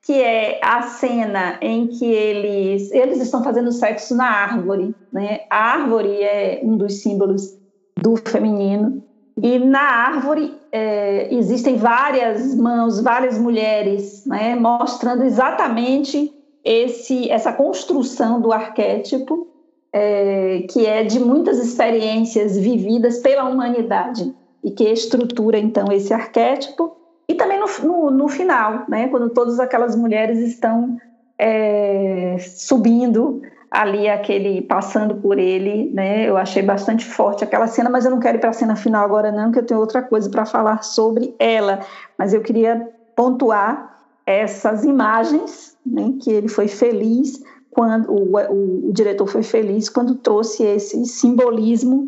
que 0.01 0.13
é 0.13 0.59
a 0.63 0.81
cena 0.81 1.57
em 1.61 1.87
que 1.87 2.05
eles, 2.05 2.91
eles 2.91 3.21
estão 3.21 3.43
fazendo 3.43 3.71
sexo 3.71 4.15
na 4.15 4.25
árvore. 4.25 4.95
Né? 5.13 5.41
A 5.49 5.73
árvore 5.73 6.23
é 6.23 6.61
um 6.63 6.77
dos 6.77 7.01
símbolos 7.01 7.57
do 7.95 8.15
feminino. 8.15 9.03
E 9.41 9.59
na 9.59 9.81
árvore 9.81 10.57
é, 10.71 11.33
existem 11.33 11.77
várias 11.77 12.55
mãos, 12.55 12.99
várias 12.99 13.37
mulheres, 13.37 14.25
né, 14.25 14.55
mostrando 14.55 15.23
exatamente 15.23 16.33
esse, 16.63 17.29
essa 17.29 17.53
construção 17.53 18.41
do 18.41 18.51
arquétipo, 18.51 19.47
é, 19.91 20.65
que 20.69 20.85
é 20.85 21.03
de 21.03 21.19
muitas 21.19 21.57
experiências 21.57 22.57
vividas 22.57 23.19
pela 23.19 23.43
humanidade 23.45 24.33
e 24.63 24.71
que 24.71 24.83
estrutura 24.83 25.57
então 25.57 25.91
esse 25.91 26.13
arquétipo. 26.13 26.95
E 27.27 27.35
também 27.35 27.59
no, 27.59 27.67
no, 27.83 28.11
no 28.11 28.27
final, 28.27 28.85
né, 28.87 29.07
quando 29.07 29.29
todas 29.29 29.59
aquelas 29.59 29.95
mulheres 29.95 30.39
estão 30.39 30.97
é, 31.37 32.37
subindo 32.39 33.41
ali 33.71 34.09
aquele 34.09 34.61
passando 34.61 35.15
por 35.15 35.37
ele, 35.37 35.91
né? 35.93 36.27
Eu 36.27 36.37
achei 36.37 36.61
bastante 36.61 37.05
forte 37.05 37.43
aquela 37.43 37.67
cena, 37.67 37.89
mas 37.89 38.03
eu 38.03 38.11
não 38.11 38.19
quero 38.19 38.37
ir 38.37 38.41
para 38.41 38.49
a 38.49 38.53
cena 38.53 38.75
final 38.75 39.05
agora 39.05 39.31
não, 39.31 39.51
que 39.51 39.59
eu 39.59 39.65
tenho 39.65 39.79
outra 39.79 40.01
coisa 40.01 40.29
para 40.29 40.45
falar 40.45 40.83
sobre 40.83 41.35
ela. 41.37 41.81
Mas 42.17 42.33
eu 42.33 42.41
queria 42.41 42.89
pontuar 43.15 43.97
essas 44.25 44.83
imagens, 44.83 45.77
né? 45.85 46.13
Que 46.19 46.31
ele 46.31 46.47
foi 46.47 46.67
feliz 46.67 47.43
quando 47.71 48.11
o, 48.11 48.35
o, 48.35 48.89
o 48.89 48.93
diretor 48.93 49.27
foi 49.27 49.43
feliz 49.43 49.89
quando 49.89 50.15
trouxe 50.15 50.63
esse 50.63 51.05
simbolismo 51.05 52.05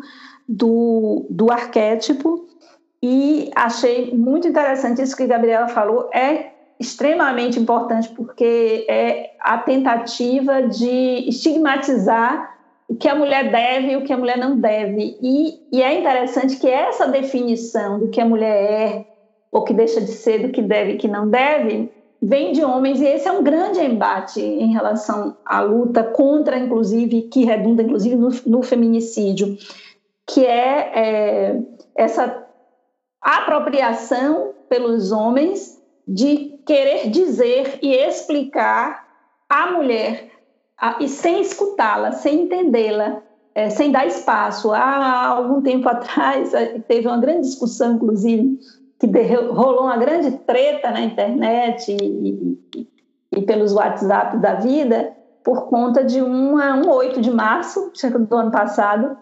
do, 0.48 1.26
do 1.30 1.50
arquétipo 1.52 2.46
e 3.02 3.50
achei 3.54 4.14
muito 4.16 4.46
interessante 4.46 5.02
isso 5.02 5.16
que 5.16 5.24
a 5.24 5.26
Gabriela 5.26 5.68
falou. 5.68 6.08
É 6.14 6.52
extremamente 6.78 7.58
importante 7.58 8.08
porque 8.10 8.86
é 8.88 9.32
a 9.40 9.58
tentativa 9.58 10.62
de 10.62 11.28
estigmatizar 11.28 12.52
o 12.88 12.94
que 12.94 13.08
a 13.08 13.14
mulher 13.14 13.50
deve 13.50 13.92
e 13.92 13.96
o 13.96 14.04
que 14.04 14.12
a 14.12 14.18
mulher 14.18 14.36
não 14.36 14.56
deve. 14.56 15.16
E, 15.22 15.60
e 15.72 15.82
é 15.82 15.98
interessante 15.98 16.56
que 16.56 16.68
essa 16.68 17.06
definição 17.08 17.98
do 17.98 18.08
que 18.08 18.20
a 18.20 18.26
mulher 18.26 18.54
é, 18.54 19.06
ou 19.50 19.64
que 19.64 19.72
deixa 19.72 20.00
de 20.00 20.12
ser, 20.12 20.46
do 20.46 20.50
que 20.50 20.60
deve 20.60 20.92
e 20.92 20.96
que 20.96 21.08
não 21.08 21.28
deve, 21.28 21.90
vem 22.22 22.52
de 22.52 22.64
homens, 22.64 23.00
e 23.00 23.04
esse 23.04 23.26
é 23.26 23.32
um 23.32 23.42
grande 23.42 23.80
embate 23.80 24.40
em 24.40 24.72
relação 24.72 25.36
à 25.44 25.60
luta 25.60 26.04
contra, 26.04 26.56
inclusive, 26.56 27.22
que 27.22 27.44
redunda, 27.44 27.82
inclusive, 27.82 28.14
no, 28.14 28.28
no 28.46 28.62
feminicídio, 28.62 29.58
que 30.24 30.46
é, 30.46 30.92
é 30.94 31.62
essa 31.96 32.46
apropriação 33.20 34.52
pelos 34.68 35.10
homens 35.10 35.82
de 36.06 36.60
querer 36.64 37.10
dizer 37.10 37.78
e 37.82 37.92
explicar 37.92 39.06
à 39.48 39.72
mulher 39.72 40.30
a, 40.78 41.02
e 41.02 41.08
sem 41.08 41.40
escutá-la, 41.40 42.12
sem 42.12 42.42
entendê-la, 42.42 43.20
é, 43.54 43.68
sem 43.68 43.90
dar 43.90 44.06
espaço. 44.06 44.72
Há 44.72 45.26
algum 45.26 45.60
tempo 45.60 45.88
atrás 45.90 46.52
teve 46.86 47.08
uma 47.08 47.18
grande 47.18 47.48
discussão, 47.48 47.94
inclusive, 47.94 48.58
que 49.02 49.34
rolou 49.34 49.82
uma 49.82 49.96
grande 49.96 50.30
treta 50.38 50.92
na 50.92 51.00
internet 51.00 51.90
e, 51.90 52.58
e, 52.76 52.88
e 53.32 53.42
pelos 53.42 53.72
WhatsApp 53.72 54.36
da 54.36 54.54
vida 54.54 55.12
por 55.42 55.66
conta 55.66 56.04
de 56.04 56.22
uma, 56.22 56.74
um 56.74 56.88
8 56.88 57.20
de 57.20 57.32
março 57.32 57.90
do 58.28 58.36
ano 58.36 58.52
passado, 58.52 59.16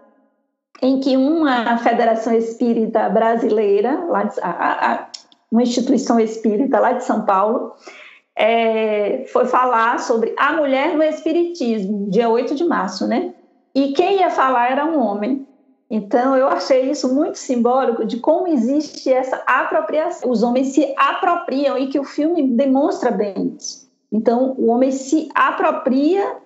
em 0.82 1.00
que 1.00 1.16
uma 1.16 1.78
federação 1.78 2.34
espírita 2.34 3.08
brasileira, 3.08 4.04
lá 4.06 4.24
de, 4.24 4.38
a, 4.42 4.92
a, 4.92 5.06
uma 5.50 5.62
instituição 5.62 6.20
espírita 6.20 6.78
lá 6.78 6.92
de 6.92 7.04
São 7.04 7.24
Paulo, 7.24 7.72
é, 8.36 9.24
foi 9.28 9.46
falar 9.46 9.98
sobre 9.98 10.34
a 10.38 10.52
mulher 10.52 10.94
no 10.94 11.02
espiritismo, 11.02 12.10
dia 12.10 12.28
8 12.28 12.54
de 12.54 12.64
março, 12.64 13.06
né? 13.06 13.34
E 13.74 13.92
quem 13.92 14.20
ia 14.20 14.30
falar 14.30 14.70
era 14.70 14.84
um 14.84 14.98
homem. 15.00 15.46
Então, 15.91 16.36
eu 16.36 16.47
achei 16.47 16.88
isso 16.88 17.12
muito 17.12 17.36
simbólico 17.36 18.05
de 18.05 18.18
como 18.18 18.47
existe 18.47 19.12
essa 19.12 19.43
apropriação. 19.45 20.30
Os 20.30 20.43
homens 20.43 20.68
se 20.68 20.95
apropriam 20.97 21.76
e 21.76 21.88
que 21.88 21.99
o 21.99 22.05
filme 22.05 22.49
demonstra 22.53 23.11
bem 23.11 23.57
isso. 23.59 23.91
Então, 24.12 24.55
o 24.57 24.68
homem 24.68 24.93
se 24.93 25.28
apropria 25.34 26.36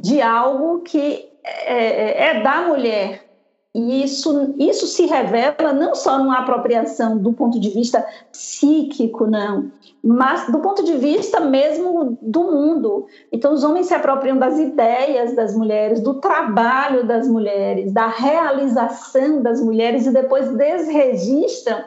de 0.00 0.22
algo 0.22 0.80
que 0.82 1.28
é, 1.42 1.74
é, 1.74 2.26
é 2.28 2.42
da 2.42 2.62
mulher, 2.62 3.33
e 3.74 4.04
isso, 4.04 4.54
isso 4.56 4.86
se 4.86 5.04
revela 5.04 5.72
não 5.72 5.96
só 5.96 6.16
numa 6.16 6.38
apropriação 6.38 7.18
do 7.18 7.32
ponto 7.32 7.58
de 7.58 7.70
vista 7.70 8.06
psíquico, 8.30 9.26
não, 9.26 9.72
mas 10.02 10.46
do 10.46 10.60
ponto 10.60 10.84
de 10.84 10.96
vista 10.96 11.40
mesmo 11.40 12.16
do 12.22 12.44
mundo. 12.44 13.06
Então, 13.32 13.52
os 13.52 13.64
homens 13.64 13.86
se 13.86 13.94
apropriam 13.94 14.38
das 14.38 14.60
ideias 14.60 15.34
das 15.34 15.56
mulheres, 15.56 16.00
do 16.00 16.14
trabalho 16.14 17.04
das 17.04 17.26
mulheres, 17.26 17.90
da 17.90 18.06
realização 18.06 19.42
das 19.42 19.60
mulheres 19.60 20.06
e 20.06 20.12
depois 20.12 20.48
desregistram 20.50 21.82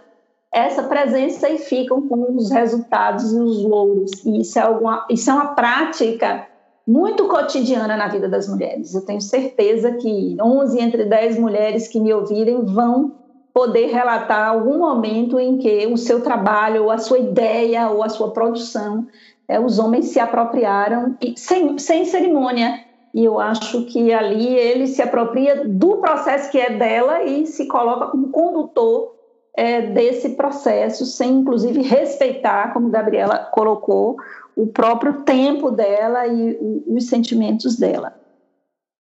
essa 0.51 0.83
presença 0.83 1.49
e 1.49 1.57
ficam 1.57 2.01
com 2.01 2.35
os 2.35 2.51
resultados 2.51 3.31
e 3.31 3.39
os 3.39 3.63
louros. 3.63 4.11
E 4.25 4.41
isso 4.41 4.59
é, 4.59 4.61
alguma, 4.61 5.05
isso 5.09 5.29
é 5.29 5.33
uma 5.33 5.55
prática 5.55 6.47
muito 6.87 7.27
cotidiana 7.27 7.97
na 7.97 8.07
vida 8.07 8.29
das 8.29 8.47
mulheres. 8.47 8.95
Eu 8.95 9.05
tenho 9.05 9.19
certeza 9.19 9.91
que 9.91 10.37
11 10.41 10.79
entre 10.79 11.03
10 11.03 11.37
mulheres 11.37 11.89
que 11.89 11.99
me 11.99 12.13
ouvirem 12.13 12.63
vão 12.63 13.13
poder 13.53 13.87
relatar 13.87 14.49
algum 14.49 14.77
momento 14.77 15.37
em 15.37 15.57
que 15.57 15.85
o 15.87 15.97
seu 15.97 16.21
trabalho, 16.21 16.83
ou 16.83 16.91
a 16.91 16.97
sua 16.97 17.19
ideia, 17.19 17.89
ou 17.89 18.03
a 18.03 18.09
sua 18.09 18.31
produção, 18.31 19.05
é, 19.47 19.59
os 19.59 19.79
homens 19.79 20.05
se 20.05 20.19
apropriaram 20.19 21.17
sem, 21.35 21.77
sem 21.77 22.05
cerimônia. 22.05 22.85
E 23.13 23.25
eu 23.25 23.39
acho 23.39 23.85
que 23.85 24.13
ali 24.13 24.55
ele 24.55 24.87
se 24.87 25.01
apropria 25.01 25.67
do 25.67 25.97
processo 25.97 26.51
que 26.51 26.59
é 26.59 26.69
dela 26.69 27.23
e 27.23 27.47
se 27.47 27.67
coloca 27.67 28.07
como 28.07 28.29
condutor 28.29 29.15
é, 29.55 29.81
desse 29.81 30.29
processo, 30.35 31.05
sem 31.05 31.31
inclusive 31.39 31.81
respeitar, 31.81 32.73
como 32.73 32.91
Gabriela 32.91 33.39
colocou, 33.51 34.17
o 34.57 34.65
próprio 34.65 35.21
tempo 35.21 35.69
dela 35.69 36.25
e 36.27 36.83
os 36.87 37.05
sentimentos 37.05 37.77
dela. 37.77 38.19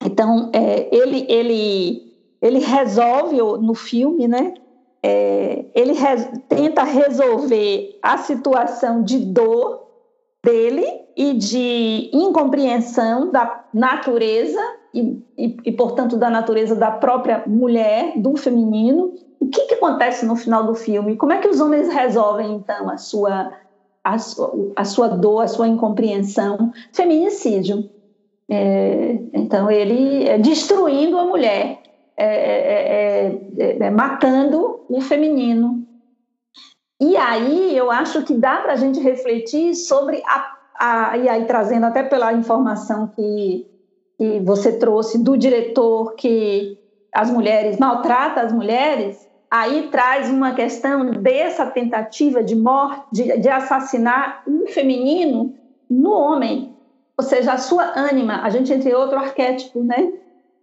Então, 0.05 0.51
é, 0.53 0.95
ele, 0.95 1.25
ele, 1.27 2.13
ele 2.39 2.59
resolve 2.59 3.37
no 3.37 3.73
filme, 3.73 4.27
né? 4.27 4.53
É, 5.01 5.65
ele 5.73 5.93
tenta 6.47 6.83
resolver 6.83 7.97
a 8.03 8.17
situação 8.19 9.01
de 9.01 9.17
dor 9.17 9.87
dele 10.45 10.85
e 11.15 11.33
de 11.33 12.11
incompreensão 12.13 13.31
da 13.31 13.65
natureza 13.73 14.61
e, 14.93 15.23
e, 15.35 15.57
e, 15.65 15.71
portanto, 15.71 16.17
da 16.17 16.29
natureza 16.29 16.75
da 16.75 16.91
própria 16.91 17.43
mulher, 17.47 18.13
do 18.17 18.37
feminino. 18.37 19.15
O 19.39 19.47
que, 19.47 19.65
que 19.65 19.73
acontece 19.73 20.25
no 20.25 20.35
final 20.35 20.65
do 20.65 20.75
filme? 20.75 21.15
Como 21.15 21.33
é 21.33 21.39
que 21.39 21.47
os 21.47 21.59
homens 21.59 21.89
resolvem, 21.89 22.53
então, 22.53 22.89
a 22.89 22.97
sua 22.97 23.51
a 24.07 24.17
sua, 24.17 24.73
a 24.75 24.85
sua 24.85 25.07
dor, 25.09 25.41
a 25.41 25.47
sua 25.47 25.67
incompreensão, 25.67 26.71
feminicídio. 26.93 27.89
É, 28.49 29.19
então, 29.33 29.69
ele 29.69 30.25
é 30.25 30.37
destruindo 30.37 31.17
a 31.17 31.25
mulher, 31.25 31.81
é, 32.15 33.35
é, 33.59 33.77
é, 33.79 33.89
matando 33.91 34.85
o 34.89 35.01
feminino. 35.01 35.85
E 36.99 37.17
aí 37.17 37.75
eu 37.75 37.91
acho 37.91 38.23
que 38.23 38.33
dá 38.33 38.57
para 38.57 38.73
a 38.73 38.77
gente 38.77 38.99
refletir 38.99 39.75
sobre 39.75 40.23
a, 40.25 40.57
a, 40.79 41.17
e 41.17 41.27
aí 41.27 41.45
trazendo 41.45 41.85
até 41.85 42.01
pela 42.01 42.33
informação 42.33 43.07
que, 43.07 43.67
que 44.17 44.39
você 44.39 44.79
trouxe 44.79 45.21
do 45.21 45.37
diretor 45.37 46.15
que 46.15 46.79
as 47.13 47.29
mulheres 47.29 47.77
maltrata 47.77 48.41
as 48.41 48.53
mulheres, 48.53 49.26
aí 49.49 49.89
traz 49.91 50.29
uma 50.29 50.53
questão 50.53 51.11
dessa 51.11 51.65
tentativa 51.65 52.43
de 52.43 52.55
morte, 52.55 53.05
de, 53.11 53.37
de 53.39 53.49
assassinar 53.49 54.43
um 54.47 54.67
feminino 54.67 55.53
no 55.89 56.11
homem, 56.11 56.75
ou 57.17 57.23
seja, 57.23 57.53
a 57.53 57.57
sua 57.57 57.97
ânima, 57.97 58.41
a 58.43 58.49
gente 58.49 58.71
entre 58.71 58.93
outro 58.93 59.17
arquétipo, 59.17 59.81
né? 59.83 60.11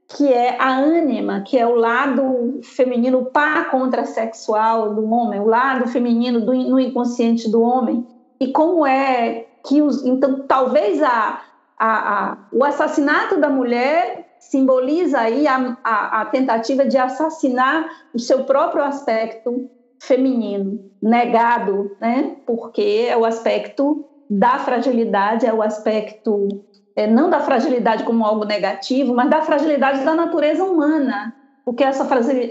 que 0.09 0.33
é 0.33 0.57
a 0.61 0.77
ânima, 0.77 1.41
que 1.41 1.59
é 1.59 1.67
o 1.67 1.75
lado 1.75 2.61
feminino 2.63 3.25
par 3.27 3.71
contrasexual 3.71 4.95
do 4.95 5.11
homem, 5.11 5.41
o 5.41 5.47
lado 5.47 5.89
feminino 5.89 6.41
do, 6.41 6.53
no 6.53 6.79
inconsciente 6.79 7.51
do 7.51 7.63
homem, 7.63 8.07
e 8.39 8.53
como 8.53 8.87
é 8.87 9.47
que 9.65 9.81
os. 9.81 10.05
Então, 10.05 10.45
talvez 10.47 11.03
a, 11.03 11.41
a, 11.79 11.89
a 12.33 12.39
o 12.53 12.63
assassinato 12.63 13.41
da 13.41 13.49
mulher 13.49 14.24
simboliza 14.55 15.19
aí 15.19 15.49
a, 15.49 15.77
a, 15.83 16.21
a 16.21 16.27
tentativa 16.27 16.87
de 16.87 16.97
assassinar 16.97 17.89
o 18.15 18.21
seu 18.21 18.45
próprio 18.45 18.85
aspecto 18.85 19.69
feminino, 20.01 20.79
negado, 21.03 21.97
né? 22.01 22.37
porque 22.47 23.07
é 23.09 23.17
o 23.17 23.25
aspecto 23.25 24.05
da 24.31 24.61
fragilidade, 24.61 25.45
é 25.45 25.53
o 25.53 25.61
aspecto 25.61 26.47
é, 26.95 27.05
não 27.05 27.29
da 27.29 27.41
fragilidade 27.41 28.05
como 28.05 28.25
algo 28.25 28.45
negativo, 28.45 29.13
mas 29.13 29.29
da 29.29 29.43
fragilidade 29.43 30.05
da 30.05 30.15
natureza 30.15 30.63
humana, 30.63 31.35
porque 31.65 31.83
essa, 31.83 32.09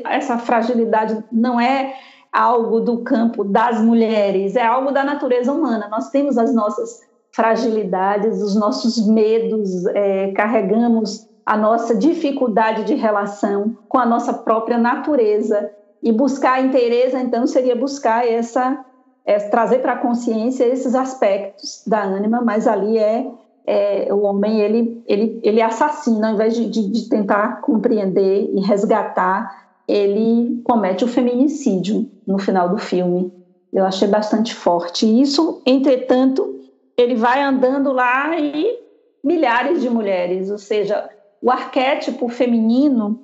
essa 0.10 0.38
fragilidade 0.38 1.24
não 1.32 1.58
é 1.58 1.94
algo 2.34 2.82
do 2.82 2.98
campo 3.04 3.46
das 3.46 3.80
mulheres, 3.80 4.58
é 4.58 4.66
algo 4.66 4.92
da 4.92 5.06
natureza 5.06 5.54
humana. 5.54 5.88
Nós 5.90 6.10
temos 6.10 6.38
as 6.38 6.54
nossas 6.54 7.00
fragilidades, 7.32 8.42
os 8.42 8.56
nossos 8.56 9.08
medos, 9.08 9.86
é, 9.88 10.32
carregamos 10.34 11.32
a 11.46 11.58
nossa 11.58 11.96
dificuldade 11.96 12.84
de 12.84 12.96
relação 12.96 13.78
com 13.88 13.98
a 13.98 14.06
nossa 14.06 14.34
própria 14.34 14.78
natureza. 14.78 15.72
E 16.02 16.12
buscar 16.12 16.54
a 16.54 16.62
inteireza, 16.62 17.20
então, 17.20 17.48
seria 17.48 17.76
buscar 17.76 18.28
essa, 18.28 18.84
é, 19.26 19.38
trazer 19.38 19.80
para 19.80 19.94
a 19.94 19.98
consciência 19.98 20.66
esses 20.66 20.96
aspectos 20.96 21.84
da 21.88 22.04
ânima, 22.04 22.42
mas 22.42 22.68
ali 22.68 22.98
é 22.98 23.26
é, 23.66 24.14
o 24.14 24.22
homem 24.22 24.60
ele, 24.60 25.04
ele, 25.08 25.40
ele 25.44 25.62
assassina, 25.62 26.28
ao 26.28 26.34
invés 26.34 26.56
de, 26.56 26.70
de, 26.70 26.90
de, 26.90 27.10
tentar 27.10 27.62
compreender 27.62 28.50
e 28.54 28.60
resgatar, 28.60 29.72
ele 29.88 30.62
comete 30.64 31.04
o 31.04 31.08
feminicídio 31.08 32.10
no 32.28 32.38
final 32.38 32.70
do 32.70 32.78
filme. 32.78 33.32
Eu 33.72 33.86
achei 33.86 34.08
bastante 34.08 34.54
forte. 34.54 35.06
Isso, 35.22 35.62
entretanto, 35.66 36.60
ele 36.98 37.16
vai 37.16 37.42
andando 37.42 37.92
lá 37.92 38.38
e 38.38 38.80
milhares 39.24 39.82
de 39.82 39.90
mulheres, 39.90 40.52
ou 40.52 40.58
seja, 40.58 41.10
o 41.44 41.52
arquétipo 41.52 42.30
feminino 42.30 43.20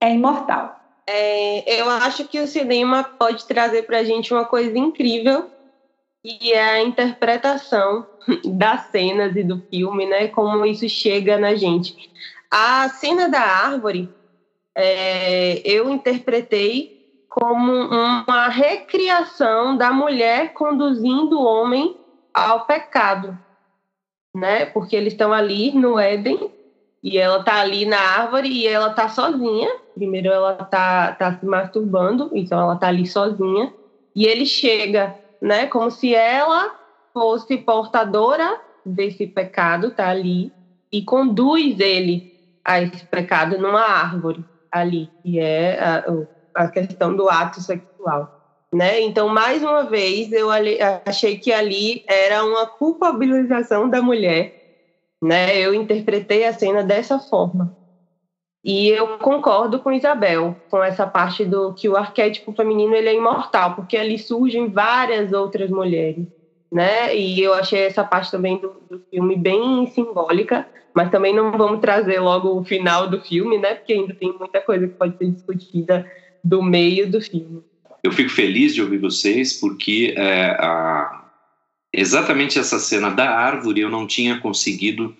é 0.00 0.12
imortal. 0.12 0.80
É, 1.06 1.80
eu 1.80 1.88
acho 1.88 2.26
que 2.26 2.40
o 2.40 2.46
cinema 2.46 3.04
pode 3.04 3.46
trazer 3.46 3.84
para 3.84 3.98
a 3.98 4.04
gente 4.04 4.34
uma 4.34 4.44
coisa 4.44 4.76
incrível, 4.76 5.48
e 6.24 6.52
é 6.52 6.60
a 6.60 6.82
interpretação 6.82 8.04
das 8.44 8.86
cenas 8.86 9.36
e 9.36 9.44
do 9.44 9.60
filme, 9.70 10.06
né? 10.06 10.26
Como 10.26 10.66
isso 10.66 10.88
chega 10.88 11.38
na 11.38 11.54
gente. 11.54 12.10
A 12.50 12.88
cena 12.88 13.28
da 13.28 13.40
árvore, 13.40 14.12
é, 14.76 15.62
eu 15.64 15.88
interpretei 15.88 17.24
como 17.28 17.72
uma 17.72 18.48
recriação 18.48 19.76
da 19.76 19.92
mulher 19.92 20.52
conduzindo 20.52 21.38
o 21.38 21.44
homem 21.44 21.96
ao 22.34 22.66
pecado, 22.66 23.38
né? 24.34 24.66
Porque 24.66 24.96
eles 24.96 25.12
estão 25.12 25.32
ali 25.32 25.70
no 25.72 25.96
Éden 25.96 26.50
e 27.02 27.18
ela 27.18 27.40
está 27.40 27.60
ali 27.60 27.84
na 27.84 27.98
árvore 27.98 28.48
e 28.48 28.66
ela 28.66 28.88
está 28.88 29.08
sozinha. 29.08 29.68
Primeiro 29.94 30.28
ela 30.28 30.56
está 30.60 31.12
tá 31.12 31.36
se 31.38 31.44
masturbando, 31.44 32.30
então 32.32 32.60
ela 32.60 32.74
está 32.74 32.88
ali 32.88 33.06
sozinha. 33.06 33.72
E 34.14 34.26
ele 34.26 34.46
chega 34.46 35.14
né? 35.42 35.66
Como 35.66 35.90
se 35.90 36.14
ela 36.14 36.70
fosse 37.12 37.58
portadora 37.58 38.56
desse 38.86 39.26
pecado, 39.26 39.90
tá 39.90 40.08
ali, 40.08 40.52
e 40.90 41.02
conduz 41.02 41.80
ele 41.80 42.30
a 42.64 42.80
esse 42.80 43.04
pecado 43.06 43.58
numa 43.58 43.82
árvore 43.82 44.44
ali, 44.70 45.10
que 45.20 45.40
é 45.40 45.78
a, 45.80 46.04
a 46.54 46.68
questão 46.68 47.14
do 47.16 47.28
ato 47.28 47.60
sexual. 47.60 48.28
Né? 48.72 49.00
Então, 49.02 49.28
mais 49.28 49.62
uma 49.62 49.84
vez, 49.84 50.32
eu 50.32 50.48
achei 51.04 51.36
que 51.36 51.52
ali 51.52 52.02
era 52.06 52.44
uma 52.44 52.66
culpabilização 52.66 53.90
da 53.90 54.00
mulher. 54.00 54.61
Né? 55.22 55.58
Eu 55.58 55.72
interpretei 55.72 56.44
a 56.44 56.52
cena 56.52 56.82
dessa 56.82 57.18
forma. 57.18 57.72
E 58.64 58.88
eu 58.88 59.18
concordo 59.18 59.80
com 59.80 59.92
Isabel, 59.92 60.56
com 60.70 60.82
essa 60.82 61.04
parte 61.06 61.44
do 61.44 61.74
que 61.74 61.88
o 61.88 61.96
arquétipo 61.96 62.52
feminino 62.52 62.94
ele 62.94 63.08
é 63.08 63.14
imortal, 63.14 63.74
porque 63.74 63.96
ali 63.96 64.18
surgem 64.18 64.70
várias 64.70 65.32
outras 65.32 65.68
mulheres, 65.68 66.26
né? 66.72 67.16
E 67.16 67.40
eu 67.42 67.52
achei 67.54 67.80
essa 67.80 68.04
parte 68.04 68.30
também 68.30 68.58
do, 68.58 68.68
do 68.88 69.02
filme 69.10 69.36
bem 69.36 69.88
simbólica, 69.88 70.64
mas 70.94 71.10
também 71.10 71.34
não 71.34 71.50
vamos 71.50 71.80
trazer 71.80 72.20
logo 72.20 72.56
o 72.56 72.64
final 72.64 73.10
do 73.10 73.20
filme, 73.20 73.58
né? 73.58 73.74
Porque 73.74 73.94
ainda 73.94 74.14
tem 74.14 74.32
muita 74.38 74.60
coisa 74.60 74.86
que 74.86 74.94
pode 74.94 75.16
ser 75.16 75.30
discutida 75.30 76.06
do 76.44 76.62
meio 76.62 77.10
do 77.10 77.20
filme. 77.20 77.62
Eu 78.04 78.12
fico 78.12 78.30
feliz 78.30 78.74
de 78.74 78.82
ouvir 78.82 78.98
vocês, 78.98 79.58
porque 79.58 80.14
é, 80.16 80.50
a... 80.58 81.21
exatamente 81.92 82.58
essa 82.58 82.78
cena 82.78 83.10
da 83.10 83.30
árvore 83.30 83.80
eu 83.80 83.90
não 83.90 84.06
tinha 84.06 84.38
conseguido 84.38 85.14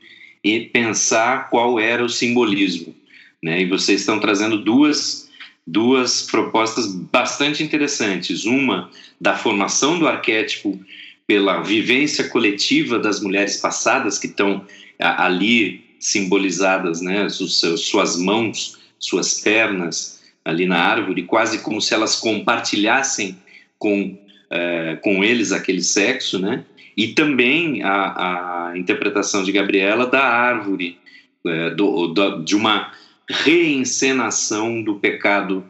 pensar 0.72 1.50
qual 1.50 1.78
era 1.78 2.04
o 2.04 2.08
simbolismo 2.08 2.94
né? 3.42 3.62
E 3.62 3.66
vocês 3.66 4.00
estão 4.00 4.20
trazendo 4.20 4.58
duas, 4.58 5.28
duas 5.66 6.22
propostas 6.22 6.86
bastante 6.86 7.62
interessantes. 7.62 8.44
Uma 8.44 8.90
da 9.20 9.36
formação 9.36 9.98
do 9.98 10.06
arquétipo 10.06 10.78
pela 11.26 11.60
vivência 11.60 12.28
coletiva 12.28 12.98
das 12.98 13.20
mulheres 13.20 13.56
passadas 13.56 14.18
que 14.18 14.28
estão 14.28 14.64
ali 14.98 15.84
simbolizadas, 15.98 17.00
né? 17.00 17.28
suas 17.28 18.16
mãos, 18.16 18.78
suas 18.98 19.40
pernas 19.40 20.20
ali 20.44 20.66
na 20.66 20.78
árvore, 20.78 21.22
quase 21.22 21.58
como 21.58 21.80
se 21.80 21.94
elas 21.94 22.16
compartilhassem 22.16 23.36
com, 23.78 24.16
é, 24.53 24.96
com 24.96 25.24
eles 25.24 25.50
aquele 25.50 25.82
sexo, 25.82 26.38
né? 26.38 26.64
E 26.94 27.09
também 27.09 27.82
a, 27.82 28.68
a 28.70 28.78
interpretação 28.78 29.42
de 29.42 29.50
Gabriela 29.50 30.07
da 30.07 30.22
árvore, 30.22 30.98
é, 31.46 31.70
do, 31.70 32.09
do, 32.09 32.44
de 32.44 32.55
uma 32.55 32.92
reencenação 33.28 34.82
do 34.82 34.96
pecado 34.96 35.64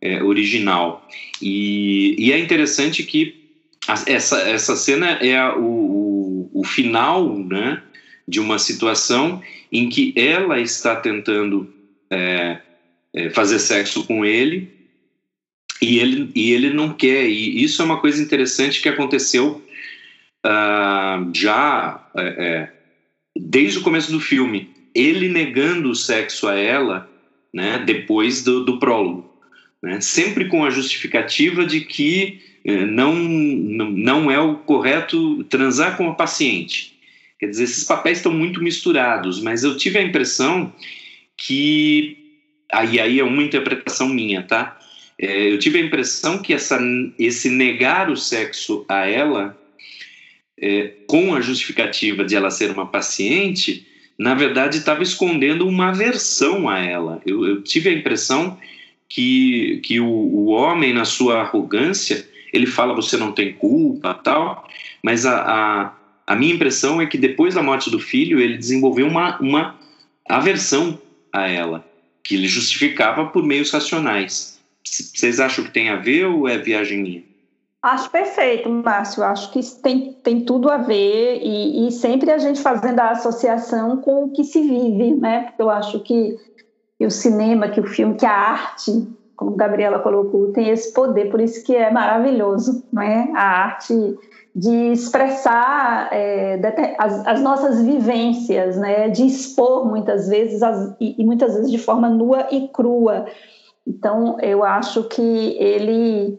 é, 0.00 0.22
original. 0.22 1.06
E, 1.42 2.14
e, 2.16 2.32
é 2.32 2.38
interessante 2.38 3.02
que 3.02 3.34
essa, 4.06 4.40
essa 4.48 4.76
cena 4.76 5.18
é 5.20 5.36
a, 5.36 5.56
o, 5.56 6.50
o, 6.52 6.60
o, 6.60 6.64
final 6.64 7.36
né, 7.36 7.82
de 8.26 8.38
uma 8.38 8.58
situação 8.58 9.42
em 9.72 9.88
que 9.88 10.14
ela 10.16 10.60
está 10.60 10.94
tentando 10.94 11.72
é, 12.08 12.58
é, 13.12 13.30
fazer 13.30 13.58
sexo 13.58 14.06
com 14.06 14.24
ele 14.24 14.77
e 15.80 15.98
ele, 15.98 16.30
e 16.34 16.52
ele 16.52 16.70
não 16.70 16.92
quer. 16.92 17.28
E 17.28 17.62
isso 17.62 17.80
é 17.82 17.84
uma 17.84 18.00
coisa 18.00 18.22
interessante 18.22 18.80
que 18.80 18.88
aconteceu 18.88 19.62
uh, 20.44 21.30
já 21.34 22.08
é, 22.16 22.22
é, 22.22 22.72
desde 23.36 23.78
o 23.78 23.82
começo 23.82 24.10
do 24.10 24.20
filme 24.20 24.70
ele 24.94 25.28
negando 25.28 25.90
o 25.90 25.94
sexo 25.94 26.48
a 26.48 26.56
ela, 26.56 27.08
né, 27.54 27.82
depois 27.84 28.42
do, 28.42 28.64
do 28.64 28.78
prólogo, 28.78 29.32
né, 29.80 30.00
sempre 30.00 30.46
com 30.46 30.64
a 30.64 30.70
justificativa 30.70 31.64
de 31.64 31.82
que 31.82 32.40
não, 32.64 33.14
não, 33.14 33.90
não 33.90 34.30
é 34.30 34.38
o 34.38 34.56
correto 34.56 35.42
transar 35.44 35.96
com 35.96 36.08
a 36.08 36.14
paciente. 36.14 36.98
Quer 37.38 37.46
dizer, 37.46 37.64
esses 37.64 37.84
papéis 37.84 38.18
estão 38.18 38.32
muito 38.32 38.62
misturados, 38.62 39.40
mas 39.40 39.62
eu 39.62 39.76
tive 39.76 39.98
a 39.98 40.02
impressão 40.02 40.72
que. 41.36 42.16
Aí, 42.70 43.00
aí 43.00 43.18
é 43.18 43.24
uma 43.24 43.42
interpretação 43.42 44.08
minha, 44.08 44.42
tá? 44.42 44.77
É, 45.20 45.50
eu 45.52 45.58
tive 45.58 45.78
a 45.78 45.84
impressão 45.84 46.38
que 46.38 46.54
essa, 46.54 46.78
esse 47.18 47.50
negar 47.50 48.08
o 48.08 48.16
sexo 48.16 48.84
a 48.88 49.04
ela, 49.06 49.58
é, 50.56 50.92
com 51.06 51.34
a 51.34 51.40
justificativa 51.40 52.24
de 52.24 52.36
ela 52.36 52.50
ser 52.50 52.70
uma 52.70 52.86
paciente, 52.86 53.86
na 54.16 54.34
verdade 54.34 54.78
estava 54.78 55.02
escondendo 55.02 55.66
uma 55.66 55.88
aversão 55.88 56.68
a 56.68 56.78
ela. 56.78 57.20
Eu, 57.26 57.44
eu, 57.46 57.62
tive 57.62 57.90
a 57.90 57.92
impressão 57.92 58.58
que, 59.08 59.80
que 59.84 59.98
o, 59.98 60.06
o, 60.06 60.46
homem, 60.48 60.92
na 60.92 61.04
sua 61.04 61.40
arrogância, 61.40 62.26
ele 62.52 62.66
fala 62.66 62.94
você 62.94 63.16
não 63.16 63.32
tem 63.32 63.52
culpa, 63.52 64.14
tal, 64.14 64.68
mas 65.02 65.26
a, 65.26 65.40
a, 65.40 65.92
a, 66.26 66.36
minha 66.36 66.54
impressão 66.54 67.00
é 67.00 67.06
que 67.06 67.18
depois 67.18 67.54
da 67.54 67.62
morte 67.62 67.90
do 67.90 67.98
filho, 67.98 68.40
ele 68.40 68.56
desenvolveu 68.56 69.06
uma, 69.06 69.38
uma 69.38 69.78
aversão 70.28 71.00
a 71.32 71.48
ela, 71.48 71.84
que 72.22 72.34
ele 72.34 72.48
justificava 72.48 73.26
por 73.26 73.44
meios 73.44 73.70
racionais. 73.70 74.57
Vocês 74.84 75.40
acham 75.40 75.64
que 75.64 75.72
tem 75.72 75.90
a 75.90 75.96
ver 75.96 76.26
ou 76.26 76.48
é 76.48 76.58
viagem 76.58 77.02
minha? 77.02 77.22
Acho 77.82 78.10
perfeito, 78.10 78.68
Márcio. 78.68 79.22
Acho 79.22 79.52
que 79.52 79.60
tem, 79.82 80.12
tem 80.14 80.44
tudo 80.44 80.68
a 80.68 80.78
ver 80.78 81.40
e, 81.42 81.86
e, 81.86 81.92
sempre 81.92 82.30
a 82.30 82.38
gente 82.38 82.60
fazendo 82.60 82.98
a 83.00 83.10
associação 83.10 83.98
com 83.98 84.24
o 84.24 84.30
que 84.30 84.42
se 84.42 84.60
vive, 84.60 85.14
né? 85.14 85.44
Porque 85.44 85.62
eu 85.62 85.70
acho 85.70 86.00
que, 86.00 86.36
que 86.98 87.06
o 87.06 87.10
cinema, 87.10 87.68
que 87.68 87.80
o 87.80 87.86
filme, 87.86 88.16
que 88.16 88.26
a 88.26 88.32
arte, 88.32 89.06
como 89.36 89.52
Gabriela 89.52 90.00
colocou, 90.00 90.52
tem 90.52 90.68
esse 90.70 90.92
poder, 90.92 91.30
por 91.30 91.40
isso 91.40 91.64
que 91.64 91.74
é 91.74 91.88
maravilhoso, 91.90 92.84
não 92.92 93.02
é? 93.02 93.30
A 93.36 93.42
arte 93.42 93.94
de 94.54 94.90
expressar 94.90 96.08
é, 96.10 96.60
as, 96.98 97.26
as, 97.28 97.40
nossas 97.40 97.80
vivências, 97.80 98.76
né? 98.76 99.08
De 99.08 99.24
expor 99.24 99.86
muitas 99.86 100.28
vezes 100.28 100.64
as, 100.64 100.96
e, 101.00 101.14
e 101.16 101.24
muitas 101.24 101.54
vezes 101.54 101.70
de 101.70 101.78
forma 101.78 102.08
nua 102.08 102.48
e 102.50 102.66
crua. 102.66 103.26
Então, 103.88 104.36
eu 104.40 104.62
acho 104.62 105.04
que 105.04 105.56
ele 105.58 106.38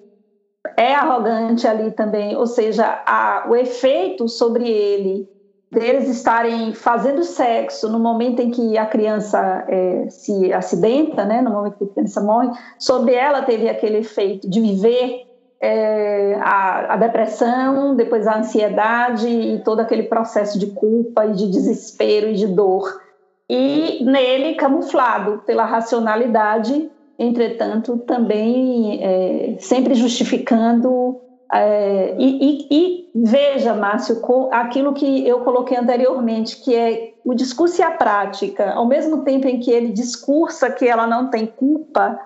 é 0.78 0.93
arrogante 0.93 1.68
ali 1.68 1.89
também, 1.91 2.36
ou 2.36 2.45
seja, 2.45 3.02
a, 3.06 3.47
o 3.50 3.56
efeito 3.56 4.28
sobre 4.28 4.70
ele 4.70 5.28
deles 5.72 6.08
estarem 6.08 6.74
fazendo 6.74 7.24
sexo 7.24 7.89
no 7.89 8.00
momento 8.00 8.39
em 8.39 8.52
que 8.52 8.78
a 8.78 8.86
criança 8.86 9.66
é, 9.68 10.08
se 10.10 10.54
acidenta, 10.54 11.26
né, 11.26 11.41
no 11.41 11.52
momento 11.52 11.78
que 11.78 11.84
a 11.84 11.93
criança 11.93 12.22
morre, 12.22 12.52
sobre 12.78 13.14
ela 13.14 13.41
teve 13.41 13.68
aquele 13.68 13.97
efeito 13.97 14.50
de 14.50 14.62
viver 14.62 15.28
é, 15.62 16.36
a, 16.41 16.93
a, 16.93 16.97
depressão, 16.97 17.95
depois 17.95 18.26
a 18.28 18.38
ansiedade 18.38 19.28
e 19.28 19.60
todo 19.64 19.80
aquele 19.80 20.04
processo 20.04 20.58
de 20.58 20.68
culpa 20.68 21.26
e 21.26 21.34
de 21.34 21.50
desespero 21.50 22.28
e 22.28 22.34
de 22.34 22.47
dor. 22.47 23.02
E 23.50 24.04
nele 24.04 24.56
camuflado 24.56 25.43
pela 25.45 25.66
racionalidade, 25.66 26.89
entretanto, 27.20 27.97
também 27.99 29.03
é, 29.03 29.57
sempre 29.59 29.93
justificando 29.93 31.20
é, 31.51 32.15
e, 32.17 32.28
e, 32.41 32.67
e, 32.72 33.11
veja, 33.15 33.74
Márcio, 33.74 34.22
aquilo 34.51 34.93
que 34.93 35.28
eu 35.28 35.41
coloquei 35.41 35.78
anteriormente, 35.78 36.57
que 36.57 36.76
é 36.76 37.13
o 37.26 37.34
discurso 37.34 37.82
e 37.82 37.84
a 37.84 37.91
prática, 37.91 38.72
ao 38.74 38.86
mesmo 38.86 39.24
tempo 39.24 39.47
em 39.47 39.59
que 39.59 39.72
ele 39.72 39.91
discursa 39.91 40.70
que 40.70 40.88
ela 40.88 41.07
não 41.07 41.30
tem 41.30 41.47
culpa, 41.47 42.20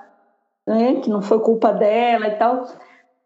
né, 0.67 0.95
que 0.95 1.09
não 1.09 1.21
foi 1.21 1.39
culpa 1.39 1.71
dela 1.71 2.27
e 2.27 2.35
tal, 2.35 2.67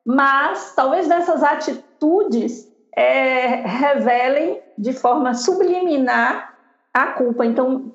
mas 0.05 0.73
talvez 0.75 1.07
dessas 1.07 1.43
atitudes 1.43 2.71
é, 2.95 3.63
revelem 3.65 4.61
de 4.77 4.93
forma 4.93 5.33
subliminar 5.33 6.55
a 6.93 7.07
culpa. 7.07 7.45
Então, 7.45 7.91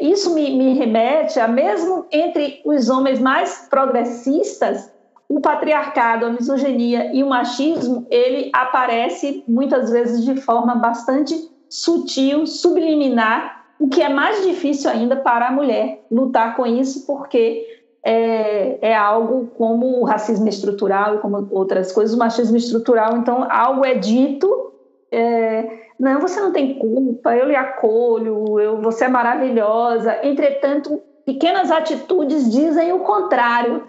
isso 0.00 0.34
me, 0.34 0.56
me 0.56 0.74
remete 0.74 1.40
a 1.40 1.48
mesmo 1.48 2.06
entre 2.10 2.60
os 2.64 2.88
homens 2.88 3.18
mais 3.18 3.66
progressistas, 3.68 4.92
o 5.28 5.40
patriarcado, 5.40 6.26
a 6.26 6.30
misoginia 6.30 7.10
e 7.12 7.22
o 7.22 7.28
machismo, 7.28 8.06
ele 8.10 8.50
aparece 8.52 9.42
muitas 9.48 9.90
vezes 9.90 10.24
de 10.24 10.36
forma 10.36 10.74
bastante 10.76 11.34
sutil, 11.68 12.46
subliminar, 12.46 13.64
o 13.80 13.88
que 13.88 14.00
é 14.00 14.08
mais 14.08 14.44
difícil 14.44 14.90
ainda 14.90 15.16
para 15.16 15.48
a 15.48 15.50
mulher 15.50 16.04
lutar 16.10 16.54
com 16.54 16.64
isso, 16.64 17.04
porque 17.06 17.66
é, 18.04 18.78
é 18.80 18.94
algo 18.94 19.48
como 19.56 20.00
o 20.00 20.04
racismo 20.04 20.48
estrutural 20.48 21.16
e 21.16 21.18
como 21.18 21.48
outras 21.50 21.90
coisas, 21.90 22.14
o 22.14 22.18
machismo 22.18 22.56
estrutural, 22.56 23.16
então 23.16 23.46
algo 23.50 23.84
é 23.84 23.94
dito, 23.94 24.72
é, 25.10 25.83
não, 25.98 26.20
você 26.20 26.40
não 26.40 26.52
tem 26.52 26.78
culpa, 26.78 27.36
eu 27.36 27.46
lhe 27.46 27.56
acolho, 27.56 28.58
eu, 28.60 28.80
você 28.80 29.04
é 29.04 29.08
maravilhosa, 29.08 30.18
entretanto, 30.26 31.00
pequenas 31.24 31.70
atitudes 31.70 32.50
dizem 32.50 32.92
o 32.92 33.00
contrário, 33.00 33.84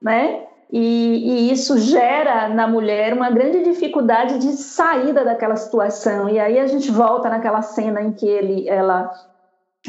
né? 0.00 0.46
E, 0.72 1.48
e, 1.48 1.52
isso 1.52 1.78
gera 1.78 2.48
na 2.48 2.66
mulher 2.66 3.12
uma 3.12 3.28
grande 3.28 3.64
dificuldade 3.64 4.38
de 4.38 4.52
saída 4.52 5.24
daquela 5.24 5.56
situação. 5.56 6.28
E 6.28 6.38
aí 6.38 6.60
a 6.60 6.66
gente 6.66 6.90
volta 6.92 7.28
naquela 7.28 7.60
cena 7.60 8.00
em 8.00 8.12
que 8.12 8.26
ele, 8.26 8.68
ela, 8.68 9.10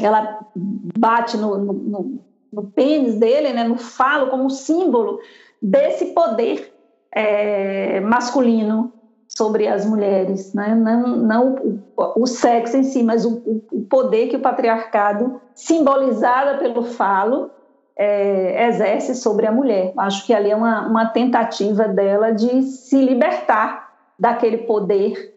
ela 0.00 0.40
bate 0.56 1.36
no, 1.36 1.56
no, 1.56 1.72
no, 1.72 2.20
no 2.52 2.62
pênis 2.64 3.14
dele, 3.14 3.52
né, 3.52 3.62
no 3.62 3.78
falo, 3.78 4.28
como 4.28 4.50
símbolo 4.50 5.20
desse 5.60 6.06
poder 6.06 6.74
é, 7.12 8.00
masculino 8.00 8.92
sobre 9.36 9.66
as 9.66 9.84
mulheres. 9.84 10.52
Né? 10.52 10.74
Não, 10.74 11.16
não 11.16 11.80
o, 12.16 12.26
sexo 12.26 12.76
em 12.76 12.84
si, 12.84 13.02
mas 13.02 13.24
o, 13.24 13.42
o 13.72 13.82
poder 13.88 14.28
que 14.28 14.36
o 14.36 14.40
patriarcado, 14.40 15.40
simbolizado 15.54 16.58
pelo 16.58 16.84
falo, 16.84 17.50
é, 17.96 18.68
exerce 18.68 19.14
sobre 19.14 19.46
a 19.46 19.52
mulher. 19.52 19.92
Acho 19.98 20.26
que 20.26 20.34
ali 20.34 20.50
é 20.50 20.56
uma, 20.56 20.86
uma 20.86 21.06
tentativa 21.06 21.88
dela 21.88 22.30
de 22.30 22.62
se 22.62 22.96
libertar 23.00 23.90
daquele 24.18 24.58
poder 24.58 25.34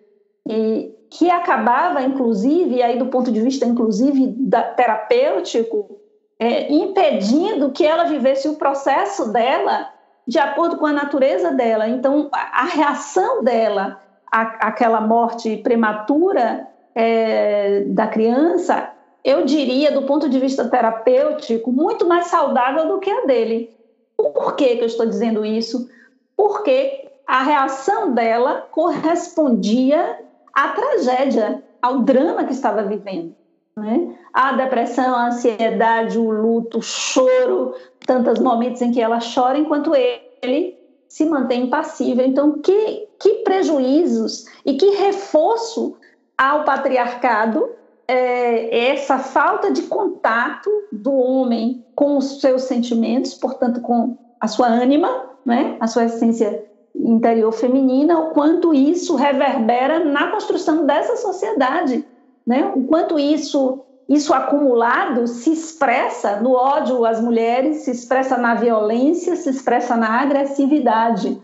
e 0.48 0.94
que 1.10 1.30
acabava, 1.30 2.02
inclusive, 2.02 2.82
aí 2.82 2.98
do 2.98 3.08
ponto 3.08 3.32
de 3.32 3.42
vista, 3.42 3.66
inclusive, 3.66 4.36
da, 4.38 4.62
terapêutico, 4.64 6.00
é, 6.38 6.72
impedindo 6.72 7.72
que 7.72 7.86
ela 7.86 8.04
vivesse 8.04 8.48
o 8.48 8.56
processo 8.56 9.32
dela 9.32 9.90
de 10.28 10.40
acordo 10.40 10.78
com 10.78 10.86
a 10.86 10.94
natureza 10.94 11.52
dela. 11.52 11.88
Então, 11.88 12.30
a, 12.32 12.66
reação 12.66 13.44
dela 13.44 14.02
à, 14.32 14.68
àquela 14.68 15.02
morte 15.02 15.58
prematura 15.58 16.68
é, 16.94 17.84
da 17.88 18.08
criança 18.08 18.92
eu 19.26 19.44
diria, 19.44 19.92
do 19.92 20.04
ponto 20.04 20.30
de 20.30 20.40
vista 20.40 20.70
terapêutico, 20.70 21.72
muito 21.72 22.08
mais 22.08 22.28
saudável 22.28 22.88
do 22.88 23.00
que 23.00 23.10
a 23.10 23.26
dele. 23.26 23.76
Por 24.16 24.56
que, 24.56 24.76
que 24.76 24.84
eu 24.84 24.86
estou 24.86 25.08
dizendo 25.08 25.44
isso? 25.44 25.90
Porque 26.38 27.10
a 27.26 27.42
reação 27.42 28.14
dela 28.14 28.68
correspondia 28.70 30.20
à 30.54 30.70
tragédia, 30.70 31.64
ao 31.82 32.00
drama 32.00 32.44
que 32.44 32.54
estava 32.54 32.84
vivendo. 32.84 33.36
Né? 33.78 34.16
A 34.34 34.54
depressão, 34.54 35.14
a 35.16 35.28
ansiedade, 35.28 36.18
o 36.18 36.32
luto, 36.32 36.80
o 36.80 36.82
choro, 36.82 37.74
tantos 38.06 38.40
momentos 38.40 38.82
em 38.82 38.92
que 38.92 39.02
ela 39.02 39.20
chora, 39.20 39.58
enquanto 39.58 39.94
ele 39.94 40.78
se 41.10 41.26
mantém 41.26 41.64
impassível. 41.64 42.26
Então, 42.26 42.60
que, 42.60 43.08
que 43.20 43.44
prejuízos 43.44 44.46
e 44.66 44.76
que 44.76 44.92
reforço 44.92 45.98
ao 46.38 46.64
patriarcado 46.64 47.70
é, 48.08 48.90
essa 48.92 49.18
falta 49.20 49.72
de 49.72 49.84
contato 49.84 50.70
do 50.92 51.14
homem 51.14 51.84
com 51.96 52.18
os 52.18 52.40
seus 52.40 52.64
sentimentos, 52.64 53.34
portanto, 53.34 53.82
com 53.82 54.18
a 54.40 54.48
sua 54.48 54.68
ânima, 54.68 55.32
né, 55.46 55.76
a 55.80 55.88
sua 55.88 56.06
essência 56.06 56.66
interior 56.96 57.52
feminina, 57.52 58.20
o 58.20 58.30
quanto 58.32 58.74
isso 58.74 59.16
reverbera 59.16 60.04
na 60.04 60.32
construção 60.32 60.86
dessa 60.86 61.18
sociedade, 61.18 62.06
né? 62.46 62.72
O 62.76 62.84
quanto 62.84 63.18
isso 63.18 63.82
isso 64.08 64.34
acumulado 64.34 65.26
se 65.26 65.52
expressa 65.52 66.40
no 66.40 66.52
ódio 66.52 67.04
às 67.06 67.20
mulheres, 67.20 67.78
se 67.78 67.92
expressa 67.92 68.38
na 68.38 68.54
violência, 68.54 69.36
se 69.36 69.50
expressa 69.50 69.98
na 69.98 70.22
agressividade. 70.22 71.42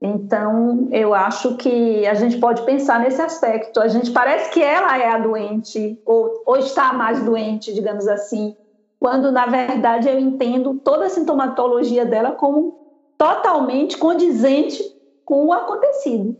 Então, 0.00 0.88
eu 0.90 1.14
acho 1.14 1.56
que 1.56 2.06
a 2.06 2.14
gente 2.14 2.38
pode 2.38 2.62
pensar 2.62 3.00
nesse 3.00 3.22
aspecto. 3.22 3.80
A 3.80 3.88
gente 3.88 4.10
parece 4.10 4.50
que 4.50 4.62
ela 4.62 4.98
é 4.98 5.08
a 5.08 5.18
doente, 5.18 5.98
ou, 6.04 6.42
ou 6.44 6.56
está 6.56 6.92
mais 6.92 7.22
doente, 7.24 7.72
digamos 7.72 8.06
assim, 8.06 8.54
quando, 9.00 9.32
na 9.32 9.46
verdade, 9.46 10.08
eu 10.08 10.18
entendo 10.18 10.74
toda 10.84 11.06
a 11.06 11.10
sintomatologia 11.10 12.04
dela 12.04 12.32
como 12.32 12.78
totalmente 13.16 13.96
condizente 13.96 14.82
com 15.24 15.46
o 15.46 15.52
acontecido. 15.52 16.36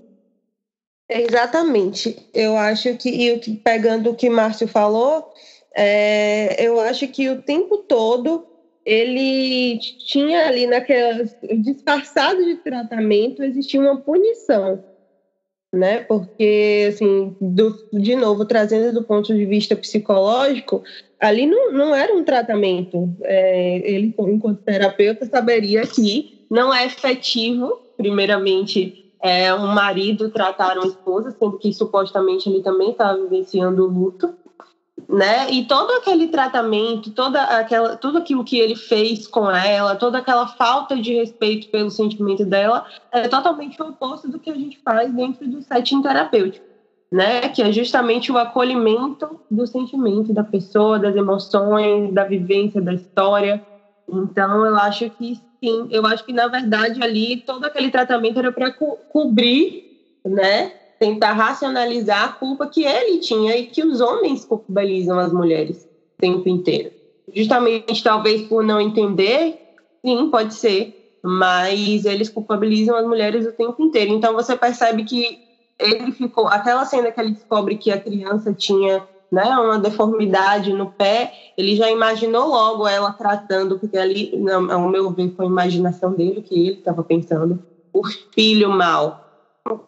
Exatamente. 1.20 2.16
Eu 2.32 2.56
acho 2.56 2.96
que, 2.96 3.08
e 3.08 3.56
pegando 3.58 4.10
o 4.10 4.14
que 4.14 4.30
Márcio 4.30 4.66
falou, 4.68 5.24
é, 5.74 6.64
eu 6.64 6.80
acho 6.80 7.08
que 7.08 7.28
o 7.28 7.42
tempo 7.42 7.78
todo 7.78 8.46
ele 8.84 9.78
tinha 10.06 10.46
ali 10.46 10.66
naquela 10.66 11.24
disfarçado 11.58 12.44
de 12.44 12.56
tratamento 12.56 13.42
existia 13.42 13.80
uma 13.80 14.00
punição, 14.00 14.82
né? 15.72 16.00
Porque 16.00 16.88
assim, 16.88 17.34
do, 17.40 17.74
de 17.92 18.16
novo 18.16 18.44
trazendo 18.44 18.92
do 18.92 19.04
ponto 19.04 19.34
de 19.34 19.46
vista 19.46 19.76
psicológico, 19.76 20.82
ali 21.20 21.46
não, 21.46 21.72
não 21.72 21.94
era 21.94 22.12
um 22.14 22.24
tratamento. 22.24 23.08
É, 23.22 23.76
ele, 23.88 24.12
enquanto 24.18 24.60
terapeuta, 24.64 25.26
saberia 25.26 25.86
que 25.86 26.46
não 26.50 26.74
é 26.74 26.84
efetivo, 26.84 27.80
primeiramente, 27.96 28.92
é, 29.22 29.54
um 29.54 29.68
marido 29.68 30.30
tratar 30.30 30.76
uma 30.76 30.86
esposa, 30.86 31.30
sendo 31.30 31.56
que 31.58 31.72
supostamente 31.72 32.50
ele 32.50 32.62
também 32.62 32.90
estava 32.90 33.16
vivenciando 33.16 33.84
o 33.84 33.88
luto 33.88 34.34
né? 35.12 35.50
E 35.50 35.64
todo 35.66 35.90
aquele 35.92 36.28
tratamento, 36.28 37.10
toda 37.10 37.42
aquela, 37.42 37.96
tudo 37.96 38.16
aquilo 38.18 38.42
que 38.42 38.58
ele 38.58 38.74
fez 38.74 39.26
com 39.26 39.50
ela, 39.50 39.94
toda 39.94 40.18
aquela 40.18 40.46
falta 40.46 40.96
de 40.96 41.12
respeito 41.14 41.68
pelo 41.68 41.90
sentimento 41.90 42.46
dela, 42.46 42.86
é 43.10 43.28
totalmente 43.28 43.80
o 43.80 43.88
oposto 43.88 44.28
do 44.28 44.38
que 44.38 44.50
a 44.50 44.54
gente 44.54 44.78
faz 44.82 45.12
dentro 45.12 45.46
do 45.46 45.60
setting 45.60 46.00
terapêutico, 46.00 46.64
né? 47.10 47.48
Que 47.50 47.62
é 47.62 47.70
justamente 47.70 48.32
o 48.32 48.38
acolhimento 48.38 49.38
do 49.50 49.66
sentimento 49.66 50.32
da 50.32 50.42
pessoa, 50.42 50.98
das 50.98 51.14
emoções, 51.14 52.12
da 52.12 52.24
vivência, 52.24 52.80
da 52.80 52.94
história. 52.94 53.62
Então, 54.08 54.64
eu 54.64 54.76
acho 54.76 55.10
que 55.10 55.38
sim, 55.62 55.88
eu 55.90 56.04
acho 56.06 56.24
que 56.24 56.32
na 56.32 56.48
verdade 56.48 57.02
ali 57.02 57.40
todo 57.40 57.64
aquele 57.64 57.90
tratamento 57.90 58.38
era 58.38 58.52
para 58.52 58.72
co 58.72 58.98
cobrir, 59.08 59.84
né? 60.24 60.72
tentar 60.98 61.32
racionalizar 61.32 62.24
a 62.28 62.32
culpa 62.32 62.68
que 62.68 62.84
ele 62.84 63.18
tinha 63.18 63.56
e 63.56 63.66
que 63.66 63.84
os 63.84 64.00
homens 64.00 64.44
culpabilizam 64.44 65.18
as 65.18 65.32
mulheres 65.32 65.78
o 65.78 66.20
tempo 66.20 66.48
inteiro. 66.48 66.92
Justamente, 67.34 68.02
talvez 68.04 68.42
por 68.42 68.62
não 68.62 68.80
entender, 68.80 69.58
sim, 70.04 70.30
pode 70.30 70.54
ser 70.54 70.94
mas 71.24 72.04
eles 72.04 72.28
culpabilizam 72.28 72.96
as 72.96 73.04
mulheres 73.06 73.46
o 73.46 73.52
tempo 73.52 73.80
inteiro. 73.80 74.12
Então 74.12 74.34
você 74.34 74.56
percebe 74.56 75.04
que 75.04 75.38
ele 75.78 76.10
ficou, 76.12 76.48
aquela 76.48 76.84
cena 76.84 77.12
que 77.12 77.20
ele 77.20 77.30
descobre 77.32 77.76
que 77.76 77.90
a 77.90 78.00
criança 78.00 78.52
tinha 78.52 79.04
né, 79.32 79.44
uma 79.44 79.78
deformidade 79.78 80.74
no 80.74 80.92
pé, 80.92 81.32
ele 81.56 81.74
já 81.74 81.90
imaginou 81.90 82.48
logo 82.48 82.86
ela 82.86 83.10
tratando, 83.10 83.78
porque 83.78 83.96
ali, 83.96 84.30
ao 84.70 84.90
meu 84.90 85.10
ver, 85.10 85.32
foi 85.34 85.46
a 85.46 85.48
imaginação 85.48 86.14
dele 86.14 86.42
que 86.42 86.54
ele 86.54 86.76
estava 86.76 87.02
pensando, 87.02 87.58
o 87.94 88.02
filho 88.34 88.68
mal. 88.68 89.18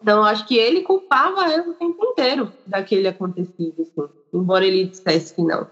Então, 0.01 0.23
acho 0.23 0.47
que 0.47 0.57
ele 0.57 0.81
culpava 0.81 1.51
ela 1.51 1.69
o 1.69 1.75
tempo 1.75 2.03
inteiro 2.03 2.51
daquele 2.65 3.07
acontecido, 3.07 3.75
assim, 3.79 4.09
embora 4.33 4.65
ele 4.65 4.87
dissesse 4.87 5.35
que 5.35 5.43
não. 5.43 5.67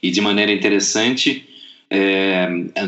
E 0.00 0.12
de 0.12 0.20
maneira 0.20 0.52
interessante, 0.52 1.44
é, 1.90 2.46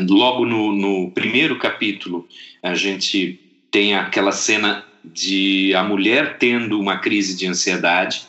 logo 0.09 0.45
no, 0.45 0.71
no 0.71 1.11
primeiro 1.11 1.59
capítulo, 1.59 2.25
a 2.63 2.73
gente 2.73 3.37
tem 3.69 3.95
aquela 3.95 4.31
cena 4.31 4.85
de 5.03 5.73
a 5.75 5.83
mulher 5.83 6.37
tendo 6.37 6.79
uma 6.79 6.99
crise 6.99 7.35
de 7.35 7.47
ansiedade, 7.47 8.27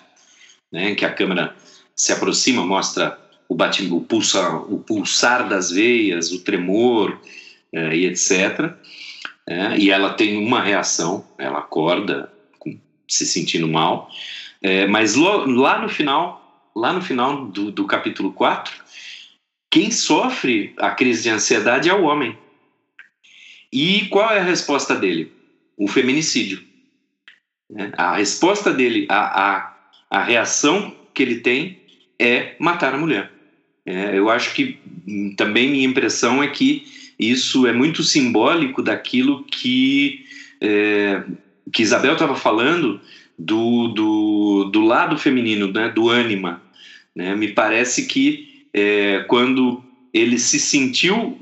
né, 0.73 0.95
que 0.95 1.05
a 1.05 1.13
câmera 1.13 1.55
se 2.03 2.13
aproxima, 2.13 2.67
mostra 2.67 3.17
o, 3.49 3.55
batim, 3.55 3.89
o, 3.93 4.01
pulsar, 4.01 4.57
o 4.57 4.81
pulsar 4.81 5.49
das 5.49 5.71
veias, 5.71 6.33
o 6.33 6.41
tremor 6.41 7.17
é, 7.73 7.95
e 7.95 8.07
etc. 8.07 8.75
É, 9.47 9.79
e 9.79 9.89
ela 9.89 10.13
tem 10.15 10.37
uma 10.37 10.61
reação, 10.61 11.25
ela 11.39 11.61
acorda 11.61 12.29
com, 12.59 12.77
se 13.07 13.25
sentindo 13.25 13.69
mal, 13.69 14.11
é, 14.61 14.85
mas 14.89 15.15
lo, 15.15 15.47
lá 15.47 15.81
no 15.81 15.89
final, 15.89 16.73
lá 16.75 16.93
no 16.93 17.01
final 17.01 17.47
do, 17.47 17.71
do 17.71 17.87
capítulo 17.87 18.33
4, 18.33 18.75
quem 19.71 19.93
sofre 19.93 20.75
a 20.79 20.91
crise 20.91 21.23
de 21.23 21.31
ansiedade 21.31 21.89
é 21.89 21.95
o 21.95 22.03
homem. 22.03 22.37
E 23.73 24.09
qual 24.09 24.29
é 24.33 24.41
a 24.41 24.45
resposta 24.45 24.97
dele? 24.97 25.31
O 25.77 25.87
feminicídio. 25.87 26.65
Né? 27.71 27.93
A 27.97 28.17
resposta 28.17 28.73
dele, 28.73 29.07
a, 29.09 29.51
a, 29.51 29.77
a 30.11 30.23
reação 30.25 30.97
que 31.15 31.23
ele 31.23 31.37
tem 31.37 31.82
é 32.23 32.55
matar 32.59 32.95
a 32.95 32.99
mulher. 32.99 33.33
É, 33.85 34.17
eu 34.17 34.31
acho 34.31 34.55
que 34.55 34.79
também 35.37 35.71
minha 35.71 35.87
impressão 35.87 36.41
é 36.41 36.47
que 36.47 36.85
isso 37.19 37.67
é 37.67 37.73
muito 37.73 38.03
simbólico 38.05 38.81
daquilo 38.81 39.43
que, 39.45 40.25
é, 40.61 41.25
que 41.73 41.83
Isabel 41.83 42.13
estava 42.13 42.37
falando 42.37 43.01
do, 43.37 43.89
do, 43.89 44.71
do, 44.73 44.81
lado 44.83 45.19
feminino, 45.19 45.73
né, 45.73 45.89
do 45.89 46.09
ânima. 46.09 46.63
Né? 47.15 47.35
Me 47.35 47.49
parece 47.49 48.07
que 48.07 48.67
é, 48.73 49.25
quando 49.27 49.83
ele 50.15 50.39
se 50.39 50.61
sentiu, 50.61 51.39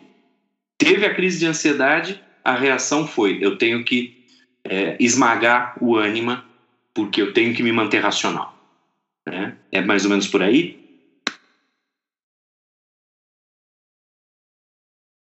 teve 0.78 1.04
a 1.04 1.14
crise 1.14 1.40
de 1.40 1.46
ansiedade, 1.46 2.18
a 2.42 2.54
reação 2.54 3.06
foi: 3.06 3.38
eu 3.42 3.58
tenho 3.58 3.84
que 3.84 4.16
é, 4.64 4.96
esmagar 4.98 5.76
o 5.78 5.96
ânima, 5.96 6.42
porque 6.94 7.20
eu 7.20 7.34
tenho 7.34 7.54
que 7.54 7.62
me 7.62 7.70
manter 7.70 7.98
racional. 7.98 8.59
Né? 9.26 9.56
É 9.70 9.80
mais 9.80 10.04
ou 10.04 10.10
menos 10.10 10.26
por 10.28 10.42
aí? 10.42 10.80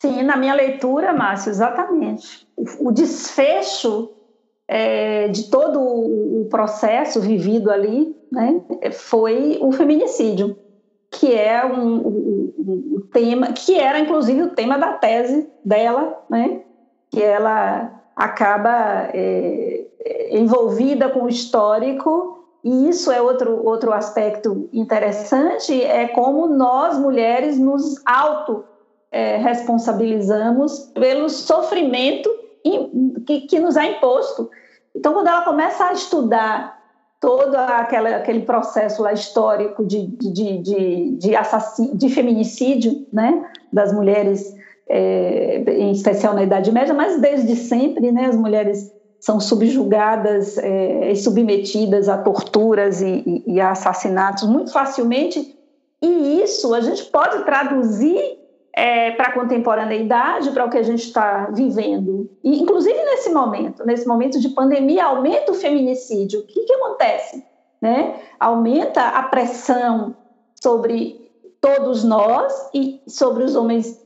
Sim, 0.01 0.23
na 0.23 0.37
minha 0.37 0.55
leitura, 0.55 1.13
Márcio, 1.13 1.51
exatamente. 1.51 2.47
O, 2.79 2.93
desfecho 2.93 4.11
é, 4.69 5.29
de 5.29 5.51
todo 5.51 5.81
o 5.81 6.47
processo 6.49 7.21
vivido 7.21 7.71
ali 7.71 8.17
né, 8.31 8.63
foi 8.93 9.59
o 9.61 9.73
feminicídio, 9.73 10.57
que 11.11 11.35
é 11.35 11.65
um, 11.67 11.97
um, 11.97 12.55
um, 12.59 13.01
tema, 13.13 13.53
que 13.53 13.75
era 13.75 13.99
inclusive 13.99 14.43
o 14.43 14.51
tema 14.51 14.79
da 14.79 14.93
tese 14.93 15.51
dela, 15.65 16.25
né, 16.31 16.63
que 17.11 17.21
ela 17.21 18.01
acaba 18.15 19.11
é, 19.13 19.87
envolvida 20.31 21.09
com 21.09 21.25
o 21.25 21.29
histórico 21.29 22.38
e 22.65 22.89
isso 22.89 23.11
é 23.13 23.21
outro, 23.23 23.65
outro 23.65 23.93
aspecto 23.93 24.69
interessante, 24.73 25.83
é 25.83 26.09
como 26.09 26.49
nós, 26.49 26.99
mulheres, 26.99 27.59
nos 27.59 27.95
auto 28.05 28.65
é, 29.11 29.37
responsabilizamos 29.37 30.91
pelo 30.95 31.29
sofrimento 31.29 32.29
que, 33.25 33.43
que 33.43 33.61
nos 33.61 33.77
é 33.77 33.93
imposto. 33.93 34.51
Então, 34.95 35.13
quando 35.13 35.29
ela 35.29 35.43
começa 35.43 35.85
a 35.85 35.93
estudar 35.93 36.79
todo 37.21 37.55
aquela, 37.55 38.17
aquele 38.17 38.43
processo 38.43 39.03
lá 39.03 39.13
histórico 39.13 39.85
de, 39.85 40.07
de, 40.07 40.59
de, 40.59 41.11
de, 41.17 41.37
assassin, 41.37 41.97
de 41.97 42.09
feminicídio 42.09 43.07
né, 43.13 43.45
das 43.73 43.93
mulheres, 43.93 44.55
é, 44.89 45.63
em 45.69 45.93
especial 45.93 46.35
na 46.35 46.43
Idade 46.43 46.71
Média, 46.73 46.95
mas 46.95 47.21
desde 47.21 47.55
sempre 47.57 48.13
né, 48.13 48.27
as 48.27 48.37
mulheres 48.37 48.93
são 49.21 49.41
subjugadas 49.41 50.57
é, 50.59 51.13
e 51.13 51.17
submetidas 51.17 52.09
a 52.09 52.19
torturas 52.19 53.01
e, 53.03 53.23
e, 53.27 53.55
e, 53.55 53.61
a 53.61 53.73
assassinatos 53.73 54.45
muito 54.45 54.73
facilmente. 54.73 55.57
E 56.01 56.43
isso 56.43 56.73
a 56.75 56.81
gente 56.81 57.05
pode 57.07 57.45
traduzir 57.45 58.39
é, 58.73 59.11
para 59.13 59.29
a 59.29 59.33
contemporaneidade, 59.33 60.53
para 60.53 60.65
o 60.65 60.71
que 60.71 60.79
a 60.79 60.83
gente 60.83 61.03
está 61.03 61.51
vivendo. 61.53 62.31
E, 62.45 62.61
inclusive 62.61 62.99
nesse 63.05 63.31
momento, 63.31 63.85
nesse 63.85 64.07
momento 64.07 64.39
de 64.39 64.51
pandemia, 64.51 65.05
aumenta 65.05 65.51
o 65.51 65.55
feminicídio. 65.55 66.41
O 66.41 66.47
que, 66.47 66.65
que 66.65 66.73
acontece? 66.73 67.45
Né? 67.83 68.21
Aumenta 68.39 69.03
a 69.03 69.25
pressão 69.25 70.17
sobre 70.61 71.29
todos 71.61 72.05
nós 72.05 72.53
e 72.73 73.01
sobre 73.07 73.43
os 73.43 73.57
homens 73.57 74.01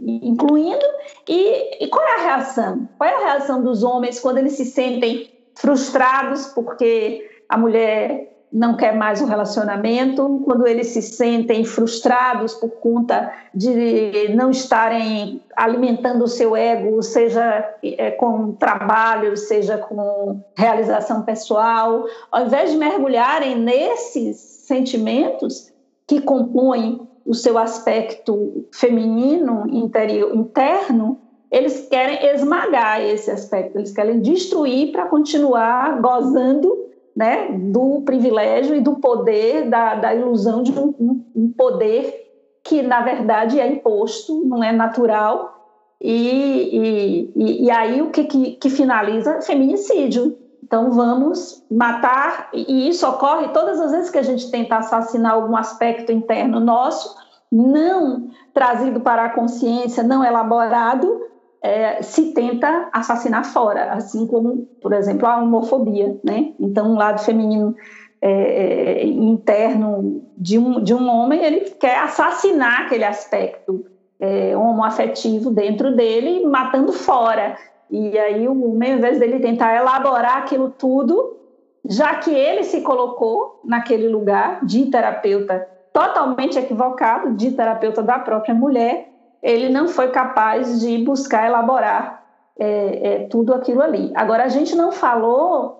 incluindo. 0.00 0.84
E, 1.28 1.84
e, 1.84 1.88
qual 1.88 2.04
é 2.06 2.20
a 2.20 2.22
reação? 2.22 2.88
Qual 2.98 3.08
é 3.08 3.14
a 3.14 3.32
reação 3.32 3.62
dos 3.62 3.82
homens 3.82 4.18
quando 4.18 4.38
eles 4.38 4.54
se 4.54 4.64
sentem 4.64 5.30
frustrados 5.54 6.46
porque 6.46 7.30
a 7.48 7.56
mulher 7.56 8.32
não 8.52 8.76
quer 8.76 8.94
mais 8.94 9.22
um 9.22 9.24
relacionamento, 9.24 10.42
quando 10.44 10.66
eles 10.66 10.88
se 10.88 11.00
sentem 11.00 11.64
frustrados 11.64 12.52
por 12.52 12.68
conta 12.68 13.32
de 13.54 14.28
não 14.34 14.50
estarem 14.50 15.42
alimentando 15.56 16.24
o 16.24 16.28
seu 16.28 16.54
ego, 16.54 17.02
seja 17.02 17.76
é, 17.82 18.10
com 18.10 18.52
trabalho, 18.52 19.36
seja 19.38 19.78
com 19.78 20.42
realização 20.54 21.22
pessoal, 21.22 22.04
ao 22.30 22.44
invés 22.44 22.72
de 22.72 22.76
mergulharem 22.76 23.56
nesses 23.58 24.36
sentimentos 24.36 25.72
que 26.06 26.20
compõem 26.20 27.08
o 27.24 27.34
seu 27.34 27.58
aspecto 27.58 28.66
feminino 28.72 29.64
interior, 29.68 30.34
interno, 30.34 31.20
eles 31.50 31.86
querem 31.88 32.24
esmagar 32.34 33.00
esse 33.02 33.30
aspecto, 33.30 33.76
eles 33.76 33.92
querem 33.92 34.20
destruir 34.20 34.90
para 34.90 35.06
continuar 35.06 36.00
gozando 36.00 36.82
né, 37.14 37.48
do 37.52 38.00
privilégio 38.02 38.74
e 38.74 38.80
do 38.80 38.96
poder, 38.96 39.68
da, 39.68 39.94
da 39.96 40.14
ilusão 40.14 40.62
de 40.62 40.72
um, 40.72 41.22
um, 41.36 41.52
poder 41.52 42.20
que, 42.64 42.80
na 42.80 43.02
verdade, 43.02 43.60
é 43.60 43.66
imposto, 43.66 44.42
não 44.46 44.64
é 44.64 44.72
natural. 44.72 45.52
E, 46.00 47.30
e, 47.36 47.64
e 47.66 47.70
aí 47.70 48.00
o 48.00 48.10
que, 48.10 48.24
que, 48.24 48.52
que 48.52 48.70
finaliza? 48.70 49.42
Feminicídio. 49.42 50.38
Então 50.72 50.90
vamos 50.90 51.62
matar, 51.70 52.48
e 52.50 52.88
isso 52.88 53.06
ocorre 53.06 53.48
todas 53.48 53.78
as 53.78 53.92
vezes 53.92 54.08
que 54.08 54.16
a 54.16 54.22
gente 54.22 54.50
tenta 54.50 54.76
assassinar 54.78 55.34
algum 55.34 55.54
aspecto 55.54 56.10
interno 56.10 56.60
nosso, 56.60 57.14
não 57.52 58.30
trazido 58.54 58.98
para 59.00 59.26
a 59.26 59.28
consciência, 59.28 60.02
não 60.02 60.24
elaborado, 60.24 61.20
é, 61.62 62.00
se 62.00 62.32
tenta 62.32 62.88
assassinar 62.90 63.44
fora, 63.44 63.92
assim 63.92 64.26
como, 64.26 64.66
por 64.80 64.94
exemplo, 64.94 65.28
a 65.28 65.42
homofobia, 65.42 66.18
né? 66.24 66.54
Então, 66.58 66.92
um 66.92 66.96
lado 66.96 67.20
feminino 67.20 67.76
é, 68.22 69.02
é 69.02 69.06
interno 69.06 70.24
de 70.38 70.58
um, 70.58 70.82
de 70.82 70.94
um 70.94 71.06
homem, 71.06 71.44
ele 71.44 71.60
quer 71.72 71.98
assassinar 71.98 72.86
aquele 72.86 73.04
aspecto 73.04 73.84
é, 74.18 74.56
homoafetivo 74.56 75.50
dentro 75.50 75.94
dele, 75.94 76.46
matando 76.46 76.94
fora. 76.94 77.58
E 77.92 78.18
aí 78.18 78.48
o 78.48 78.70
homem, 78.70 78.92
ao 78.92 78.98
invés 78.98 79.18
dele 79.18 79.38
tentar 79.38 79.76
elaborar 79.76 80.38
aquilo 80.38 80.70
tudo, 80.70 81.36
já 81.84 82.14
que 82.14 82.30
ele 82.30 82.64
se 82.64 82.80
colocou 82.80 83.60
naquele 83.62 84.08
lugar 84.08 84.64
de 84.64 84.86
terapeuta 84.86 85.68
totalmente 85.92 86.58
equivocado, 86.58 87.34
de 87.34 87.50
terapeuta 87.50 88.02
da 88.02 88.18
própria 88.18 88.54
mulher, 88.54 89.10
ele 89.42 89.68
não 89.68 89.88
foi 89.88 90.08
capaz 90.08 90.80
de 90.80 91.04
buscar 91.04 91.46
elaborar 91.46 92.24
é, 92.58 92.66
é, 92.66 93.26
tudo 93.26 93.52
aquilo 93.52 93.82
ali. 93.82 94.10
Agora, 94.14 94.44
a 94.44 94.48
gente 94.48 94.74
não 94.74 94.90
falou, 94.90 95.78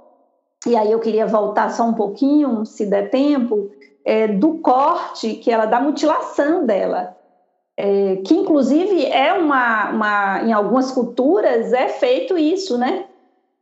e 0.66 0.76
aí 0.76 0.92
eu 0.92 1.00
queria 1.00 1.26
voltar 1.26 1.70
só 1.70 1.84
um 1.84 1.94
pouquinho, 1.94 2.66
se 2.66 2.84
der 2.84 3.08
tempo, 3.08 3.70
é, 4.04 4.28
do 4.28 4.58
corte 4.58 5.36
que 5.36 5.50
ela, 5.50 5.64
da 5.64 5.80
mutilação 5.80 6.66
dela 6.66 7.16
é, 7.76 8.16
que 8.16 8.34
inclusive 8.34 9.06
é 9.06 9.32
uma, 9.32 9.90
uma, 9.90 10.42
em 10.42 10.52
algumas 10.52 10.92
culturas 10.92 11.72
é 11.72 11.88
feito 11.88 12.36
isso, 12.36 12.76
né? 12.76 13.06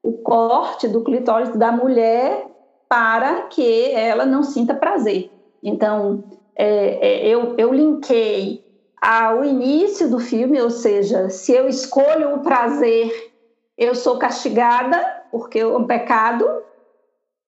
O 0.02 0.12
corte 0.12 0.88
do 0.88 1.04
clitóris 1.04 1.50
da 1.56 1.70
mulher 1.70 2.46
para 2.88 3.42
que 3.42 3.92
ela 3.92 4.26
não 4.26 4.42
sinta 4.42 4.74
prazer. 4.74 5.30
Então, 5.62 6.24
é, 6.56 7.26
é, 7.26 7.28
eu, 7.28 7.54
eu 7.56 7.72
linkei 7.72 8.64
ao 9.00 9.44
início 9.44 10.10
do 10.10 10.18
filme, 10.18 10.60
ou 10.60 10.70
seja, 10.70 11.30
se 11.30 11.52
eu 11.52 11.68
escolho 11.68 12.34
o 12.34 12.40
prazer, 12.40 13.32
eu 13.78 13.94
sou 13.94 14.18
castigada 14.18 14.98
porque 15.30 15.60
é 15.60 15.66
um 15.66 15.86
pecado, 15.86 16.44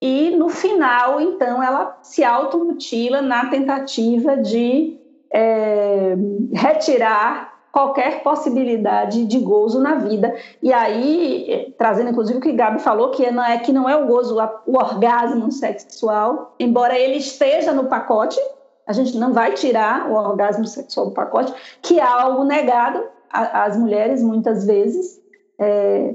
e 0.01 0.31
no 0.31 0.49
final, 0.49 1.21
então, 1.21 1.63
ela 1.63 1.99
se 2.03 2.25
automutila 2.25 3.21
na 3.21 3.47
tentativa 3.47 4.37
de 4.37 4.99
é, 5.33 6.15
retirar 6.53 7.53
qualquer 7.73 8.23
possibilidade 8.23 9.25
de 9.25 9.39
gozo 9.39 9.81
na 9.81 9.95
vida. 9.95 10.35
E 10.63 10.73
aí, 10.73 11.47
é, 11.51 11.71
trazendo 11.77 12.11
inclusive 12.11 12.39
o 12.39 12.43
que 12.43 12.53
Gabi 12.53 12.81
falou, 12.81 13.11
que 13.11 13.29
não 13.31 13.43
é 13.43 13.59
que 13.59 13.73
não 13.73 13.89
é 13.89 13.97
o 13.97 14.07
gozo, 14.07 14.37
o 14.67 14.77
orgasmo 14.77 15.51
sexual, 15.51 16.55
embora 16.61 16.97
ele 16.99 17.17
esteja 17.17 17.73
no 17.73 17.87
pacote, 17.87 18.39
a 18.87 18.93
gente 18.93 19.17
não 19.17 19.33
vai 19.33 19.53
tirar 19.53 20.11
o 20.11 20.15
orgasmo 20.15 20.67
sexual 20.67 21.07
do 21.07 21.13
pacote, 21.13 21.55
que 21.81 21.99
é 21.99 22.03
algo 22.03 22.45
negado 22.45 23.03
às 23.31 23.77
mulheres 23.77 24.23
muitas 24.23 24.67
vezes. 24.67 25.19
É, 25.59 26.15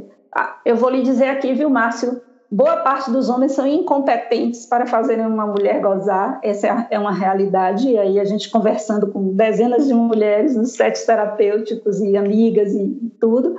eu 0.63 0.75
vou 0.75 0.89
lhe 0.89 1.01
dizer 1.01 1.29
aqui, 1.29 1.53
viu, 1.53 1.69
Márcio? 1.69 2.21
Boa 2.49 2.77
parte 2.77 3.11
dos 3.11 3.29
homens 3.29 3.51
são 3.51 3.67
incompetentes 3.67 4.65
para 4.65 4.85
fazerem 4.85 5.25
uma 5.25 5.45
mulher 5.45 5.81
gozar, 5.81 6.39
essa 6.41 6.67
é, 6.67 6.87
é 6.91 6.99
uma 6.99 7.11
realidade. 7.11 7.89
E 7.89 7.97
aí, 7.97 8.19
a 8.19 8.23
gente 8.23 8.49
conversando 8.49 9.07
com 9.07 9.35
dezenas 9.35 9.85
de 9.85 9.93
mulheres 9.93 10.55
nos 10.55 10.71
sets 10.71 11.05
terapêuticos 11.05 11.99
e 11.99 12.15
amigas 12.15 12.73
e 12.73 13.11
tudo. 13.19 13.55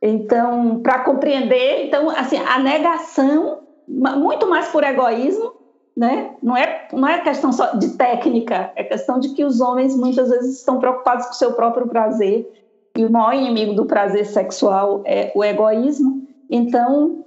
Então, 0.00 0.80
para 0.80 1.00
compreender, 1.00 1.86
então, 1.86 2.08
assim, 2.08 2.38
a 2.38 2.60
negação, 2.60 3.58
muito 3.88 4.48
mais 4.48 4.68
por 4.68 4.84
egoísmo, 4.84 5.52
né? 5.96 6.30
Não 6.40 6.56
é, 6.56 6.86
não 6.92 7.08
é 7.08 7.18
questão 7.18 7.52
só 7.52 7.74
de 7.74 7.96
técnica, 7.96 8.70
é 8.76 8.84
questão 8.84 9.18
de 9.18 9.30
que 9.30 9.44
os 9.44 9.60
homens 9.60 9.96
muitas 9.96 10.30
vezes 10.30 10.58
estão 10.58 10.78
preocupados 10.78 11.26
com 11.26 11.32
o 11.32 11.36
seu 11.36 11.52
próprio 11.54 11.88
prazer 11.88 12.48
e 12.96 13.04
o 13.04 13.10
maior 13.10 13.34
inimigo 13.34 13.74
do 13.74 13.86
prazer 13.86 14.24
sexual 14.24 15.02
é 15.04 15.32
o 15.34 15.44
egoísmo. 15.44 16.22
Então, 16.48 17.24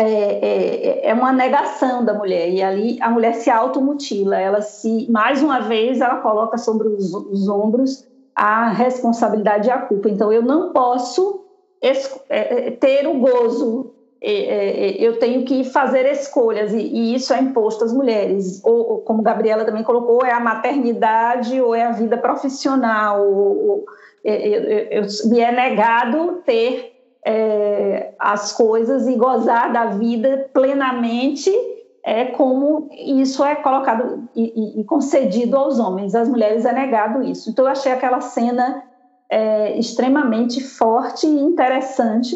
é, 0.00 1.02
é, 1.02 1.10
é, 1.10 1.14
uma 1.14 1.32
negação 1.32 2.04
da 2.04 2.14
mulher 2.14 2.48
e 2.48 2.62
ali 2.62 2.98
a 3.00 3.10
mulher 3.10 3.34
se 3.34 3.50
automutila, 3.50 4.36
ela 4.36 4.62
se, 4.62 5.10
mais 5.10 5.42
uma 5.42 5.60
vez, 5.60 6.00
ela 6.00 6.16
coloca 6.16 6.56
sobre 6.56 6.86
os, 6.86 7.12
os 7.12 7.48
ombros 7.48 8.06
a 8.32 8.68
responsabilidade 8.68 9.66
e 9.66 9.70
a 9.72 9.78
culpa. 9.78 10.08
Então, 10.08 10.32
eu 10.32 10.40
não 10.40 10.72
posso 10.72 11.44
é, 11.80 12.68
é 12.68 12.70
ter 12.70 13.08
o 13.08 13.18
gozo 13.18 13.92
é, 14.20 14.96
eu 14.98 15.18
tenho 15.18 15.44
que 15.44 15.62
fazer 15.62 16.04
escolhas 16.10 16.72
e, 16.72 16.78
e, 16.78 17.14
isso 17.14 17.32
é 17.32 17.40
imposto 17.40 17.84
às 17.84 17.92
mulheres. 17.92 18.60
Ou, 18.64 18.92
ou, 18.92 18.98
como 18.98 19.22
Gabriela 19.22 19.64
também 19.64 19.84
colocou, 19.84 20.24
é 20.24 20.32
a 20.32 20.40
maternidade 20.40 21.60
ou 21.60 21.74
é 21.74 21.84
a 21.84 21.92
vida 21.92 22.16
profissional. 22.16 23.20
Ou, 23.20 23.68
ou, 23.68 23.84
eu, 24.24 24.62
eu, 24.90 25.02
me 25.26 25.40
é 25.40 25.52
negado 25.52 26.42
ter 26.44 26.97
é, 27.28 28.14
as 28.18 28.52
coisas 28.52 29.06
e 29.06 29.14
gozar 29.14 29.70
da 29.70 29.84
vida 29.84 30.48
plenamente 30.50 31.50
é 32.02 32.24
como 32.24 32.88
isso 32.90 33.44
é 33.44 33.54
colocado 33.54 34.26
e, 34.34 34.80
e, 34.80 34.84
concedido 34.84 35.54
aos 35.54 35.78
homens. 35.78 36.14
Às 36.14 36.26
mulheres 36.26 36.64
é 36.64 36.72
negado 36.72 37.22
isso. 37.22 37.50
Então 37.50 37.66
eu 37.66 37.70
achei 37.70 37.92
aquela 37.92 38.22
cena 38.22 38.82
é, 39.28 39.78
extremamente 39.78 40.64
forte 40.64 41.26
e 41.26 41.38
interessante 41.38 42.34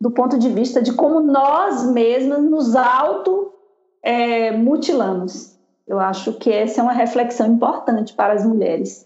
do 0.00 0.12
ponto 0.12 0.38
de 0.38 0.48
vista 0.48 0.80
de 0.80 0.92
como 0.92 1.20
nós 1.20 1.84
mesmas 1.90 2.44
nos 2.44 2.76
auto 2.76 3.52
é, 4.00 4.52
mutilamos. 4.52 5.58
Eu 5.84 5.98
acho 5.98 6.34
que 6.34 6.52
essa 6.52 6.80
é 6.80 6.84
uma 6.84 6.92
reflexão 6.92 7.48
importante 7.48 8.14
para 8.14 8.34
as 8.34 8.46
mulheres. 8.46 9.04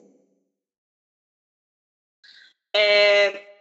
É, 2.77 3.52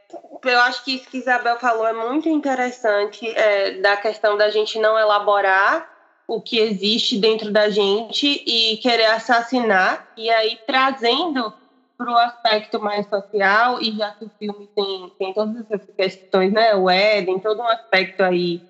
eu 0.44 0.60
acho 0.62 0.84
que 0.84 0.96
isso 0.96 1.10
que 1.10 1.18
Isabel 1.18 1.60
falou 1.60 1.88
é 1.88 1.94
muito 1.94 2.28
interessante, 2.30 3.28
é, 3.28 3.80
da 3.80 3.98
questão 3.98 4.38
da 4.38 4.50
gente 4.50 4.80
não 4.80 4.98
elaborar 4.98 5.88
o 6.28 6.42
que 6.42 6.58
existe 6.58 7.18
dentro 7.18 7.52
da 7.52 7.70
gente 7.70 8.42
e 8.46 8.78
querer 8.78 9.08
assassinar, 9.08 10.08
e 10.16 10.30
aí 10.30 10.58
trazendo 10.66 11.54
para 11.98 12.12
o 12.12 12.18
aspecto 12.18 12.80
mais 12.80 13.06
social, 13.08 13.82
e 13.82 13.92
já 13.96 14.12
que 14.14 14.26
o 14.26 14.32
filme 14.40 14.70
tem, 14.76 15.12
tem 15.20 15.34
todas 15.34 15.64
essas 15.70 15.86
questões, 15.96 16.52
né? 16.52 16.74
O 16.74 16.90
Éden, 16.90 17.40
todo 17.40 17.62
um 17.62 17.68
aspecto 17.68 18.22
aí, 18.22 18.64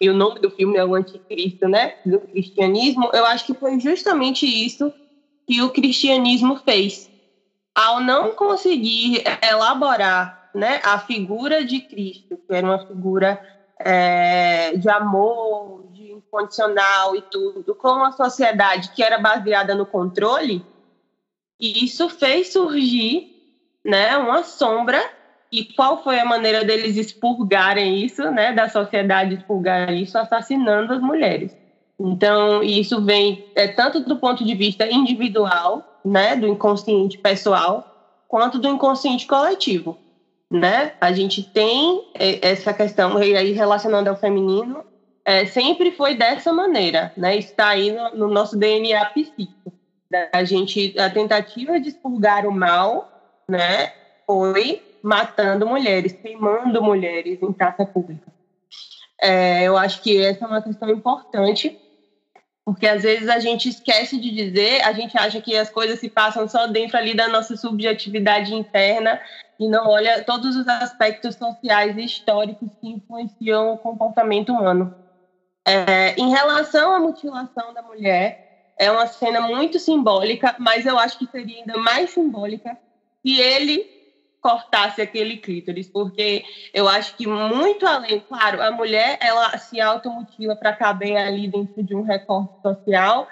e 0.00 0.08
o 0.08 0.14
nome 0.14 0.40
do 0.40 0.50
filme 0.50 0.78
é 0.78 0.84
o 0.84 0.94
Anticristo, 0.94 1.68
né? 1.68 1.96
Do 2.04 2.20
cristianismo, 2.20 3.10
eu 3.12 3.26
acho 3.26 3.44
que 3.44 3.54
foi 3.54 3.78
justamente 3.78 4.46
isso 4.46 4.92
que 5.46 5.60
o 5.60 5.70
cristianismo 5.70 6.56
fez. 6.64 7.10
Ao 7.74 8.00
não 8.00 8.34
conseguir 8.34 9.22
elaborar 9.42 10.37
né, 10.54 10.80
a 10.84 10.98
figura 10.98 11.64
de 11.64 11.80
Cristo, 11.80 12.38
que 12.46 12.54
era 12.54 12.66
uma 12.66 12.78
figura 12.78 13.38
é, 13.80 14.76
de 14.76 14.88
amor, 14.88 15.86
de 15.92 16.12
incondicional 16.12 17.14
e 17.14 17.22
tudo, 17.22 17.74
com 17.74 17.88
uma 17.88 18.12
sociedade 18.12 18.90
que 18.90 19.02
era 19.02 19.18
baseada 19.18 19.74
no 19.74 19.86
controle, 19.86 20.64
e 21.60 21.84
isso 21.84 22.08
fez 22.08 22.52
surgir 22.52 23.26
né, 23.84 24.16
uma 24.16 24.42
sombra. 24.42 25.00
E 25.50 25.64
qual 25.64 26.02
foi 26.02 26.18
a 26.20 26.26
maneira 26.26 26.62
deles 26.62 26.96
expurgarem 26.96 28.04
isso, 28.04 28.30
né, 28.30 28.52
da 28.52 28.68
sociedade 28.68 29.34
expurgar 29.34 29.90
isso, 29.94 30.18
assassinando 30.18 30.92
as 30.92 31.00
mulheres? 31.00 31.56
Então, 31.98 32.62
isso 32.62 33.02
vem 33.02 33.50
é, 33.56 33.66
tanto 33.66 34.00
do 34.00 34.18
ponto 34.18 34.44
de 34.44 34.54
vista 34.54 34.86
individual, 34.86 36.00
né, 36.04 36.36
do 36.36 36.46
inconsciente 36.46 37.18
pessoal, 37.18 37.82
quanto 38.28 38.58
do 38.58 38.68
inconsciente 38.68 39.26
coletivo, 39.26 39.98
né? 40.50 40.92
A 41.00 41.12
gente 41.12 41.42
tem 41.42 42.02
é, 42.14 42.48
essa 42.48 42.72
questão 42.72 43.22
e 43.22 43.36
aí 43.36 43.52
relacionando 43.52 44.08
ao 44.08 44.16
feminino, 44.16 44.84
é, 45.24 45.44
sempre 45.44 45.90
foi 45.92 46.14
dessa 46.14 46.52
maneira, 46.52 47.12
né? 47.16 47.36
Está 47.36 47.68
aí 47.68 47.92
no, 47.92 48.10
no 48.10 48.28
nosso 48.28 48.56
DNA 48.56 49.04
psíquico 49.06 49.72
da 50.10 50.42
gente, 50.44 50.98
a 50.98 51.10
tentativa 51.10 51.78
de 51.78 51.90
expurgar 51.90 52.46
o 52.46 52.52
mal, 52.52 53.08
né, 53.48 53.92
foi 54.26 54.82
matando 55.02 55.66
mulheres, 55.66 56.12
queimando 56.12 56.82
mulheres 56.82 57.40
em 57.42 57.52
praça 57.52 57.84
pública. 57.84 58.26
É, 59.20 59.64
eu 59.64 59.76
acho 59.76 60.02
que 60.02 60.18
essa 60.18 60.44
é 60.44 60.48
uma 60.48 60.62
questão 60.62 60.88
importante, 60.90 61.78
porque 62.64 62.86
às 62.86 63.02
vezes 63.02 63.28
a 63.28 63.38
gente 63.38 63.68
esquece 63.68 64.18
de 64.18 64.30
dizer, 64.30 64.82
a 64.82 64.92
gente 64.92 65.16
acha 65.16 65.40
que 65.40 65.56
as 65.56 65.70
coisas 65.70 65.98
se 65.98 66.08
passam 66.08 66.48
só 66.48 66.66
dentro 66.66 66.96
ali 66.96 67.14
da 67.14 67.28
nossa 67.28 67.56
subjetividade 67.56 68.54
interna 68.54 69.20
e 69.58 69.68
não 69.68 69.88
olha 69.88 70.24
todos 70.24 70.56
os 70.56 70.66
aspectos 70.68 71.34
sociais 71.36 71.96
e 71.96 72.04
históricos 72.04 72.68
que 72.80 72.88
influenciam 72.88 73.72
o 73.72 73.78
comportamento 73.78 74.52
humano. 74.52 74.92
É, 75.66 76.14
em 76.18 76.30
relação 76.30 76.94
à 76.94 77.00
mutilação 77.00 77.74
da 77.74 77.82
mulher, 77.82 78.38
é 78.78 78.90
uma 78.90 79.06
cena 79.06 79.40
muito 79.40 79.78
simbólica, 79.78 80.54
mas 80.58 80.86
eu 80.86 80.98
acho 80.98 81.18
que 81.18 81.26
seria 81.26 81.58
ainda 81.58 81.76
mais 81.76 82.10
simbólica 82.10 82.78
se 83.22 83.38
ele 83.38 83.84
cortasse 84.40 85.02
aquele 85.02 85.36
clítoris, 85.38 85.90
porque 85.92 86.42
eu 86.72 86.88
acho 86.88 87.14
que 87.16 87.26
muito 87.26 87.84
além, 87.86 88.20
claro, 88.28 88.62
a 88.62 88.70
mulher 88.70 89.18
ela 89.20 89.58
se 89.58 89.80
automutila 89.80 90.56
para 90.56 90.74
caber 90.76 91.16
ali 91.16 91.48
dentro 91.50 91.82
de 91.82 91.94
um 91.94 92.02
recorte 92.02 92.52
social, 92.64 93.26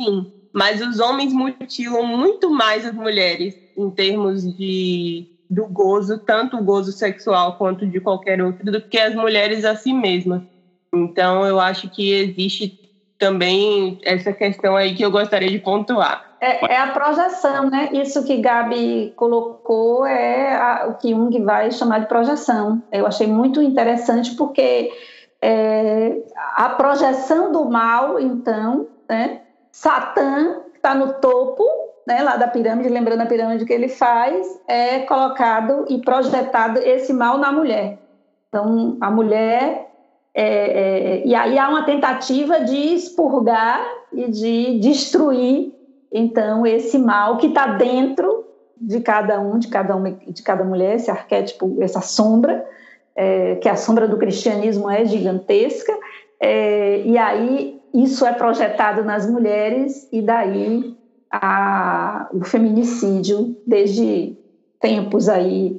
sim, 0.00 0.26
mas 0.52 0.80
os 0.80 0.98
homens 0.98 1.32
mutilam 1.32 2.02
muito 2.04 2.50
mais 2.50 2.86
as 2.86 2.94
mulheres 2.94 3.54
em 3.76 3.90
termos 3.90 4.42
de 4.42 5.26
do 5.48 5.66
gozo, 5.66 6.18
tanto 6.18 6.56
o 6.56 6.62
gozo 6.62 6.92
sexual 6.92 7.54
quanto 7.54 7.86
de 7.86 8.00
qualquer 8.00 8.42
outro, 8.42 8.70
do 8.70 8.80
que 8.80 8.98
as 8.98 9.14
mulheres 9.14 9.64
a 9.64 9.74
si 9.74 9.92
mesmas. 9.92 10.42
Então, 10.94 11.44
eu 11.46 11.60
acho 11.60 11.88
que 11.88 12.12
existe 12.12 12.74
também 13.18 13.98
essa 14.02 14.32
questão 14.32 14.76
aí 14.76 14.94
que 14.94 15.04
eu 15.04 15.10
gostaria 15.10 15.50
de 15.50 15.58
pontuar. 15.58 16.22
É, 16.40 16.74
é 16.74 16.78
a 16.78 16.88
projeção, 16.88 17.70
né? 17.70 17.88
Isso 17.92 18.22
que 18.24 18.40
Gabi 18.40 19.12
colocou 19.16 20.04
é 20.04 20.54
a, 20.54 20.86
o 20.88 20.94
que 20.94 21.10
Jung 21.10 21.42
vai 21.42 21.70
chamar 21.70 22.00
de 22.00 22.08
projeção. 22.08 22.82
Eu 22.92 23.06
achei 23.06 23.26
muito 23.26 23.62
interessante 23.62 24.34
porque 24.36 24.92
é, 25.40 26.14
a 26.54 26.68
projeção 26.70 27.52
do 27.52 27.64
mal, 27.64 28.20
então, 28.20 28.86
né? 29.08 29.40
Satã 29.72 30.60
está 30.74 30.94
no 30.94 31.14
topo, 31.14 31.64
né? 32.06 32.22
Lá 32.22 32.36
da 32.36 32.46
pirâmide, 32.46 32.88
lembrando 32.88 33.22
a 33.22 33.26
pirâmide 33.26 33.64
que 33.64 33.72
ele 33.72 33.88
faz, 33.88 34.60
é 34.68 35.00
colocado 35.00 35.86
e 35.88 35.98
projetado 35.98 36.78
esse 36.78 37.12
mal 37.12 37.38
na 37.38 37.50
mulher. 37.50 37.98
Então, 38.48 38.96
a 39.00 39.10
mulher 39.10 39.86
é, 40.38 40.44
é, 40.44 41.26
e 41.26 41.34
aí 41.34 41.58
há 41.58 41.66
uma 41.66 41.84
tentativa 41.84 42.60
de 42.60 42.76
expurgar 42.76 43.80
e 44.12 44.30
de 44.30 44.78
destruir, 44.80 45.72
então, 46.12 46.66
esse 46.66 46.98
mal 46.98 47.38
que 47.38 47.46
está 47.46 47.66
dentro 47.68 48.44
de 48.78 49.00
cada 49.00 49.40
um, 49.40 49.58
de 49.58 49.68
cada 49.68 49.96
uma, 49.96 50.10
de 50.10 50.42
cada 50.42 50.62
mulher, 50.62 50.96
esse 50.96 51.10
arquétipo, 51.10 51.78
essa 51.80 52.02
sombra, 52.02 52.66
é, 53.16 53.56
que 53.56 53.68
a 53.68 53.76
sombra 53.76 54.06
do 54.06 54.18
cristianismo 54.18 54.90
é 54.90 55.06
gigantesca, 55.06 55.92
é, 56.38 57.00
e 57.00 57.16
aí 57.16 57.80
isso 57.94 58.26
é 58.26 58.32
projetado 58.32 59.02
nas 59.02 59.28
mulheres, 59.28 60.06
e 60.12 60.20
daí 60.20 60.94
a, 61.42 62.28
o 62.32 62.44
feminicídio, 62.44 63.56
desde 63.66 64.36
tempos 64.80 65.28
aí 65.28 65.76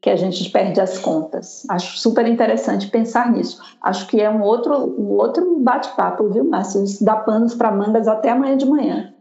que 0.00 0.10
a 0.10 0.16
gente 0.16 0.48
perde 0.50 0.80
as 0.80 0.98
contas. 0.98 1.66
Acho 1.68 1.98
super 1.98 2.26
interessante 2.26 2.86
pensar 2.86 3.32
nisso. 3.32 3.60
Acho 3.82 4.06
que 4.06 4.20
é 4.20 4.30
um 4.30 4.42
outro, 4.42 4.74
um 4.98 5.10
outro 5.10 5.58
bate-papo, 5.58 6.28
viu, 6.30 6.44
Márcio? 6.44 6.84
Dá 7.00 7.16
panos 7.16 7.54
para 7.54 7.72
mangas 7.72 8.06
até 8.06 8.30
amanhã 8.30 8.56
de 8.56 8.64
manhã. 8.64 9.12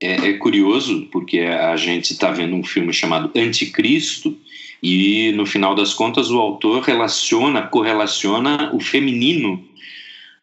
É, 0.00 0.28
é 0.28 0.32
curioso, 0.34 1.08
porque 1.10 1.40
a 1.40 1.76
gente 1.76 2.12
está 2.12 2.30
vendo 2.30 2.54
um 2.54 2.62
filme 2.62 2.92
chamado 2.92 3.30
Anticristo, 3.34 4.36
e 4.82 5.32
no 5.32 5.44
final 5.44 5.74
das 5.74 5.92
contas 5.92 6.30
o 6.30 6.38
autor 6.38 6.82
relaciona, 6.82 7.62
correlaciona 7.62 8.70
o 8.72 8.80
feminino 8.80 9.64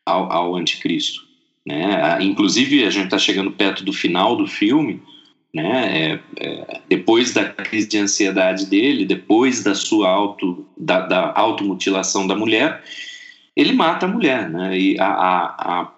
ao, 0.06 0.32
ao 0.32 0.56
anticristo. 0.56 1.25
Né? 1.66 2.18
Inclusive, 2.22 2.86
a 2.86 2.90
gente 2.90 3.06
está 3.06 3.18
chegando 3.18 3.52
perto 3.52 3.84
do 3.84 3.92
final 3.92 4.36
do 4.36 4.48
filme, 4.48 5.02
né? 5.56 6.20
É, 6.38 6.46
é, 6.46 6.82
depois 6.90 7.34
da 7.34 7.46
crise 7.46 7.88
de 7.88 7.98
ansiedade 7.98 8.66
dele, 8.66 9.06
depois 9.06 9.64
da 9.64 9.74
sua 9.74 10.10
auto, 10.10 10.68
da, 10.78 11.00
da 11.00 11.34
automutilação 11.34 12.28
da 12.28 12.36
mulher, 12.36 12.84
ele 13.56 13.72
mata 13.72 14.06
a 14.06 14.10
mulher. 14.10 14.50
Né? 14.50 14.78
E 14.78 15.00
a, 15.00 15.08
a, 15.08 15.82
a 15.82 15.92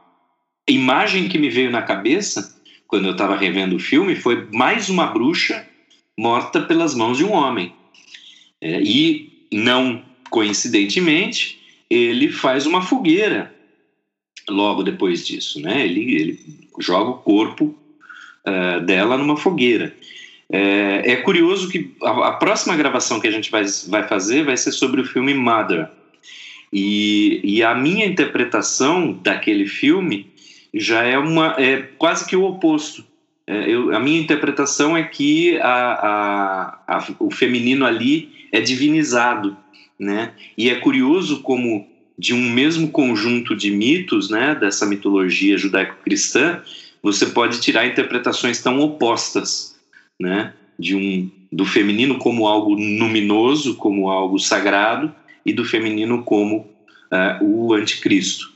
imagem 0.69 1.27
que 1.27 1.39
me 1.39 1.49
veio 1.49 1.71
na 1.71 1.81
cabeça 1.81 2.55
quando 2.87 3.05
eu 3.05 3.13
estava 3.13 3.35
revendo 3.35 3.75
o 3.75 3.79
filme 3.79 4.15
foi 4.15 4.47
mais 4.53 4.89
uma 4.89 5.07
bruxa 5.07 5.67
morta 6.15 6.61
pelas 6.61 6.93
mãos 6.93 7.17
de 7.17 7.23
um 7.23 7.33
homem. 7.33 7.73
É, 8.61 8.79
e, 8.81 9.47
não 9.51 10.03
coincidentemente, 10.29 11.59
ele 11.89 12.29
faz 12.29 12.67
uma 12.67 12.81
fogueira 12.81 13.55
logo 14.49 14.83
depois 14.83 15.25
disso. 15.25 15.61
Né? 15.61 15.85
Ele, 15.85 16.15
ele 16.15 16.39
joga 16.79 17.11
o 17.11 17.17
corpo 17.17 17.75
uh, 18.45 18.81
dela 18.85 19.17
numa 19.17 19.37
fogueira. 19.37 19.93
É, 20.49 21.11
é 21.11 21.15
curioso 21.17 21.69
que 21.69 21.93
a, 22.01 22.29
a, 22.29 22.31
próxima 22.33 22.75
gravação 22.75 23.19
que 23.19 23.27
a 23.27 23.31
gente 23.31 23.51
vai, 23.51 23.65
vai 23.87 24.07
fazer 24.07 24.45
vai 24.45 24.55
ser 24.55 24.71
sobre 24.71 25.01
o 25.01 25.05
filme 25.05 25.33
Mother. 25.33 25.89
E, 26.71 27.41
e 27.43 27.63
a 27.63 27.75
minha 27.75 28.05
interpretação 28.05 29.11
daquele 29.11 29.67
filme 29.67 30.27
já 30.73 31.03
é 31.03 31.17
uma 31.17 31.55
é 31.57 31.81
quase 31.97 32.25
que 32.25 32.35
o 32.35 32.43
oposto. 32.43 33.03
É, 33.45 33.69
eu, 33.69 33.95
a 33.95 33.99
minha 33.99 34.19
interpretação 34.19 34.95
é 34.95 35.03
que 35.03 35.57
a, 35.59 36.79
a, 36.87 36.97
a, 36.97 37.07
o 37.19 37.31
feminino 37.31 37.85
ali 37.85 38.47
é 38.51 38.59
divinizado, 38.59 39.55
né? 39.97 40.33
E 40.57 40.69
é 40.69 40.75
curioso 40.75 41.41
como 41.41 41.87
de 42.17 42.33
um 42.33 42.49
mesmo 42.49 42.89
conjunto 42.89 43.55
de 43.55 43.69
mitos, 43.69 44.29
né, 44.29 44.55
dessa 44.55 44.85
mitologia 44.85 45.57
judaico-cristã, 45.57 46.61
você 47.01 47.27
pode 47.27 47.61
tirar 47.61 47.85
interpretações 47.85 48.61
tão 48.61 48.79
opostas, 48.79 49.77
né, 50.19 50.53
de 50.79 50.95
um 50.95 51.31
do 51.51 51.65
feminino 51.65 52.17
como 52.17 52.47
algo 52.47 52.73
luminoso, 52.73 53.75
como 53.75 54.09
algo 54.09 54.37
sagrado, 54.37 55.13
e 55.45 55.53
do 55.53 55.63
feminino 55.63 56.23
como 56.23 56.67
uh, 57.11 57.41
o 57.41 57.73
anticristo. 57.73 58.51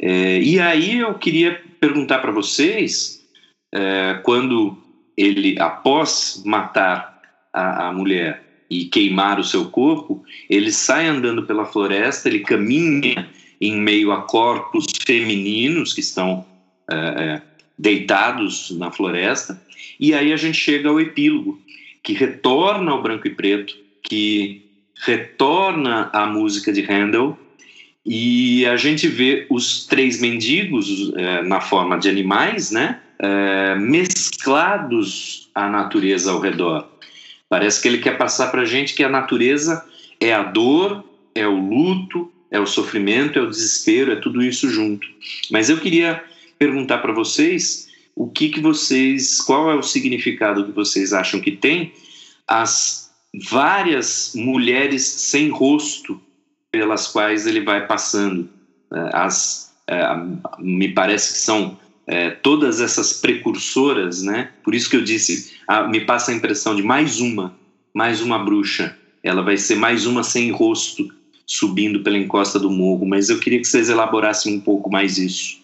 É, 0.00 0.40
e 0.40 0.58
aí 0.58 0.98
eu 0.98 1.14
queria 1.14 1.62
perguntar 1.78 2.18
para 2.18 2.32
vocês, 2.32 3.24
é, 3.72 4.18
quando 4.24 4.76
ele, 5.16 5.56
após 5.60 6.42
matar 6.44 7.20
a, 7.52 7.88
a 7.88 7.92
mulher, 7.92 8.42
e 8.72 8.86
queimar 8.86 9.38
o 9.38 9.44
seu 9.44 9.66
corpo, 9.66 10.24
ele 10.48 10.72
sai 10.72 11.06
andando 11.06 11.42
pela 11.42 11.66
floresta, 11.66 12.28
ele 12.28 12.40
caminha 12.40 13.28
em 13.60 13.76
meio 13.76 14.10
a 14.10 14.22
corpos 14.22 14.86
femininos 15.06 15.92
que 15.92 16.00
estão 16.00 16.44
é, 16.90 16.96
é, 16.96 17.42
deitados 17.78 18.70
na 18.70 18.90
floresta, 18.90 19.60
e 20.00 20.14
aí 20.14 20.32
a 20.32 20.36
gente 20.36 20.56
chega 20.56 20.88
ao 20.88 20.98
epílogo, 20.98 21.60
que 22.02 22.14
retorna 22.14 22.90
ao 22.90 23.02
branco 23.02 23.28
e 23.28 23.30
preto, 23.30 23.76
que 24.02 24.62
retorna 25.04 26.08
à 26.12 26.26
música 26.26 26.72
de 26.72 26.80
Handel, 26.82 27.38
e 28.04 28.66
a 28.66 28.76
gente 28.76 29.06
vê 29.06 29.46
os 29.50 29.86
três 29.86 30.20
mendigos 30.20 31.12
é, 31.14 31.42
na 31.42 31.60
forma 31.60 31.98
de 31.98 32.08
animais, 32.08 32.70
né, 32.70 33.00
é, 33.18 33.76
mesclados 33.76 35.50
à 35.54 35.68
natureza 35.68 36.32
ao 36.32 36.40
redor. 36.40 36.88
Parece 37.52 37.82
que 37.82 37.88
ele 37.88 37.98
quer 37.98 38.16
passar 38.16 38.50
para 38.50 38.62
a 38.62 38.64
gente 38.64 38.94
que 38.94 39.04
a 39.04 39.10
natureza 39.10 39.84
é 40.18 40.32
a 40.32 40.42
dor, 40.42 41.04
é 41.34 41.46
o 41.46 41.54
luto, 41.54 42.32
é 42.50 42.58
o 42.58 42.64
sofrimento, 42.64 43.38
é 43.38 43.42
o 43.42 43.50
desespero, 43.50 44.10
é 44.10 44.16
tudo 44.16 44.42
isso 44.42 44.70
junto. 44.70 45.06
Mas 45.50 45.68
eu 45.68 45.76
queria 45.76 46.24
perguntar 46.58 46.96
para 47.02 47.12
vocês 47.12 47.90
o 48.16 48.26
que, 48.26 48.48
que 48.48 48.58
vocês, 48.58 49.38
qual 49.42 49.70
é 49.70 49.74
o 49.74 49.82
significado 49.82 50.64
que 50.64 50.72
vocês 50.72 51.12
acham 51.12 51.42
que 51.42 51.52
tem 51.52 51.92
as 52.48 53.10
várias 53.50 54.32
mulheres 54.34 55.04
sem 55.04 55.50
rosto 55.50 56.18
pelas 56.70 57.06
quais 57.06 57.46
ele 57.46 57.60
vai 57.60 57.86
passando. 57.86 58.48
É, 58.94 59.10
as, 59.12 59.74
é, 59.88 60.02
me 60.58 60.88
parece 60.88 61.34
que 61.34 61.38
são 61.40 61.78
é, 62.06 62.30
todas 62.30 62.80
essas 62.80 63.12
precursoras, 63.12 64.22
né? 64.22 64.50
Por 64.64 64.74
isso 64.74 64.90
que 64.90 64.96
eu 64.96 65.04
disse, 65.04 65.56
a, 65.66 65.84
me 65.84 66.04
passa 66.04 66.30
a 66.30 66.34
impressão 66.34 66.74
de 66.74 66.82
mais 66.82 67.20
uma, 67.20 67.54
mais 67.94 68.20
uma 68.20 68.38
bruxa. 68.38 68.96
Ela 69.22 69.42
vai 69.42 69.56
ser 69.56 69.76
mais 69.76 70.06
uma 70.06 70.22
sem 70.22 70.50
rosto 70.50 71.08
subindo 71.46 72.02
pela 72.02 72.18
encosta 72.18 72.58
do 72.58 72.70
morro. 72.70 73.06
Mas 73.06 73.28
eu 73.28 73.38
queria 73.38 73.58
que 73.58 73.66
vocês 73.66 73.88
elaborassem 73.88 74.56
um 74.56 74.60
pouco 74.60 74.90
mais 74.90 75.18
isso. 75.18 75.62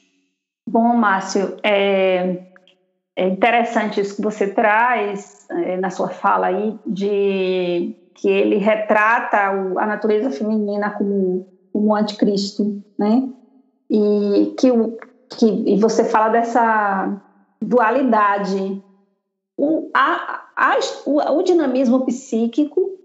Bom, 0.69 0.95
Márcio, 0.95 1.57
é, 1.63 2.45
é 3.17 3.27
interessante 3.27 4.01
isso 4.01 4.17
que 4.17 4.23
você 4.23 4.47
traz 4.49 5.47
é, 5.51 5.77
na 5.79 5.91
sua 5.91 6.09
fala 6.09 6.49
aí 6.49 6.75
de 6.87 7.95
que 8.15 8.29
ele 8.29 8.57
retrata 8.57 9.37
a 9.79 9.87
natureza 9.87 10.31
feminina 10.31 10.91
como 10.91 11.47
como 11.73 11.95
anticristo, 11.95 12.83
né? 12.99 13.29
E 13.91 14.55
que 14.59 14.71
o 14.71 14.99
que, 15.31 15.47
e 15.47 15.77
você 15.79 16.05
fala 16.05 16.29
dessa 16.29 17.21
dualidade. 17.61 18.83
O, 19.57 19.91
a, 19.95 20.45
a, 20.57 20.79
o, 21.07 21.39
o 21.39 21.43
dinamismo 21.43 22.05
psíquico 22.07 22.99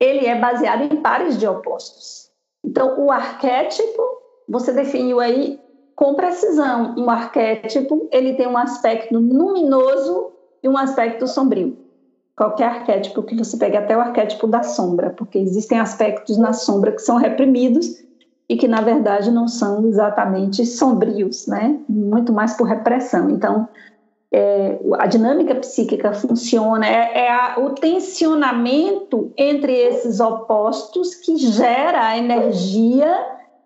ele 0.00 0.26
é 0.26 0.38
baseado 0.38 0.92
em 0.92 0.96
pares 1.00 1.38
de 1.38 1.46
opostos. 1.46 2.28
Então, 2.64 2.98
o 2.98 3.12
arquétipo, 3.12 4.02
você 4.48 4.72
definiu 4.72 5.20
aí 5.20 5.60
com 5.94 6.14
precisão. 6.14 6.96
Um 6.98 7.08
arquétipo, 7.08 8.08
ele 8.10 8.34
tem 8.34 8.48
um 8.48 8.58
aspecto 8.58 9.14
luminoso 9.14 10.32
e 10.60 10.68
um 10.68 10.76
aspecto 10.76 11.28
sombrio. 11.28 11.78
Qualquer 12.36 12.64
arquétipo 12.64 13.22
que 13.22 13.36
você 13.36 13.56
pegue, 13.56 13.76
até 13.76 13.96
o 13.96 14.00
arquétipo 14.00 14.48
da 14.48 14.64
sombra, 14.64 15.10
porque 15.10 15.38
existem 15.38 15.78
aspectos 15.78 16.36
na 16.36 16.52
sombra 16.52 16.92
que 16.92 17.02
são 17.02 17.16
reprimidos 17.16 18.02
e 18.48 18.56
que, 18.56 18.68
na 18.68 18.80
verdade, 18.80 19.30
não 19.30 19.48
são 19.48 19.86
exatamente 19.86 20.66
sombrios, 20.66 21.46
né? 21.46 21.78
muito 21.88 22.32
mais 22.32 22.54
por 22.54 22.66
repressão. 22.66 23.30
Então, 23.30 23.68
é, 24.32 24.78
a 24.98 25.06
dinâmica 25.06 25.54
psíquica 25.56 26.12
funciona, 26.12 26.86
é, 26.86 27.26
é 27.26 27.30
a, 27.30 27.56
o 27.58 27.70
tensionamento 27.70 29.32
entre 29.36 29.72
esses 29.72 30.20
opostos 30.20 31.14
que 31.14 31.36
gera 31.36 32.06
a 32.06 32.16
energia 32.16 33.14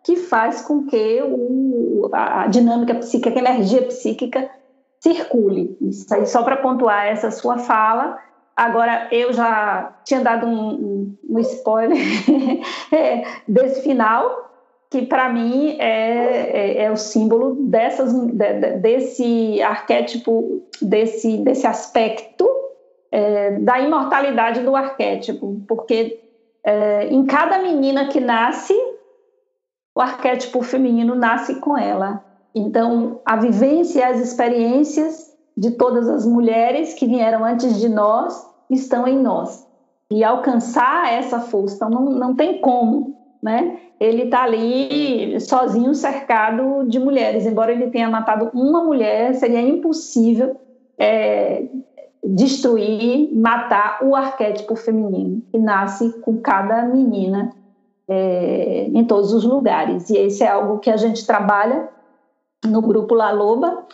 que 0.05 0.17
faz 0.17 0.63
com 0.63 0.87
que 0.87 1.23
o, 1.23 2.09
a 2.13 2.47
dinâmica 2.49 2.95
psíquica, 2.97 3.39
a 3.39 3.43
energia 3.43 3.83
psíquica 3.83 4.51
circule. 5.01 5.77
Isso 5.81 6.13
aí, 6.13 6.27
só 6.27 6.43
para 6.43 6.57
pontuar 6.57 7.07
essa 7.07 7.31
sua 7.31 7.59
fala. 7.59 8.19
Agora, 8.57 9.09
eu 9.13 9.33
já 9.33 9.97
tinha 10.05 10.21
dado 10.21 10.47
um, 10.47 10.69
um, 10.71 11.19
um 11.31 11.39
spoiler 11.41 11.99
desse 13.47 13.83
final, 13.83 14.46
que 14.97 15.05
para 15.05 15.29
mim 15.29 15.77
é, 15.79 16.79
é, 16.79 16.85
é, 16.85 16.91
o 16.91 16.97
símbolo 16.97 17.57
dessas, 17.69 18.15
de, 18.15 18.79
desse 18.79 19.61
arquétipo, 19.61 20.63
desse, 20.81 21.37
desse 21.37 21.67
aspecto 21.67 22.49
é, 23.13 23.59
da 23.59 23.79
imortalidade 23.79 24.61
do 24.61 24.75
arquétipo, 24.75 25.61
porque 25.69 26.19
é, 26.65 27.09
em 27.09 27.27
cada 27.27 27.59
menina 27.59 28.09
que 28.09 28.21
nasce, 28.21 28.73
o 29.95 30.01
arquétipo 30.01 30.63
feminino 30.63 31.15
nasce 31.15 31.57
com 31.57 31.77
ela. 31.77 32.25
Então, 32.55 33.21
a 33.27 33.37
vivência 33.37 34.01
e 34.01 34.03
as 34.03 34.19
experiências 34.19 35.31
de 35.55 35.73
todas 35.73 36.09
as 36.09 36.25
mulheres 36.25 36.95
que 36.95 37.07
vieram 37.07 37.45
antes 37.45 37.79
de 37.79 37.89
nós 37.91 38.49
estão 38.71 39.07
em 39.07 39.19
nós. 39.19 39.67
E 40.11 40.25
alcançar 40.25 41.13
essa 41.13 41.39
força, 41.39 41.77
então 41.77 41.91
não, 41.91 42.11
não 42.13 42.35
tem 42.35 42.63
como, 42.63 43.16
né? 43.43 43.79
ele 43.99 44.25
está 44.25 44.43
ali 44.43 45.41
sozinho, 45.41 45.95
cercado 45.95 46.87
de 46.87 46.99
mulheres. 46.99 47.47
Embora 47.47 47.73
ele 47.73 47.91
tenha 47.91 48.09
matado 48.11 48.51
uma 48.53 48.85
mulher, 48.85 49.35
seria 49.35 49.61
impossível 49.61 50.57
é, 50.99 51.67
destruir, 52.23 53.35
matar 53.35 54.01
o 54.03 54.15
arquétipo 54.15 54.77
feminino 54.77 55.43
que 55.51 55.59
nasce 55.59 56.21
com 56.21 56.39
cada 56.39 56.83
menina 56.83 57.53
é, 58.09 58.89
em 58.93 59.05
todos 59.05 59.33
os 59.33 59.45
lugares. 59.45 60.11
E 60.11 60.19
esse 60.19 60.45
é 60.45 60.49
algo 60.49 60.79
que 60.79 60.91
a 60.91 60.97
gente 60.97 61.27
trabalha 61.27 61.89
no 62.65 62.83
grupo 62.83 63.15
La 63.15 63.31
Loba. 63.31 63.87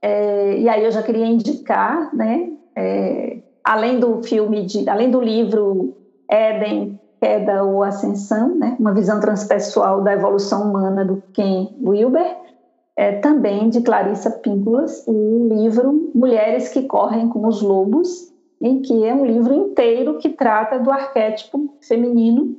É, 0.00 0.58
e 0.58 0.68
aí 0.68 0.84
eu 0.84 0.92
já 0.92 1.02
queria 1.02 1.26
indicar, 1.26 2.14
né? 2.14 2.52
É, 2.76 3.38
além 3.64 3.98
do 3.98 4.22
filme, 4.22 4.64
de, 4.64 4.88
além 4.88 5.10
do 5.10 5.20
livro 5.20 5.96
Éden, 6.30 6.97
Queda 7.20 7.64
ou 7.64 7.82
Ascensão, 7.82 8.54
né, 8.54 8.76
uma 8.78 8.94
visão 8.94 9.20
transpessoal 9.20 10.02
da 10.02 10.12
evolução 10.12 10.70
humana 10.70 11.04
do 11.04 11.22
Ken 11.32 11.68
Wilber, 11.84 12.36
é, 12.96 13.12
também 13.20 13.68
de 13.68 13.80
Clarissa 13.80 14.30
Pínculas, 14.30 15.04
o 15.06 15.48
livro 15.52 16.10
Mulheres 16.14 16.68
que 16.68 16.82
Correm 16.82 17.28
com 17.28 17.46
os 17.46 17.62
Lobos, 17.62 18.32
em 18.60 18.82
que 18.82 19.04
é 19.04 19.14
um 19.14 19.24
livro 19.24 19.54
inteiro 19.54 20.18
que 20.18 20.30
trata 20.30 20.78
do 20.78 20.90
arquétipo 20.90 21.76
feminino, 21.80 22.56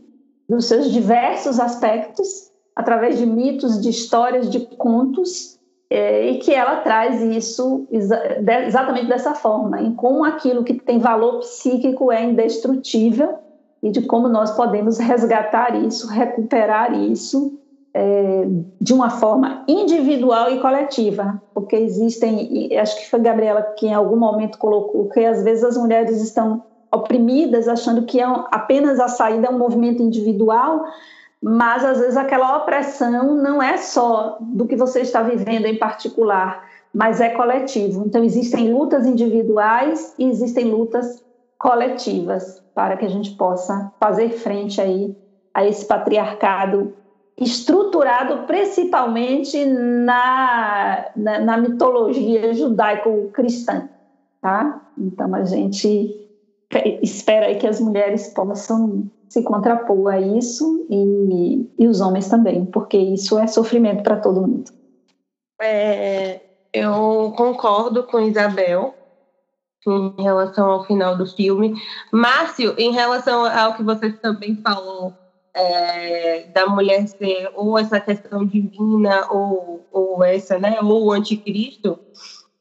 dos 0.47 0.65
seus 0.65 0.91
diversos 0.91 1.59
aspectos, 1.59 2.49
através 2.75 3.17
de 3.17 3.25
mitos, 3.25 3.81
de 3.81 3.89
histórias, 3.89 4.49
de 4.49 4.61
contos, 4.77 5.59
é, 5.89 6.29
e 6.29 6.37
que 6.37 6.53
ela 6.53 6.77
traz 6.77 7.21
isso 7.21 7.87
exatamente 7.91 9.07
dessa 9.07 9.33
forma, 9.33 9.81
em 9.81 9.93
como 9.93 10.23
aquilo 10.23 10.63
que 10.63 10.75
tem 10.75 10.99
valor 10.99 11.39
psíquico 11.39 12.11
é 12.11 12.23
indestrutível 12.23 13.39
e 13.81 13.89
de 13.89 14.01
como 14.01 14.27
nós 14.27 14.51
podemos 14.51 14.97
resgatar 14.97 15.75
isso, 15.75 16.07
recuperar 16.07 16.93
isso 16.93 17.57
é, 17.93 18.45
de 18.79 18.93
uma 18.93 19.09
forma 19.09 19.63
individual 19.67 20.51
e 20.51 20.59
coletiva, 20.59 21.41
porque 21.53 21.75
existem, 21.75 22.69
acho 22.77 22.97
que 22.97 23.09
foi 23.09 23.19
Gabriela 23.19 23.61
que 23.77 23.87
em 23.87 23.93
algum 23.93 24.17
momento 24.17 24.57
colocou 24.57 25.09
que 25.09 25.25
às 25.25 25.43
vezes 25.43 25.63
as 25.63 25.77
mulheres 25.77 26.21
estão 26.21 26.63
oprimidas, 26.91 27.67
achando 27.67 28.03
que 28.03 28.19
é 28.19 28.25
apenas 28.51 28.99
a 28.99 29.07
saída 29.07 29.47
é 29.47 29.49
um 29.49 29.57
movimento 29.57 30.01
individual, 30.01 30.83
mas 31.41 31.85
às 31.85 31.99
vezes 31.99 32.17
aquela 32.17 32.57
opressão 32.57 33.35
não 33.35 33.61
é 33.61 33.77
só 33.77 34.37
do 34.39 34.65
que 34.65 34.75
você 34.75 35.01
está 35.01 35.21
vivendo 35.23 35.65
em 35.65 35.77
particular, 35.77 36.61
mas 36.93 37.21
é 37.21 37.29
coletivo. 37.29 38.03
Então 38.05 38.23
existem 38.23 38.73
lutas 38.73 39.05
individuais 39.05 40.13
e 40.17 40.27
existem 40.27 40.65
lutas 40.65 41.23
coletivas 41.59 42.63
para 42.73 42.95
que 42.95 43.05
a 43.05 43.09
gente 43.09 43.31
possa 43.31 43.91
fazer 43.99 44.29
frente 44.29 44.79
aí 44.79 45.15
a 45.53 45.65
esse 45.65 45.85
patriarcado 45.85 46.93
estruturado 47.37 48.45
principalmente 48.47 49.65
na, 49.65 51.05
na, 51.15 51.39
na 51.39 51.57
mitologia 51.57 52.53
judaico-cristã, 52.53 53.89
tá? 54.41 54.89
Então 54.97 55.33
a 55.35 55.43
gente 55.43 56.27
espera 57.01 57.47
aí 57.47 57.55
que 57.55 57.67
as 57.67 57.79
mulheres 57.79 58.27
possam 58.29 59.09
se 59.27 59.43
contrapor 59.43 60.13
a 60.13 60.19
isso 60.19 60.85
e, 60.89 61.69
e 61.77 61.87
os 61.87 62.01
homens 62.01 62.29
também, 62.29 62.65
porque 62.65 62.97
isso 62.97 63.37
é 63.37 63.47
sofrimento 63.47 64.03
para 64.03 64.17
todo 64.17 64.41
mundo. 64.41 64.71
É, 65.61 66.41
eu 66.73 67.33
concordo 67.35 68.03
com 68.03 68.19
Isabel 68.19 68.93
em 69.87 70.21
relação 70.21 70.69
ao 70.69 70.85
final 70.85 71.15
do 71.15 71.25
filme. 71.25 71.73
Márcio, 72.11 72.75
em 72.77 72.91
relação 72.91 73.45
ao 73.45 73.75
que 73.75 73.83
você 73.83 74.11
também 74.11 74.55
falou 74.61 75.13
é, 75.53 76.47
da 76.53 76.67
mulher 76.67 77.07
ser 77.07 77.51
ou 77.55 77.77
essa 77.77 77.99
questão 77.99 78.45
divina 78.45 79.27
ou, 79.31 79.87
ou 79.91 80.23
essa, 80.23 80.59
né, 80.59 80.79
ou 80.81 81.05
o 81.05 81.11
anticristo, 81.11 81.99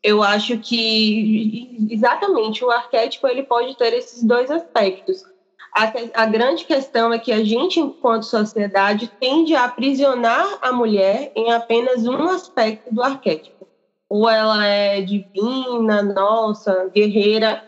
eu 0.03 0.23
acho 0.23 0.59
que 0.59 1.89
exatamente 1.91 2.65
o 2.65 2.71
arquétipo 2.71 3.27
ele 3.27 3.43
pode 3.43 3.77
ter 3.77 3.93
esses 3.93 4.23
dois 4.23 4.51
aspectos. 4.51 5.23
A, 5.75 6.23
a, 6.23 6.27
grande 6.27 6.65
questão 6.65 7.13
é 7.13 7.19
que 7.19 7.31
a 7.31 7.45
gente, 7.45 7.79
enquanto 7.79 8.25
sociedade, 8.25 9.13
tende 9.21 9.55
a 9.55 9.65
aprisionar 9.65 10.59
a 10.63 10.73
mulher 10.73 11.31
em 11.37 11.53
apenas 11.53 12.07
um 12.07 12.29
aspecto 12.29 12.93
do 12.93 13.03
arquétipo. 13.03 13.58
Ou 14.09 14.29
ela 14.29 14.65
é 14.67 15.03
divina, 15.03 16.03
nossa, 16.03 16.89
guerreira, 16.95 17.63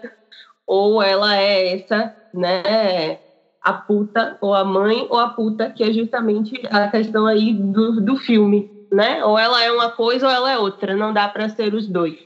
ou 0.67 1.03
ela 1.03 1.37
é 1.37 1.75
essa, 1.75 2.15
né, 2.33 3.19
a 3.61 3.73
puta, 3.75 4.37
ou 4.41 4.55
a 4.55 4.65
mãe, 4.65 5.07
ou 5.11 5.19
a 5.19 5.31
puta, 5.31 5.71
que 5.71 5.83
é 5.85 5.93
justamente 5.93 6.55
a 6.71 6.89
questão 6.89 7.27
aí 7.27 7.53
do, 7.55 8.01
do 8.01 8.17
filme, 8.17 8.71
né? 8.91 9.25
Ou 9.25 9.39
ela 9.39 9.63
é 9.63 9.71
uma 9.71 9.91
coisa 9.91 10.27
ou 10.27 10.33
ela 10.33 10.51
é 10.53 10.59
outra, 10.59 10.97
não 10.97 11.13
dá 11.13 11.29
para 11.29 11.49
ser 11.49 11.75
os 11.75 11.87
dois. 11.89 12.17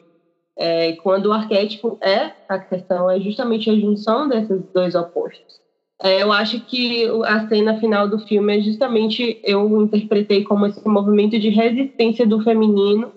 É, 0.57 0.95
quando 0.97 1.27
o 1.27 1.32
arquétipo 1.32 1.99
é, 2.03 2.32
a 2.49 2.59
questão 2.59 3.11
é 3.11 3.20
justamente 3.20 3.69
a 3.70 3.74
junção 3.74 4.28
desses 4.28 4.62
dois 4.73 4.95
opostos. 4.95 5.61
É, 6.03 6.23
eu 6.23 6.32
acho 6.32 6.61
que 6.61 7.07
a 7.24 7.49
cena 7.49 7.78
final 7.78 8.09
do 8.09 8.19
filme 8.19 8.59
é 8.59 8.61
justamente, 8.61 9.39
eu 9.43 9.81
interpretei 9.81 10.45
como 10.45 10.66
esse 10.66 10.86
movimento 10.89 11.39
de 11.39 11.49
resistência 11.49 12.27
do 12.27 12.41
feminino, 12.43 13.12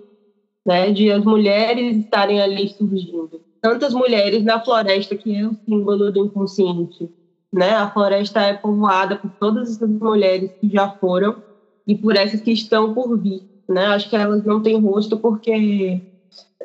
né, 0.67 0.91
de 0.91 1.09
as 1.09 1.23
mulheres 1.23 1.95
estarem 1.95 2.41
ali 2.41 2.67
surgindo. 2.67 3.41
Tantas 3.61 3.93
mulheres 3.93 4.43
na 4.43 4.61
floresta, 4.63 5.15
que 5.15 5.33
é 5.33 5.47
o 5.47 5.55
símbolo 5.65 6.11
do 6.11 6.25
inconsciente, 6.25 7.09
né? 7.51 7.69
A 7.71 7.89
floresta 7.89 8.41
é 8.41 8.53
povoada 8.53 9.17
por 9.17 9.31
todas 9.39 9.71
essas 9.71 9.89
mulheres 9.89 10.51
que 10.59 10.69
já 10.69 10.91
foram 10.99 11.41
e 11.87 11.95
por 11.95 12.17
essas 12.17 12.41
que 12.41 12.51
estão 12.51 12.93
por 12.93 13.17
vir, 13.17 13.41
né? 13.67 13.85
Acho 13.87 14.09
que 14.09 14.15
elas 14.17 14.43
não 14.43 14.61
têm 14.61 14.79
rosto 14.79 15.17
porque 15.17 16.01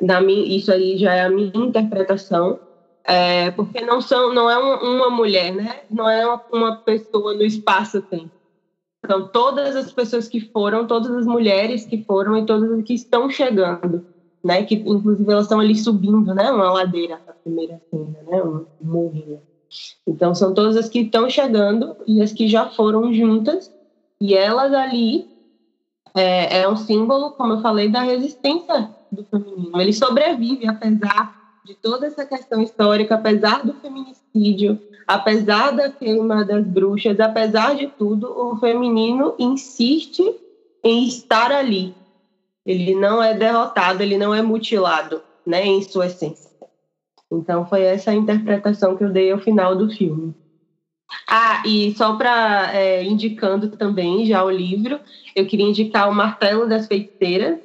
na 0.01 0.21
isso 0.21 0.71
aí 0.71 0.97
já 0.97 1.13
é 1.13 1.21
a 1.21 1.29
minha 1.29 1.51
interpretação, 1.55 2.59
é, 3.05 3.51
porque 3.51 3.81
não 3.81 4.01
são, 4.01 4.33
não 4.33 4.49
é 4.49 4.57
uma, 4.57 4.83
uma 4.83 5.09
mulher, 5.09 5.53
né? 5.53 5.81
Não 5.89 6.09
é 6.09 6.25
uma, 6.25 6.43
uma 6.51 6.75
pessoa 6.77 7.33
no 7.33 7.43
espaço-tempo. 7.43 8.31
São 9.05 9.27
todas 9.27 9.75
as 9.75 9.91
pessoas 9.91 10.27
que 10.27 10.39
foram, 10.39 10.87
todas 10.87 11.11
as 11.11 11.25
mulheres 11.25 11.85
que 11.85 12.03
foram 12.03 12.37
e 12.37 12.45
todas 12.45 12.71
as 12.71 12.83
que 12.83 12.93
estão 12.93 13.29
chegando, 13.29 14.05
né? 14.43 14.63
Que 14.63 14.75
inclusive 14.75 15.29
elas 15.29 15.45
estão 15.45 15.59
ali 15.59 15.75
subindo, 15.75 16.33
né? 16.33 16.49
Uma 16.51 16.71
ladeira, 16.71 17.19
a 17.27 17.33
primeira 17.33 17.81
cena, 17.89 18.17
né? 18.27 18.41
Um 18.41 18.65
morrinho. 18.81 19.41
Então, 20.07 20.33
são 20.33 20.53
todas 20.53 20.77
as 20.77 20.87
que 20.87 20.99
estão 20.99 21.29
chegando 21.29 21.95
e 22.07 22.21
as 22.21 22.31
que 22.31 22.47
já 22.47 22.69
foram 22.69 23.13
juntas, 23.13 23.71
e 24.21 24.35
elas 24.35 24.73
ali 24.73 25.27
é, 26.15 26.61
é 26.61 26.69
um 26.69 26.77
símbolo, 26.77 27.31
como 27.31 27.53
eu 27.53 27.61
falei, 27.61 27.89
da 27.89 28.01
resistência 28.01 28.89
do 29.11 29.23
feminino. 29.25 29.81
Ele 29.81 29.93
sobrevive, 29.93 30.67
apesar 30.67 31.43
de 31.65 31.75
toda 31.75 32.05
essa 32.07 32.25
questão 32.25 32.61
histórica, 32.61 33.15
apesar 33.15 33.65
do 33.65 33.73
feminicídio, 33.73 34.79
apesar 35.07 35.71
da 35.71 35.91
queima 35.91 36.45
das 36.45 36.65
bruxas, 36.65 37.19
apesar 37.19 37.75
de 37.75 37.87
tudo, 37.97 38.31
o 38.31 38.57
feminino 38.57 39.35
insiste 39.37 40.23
em 40.83 41.05
estar 41.05 41.51
ali. 41.51 41.93
Ele 42.65 42.95
não 42.95 43.21
é 43.21 43.33
derrotado, 43.33 44.01
ele 44.01 44.17
não 44.17 44.33
é 44.33 44.41
mutilado, 44.41 45.21
né, 45.45 45.65
em 45.65 45.81
sua 45.81 46.07
essência. 46.07 46.49
Então 47.31 47.65
foi 47.65 47.81
essa 47.81 48.11
a 48.11 48.15
interpretação 48.15 48.95
que 48.95 49.03
eu 49.03 49.09
dei 49.09 49.31
ao 49.31 49.39
final 49.39 49.75
do 49.75 49.89
filme. 49.89 50.33
Ah, 51.27 51.63
e 51.65 51.93
só 51.95 52.15
para 52.15 52.71
é, 52.73 53.03
indicando 53.03 53.69
também 53.69 54.25
já 54.25 54.43
o 54.43 54.49
livro, 54.49 54.99
eu 55.35 55.45
queria 55.45 55.65
indicar 55.65 56.09
o 56.09 56.13
Martelo 56.13 56.67
das 56.67 56.87
Feiticeiras, 56.87 57.59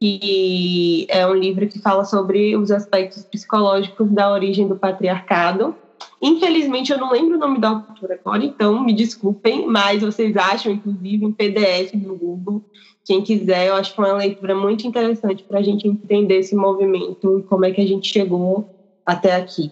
que 0.00 1.06
é 1.08 1.26
um 1.26 1.34
livro 1.34 1.68
que 1.68 1.80
fala 1.80 2.04
sobre 2.04 2.56
os 2.56 2.70
aspectos 2.70 3.24
psicológicos 3.24 4.08
da 4.10 4.30
origem 4.30 4.68
do 4.68 4.76
patriarcado. 4.76 5.74
Infelizmente, 6.20 6.90
eu 6.90 6.98
não 6.98 7.12
lembro 7.12 7.36
o 7.36 7.38
nome 7.38 7.60
da 7.60 7.68
autora 7.68 8.14
agora, 8.14 8.44
então 8.44 8.84
me 8.84 8.92
desculpem, 8.92 9.66
mas 9.66 10.02
vocês 10.02 10.36
acham, 10.36 10.72
inclusive, 10.72 11.24
em 11.24 11.32
PDF 11.32 11.94
no 11.94 12.16
Google. 12.16 12.62
Quem 13.04 13.22
quiser, 13.22 13.68
eu 13.68 13.74
acho 13.74 13.94
que 13.94 14.00
é 14.00 14.04
uma 14.04 14.18
leitura 14.18 14.54
muito 14.54 14.86
interessante 14.86 15.44
para 15.44 15.60
a 15.60 15.62
gente 15.62 15.86
entender 15.86 16.40
esse 16.40 16.54
movimento 16.54 17.38
e 17.38 17.42
como 17.44 17.64
é 17.64 17.70
que 17.70 17.80
a 17.80 17.86
gente 17.86 18.12
chegou 18.12 18.68
até 19.06 19.36
aqui. 19.36 19.70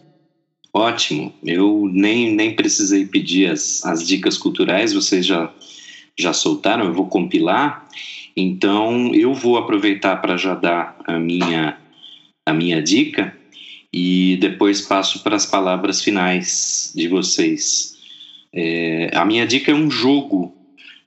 Ótimo. 0.73 1.33
Eu 1.43 1.89
nem, 1.93 2.33
nem 2.33 2.55
precisei 2.55 3.05
pedir 3.05 3.51
as, 3.51 3.85
as 3.85 4.07
dicas 4.07 4.39
culturais, 4.39 4.95
vocês 4.95 5.27
já, 5.27 5.53
já 6.17 6.33
soltaram, 6.33 6.85
eu 6.85 6.95
vou 6.95 7.09
compilar. 7.09 7.87
Então, 8.37 9.13
eu 9.15 9.35
vou 9.35 9.57
aproveitar 9.57 10.17
para 10.17 10.37
já 10.37 10.55
dar 10.55 10.97
a 11.07 11.19
minha, 11.19 11.77
a 12.47 12.53
minha 12.53 12.83
dica 12.83 13.36
e 13.97 14.37
depois 14.37 14.83
passo 14.83 15.23
para 15.23 15.37
as 15.37 15.47
palavras 15.47 16.03
finais 16.03 16.93
de 16.95 17.09
vocês. 17.09 17.97
É, 18.53 19.11
a 19.15 19.25
minha 19.25 19.47
dica 19.47 19.73
é 19.73 19.75
um 19.75 19.91
jogo 19.91 20.55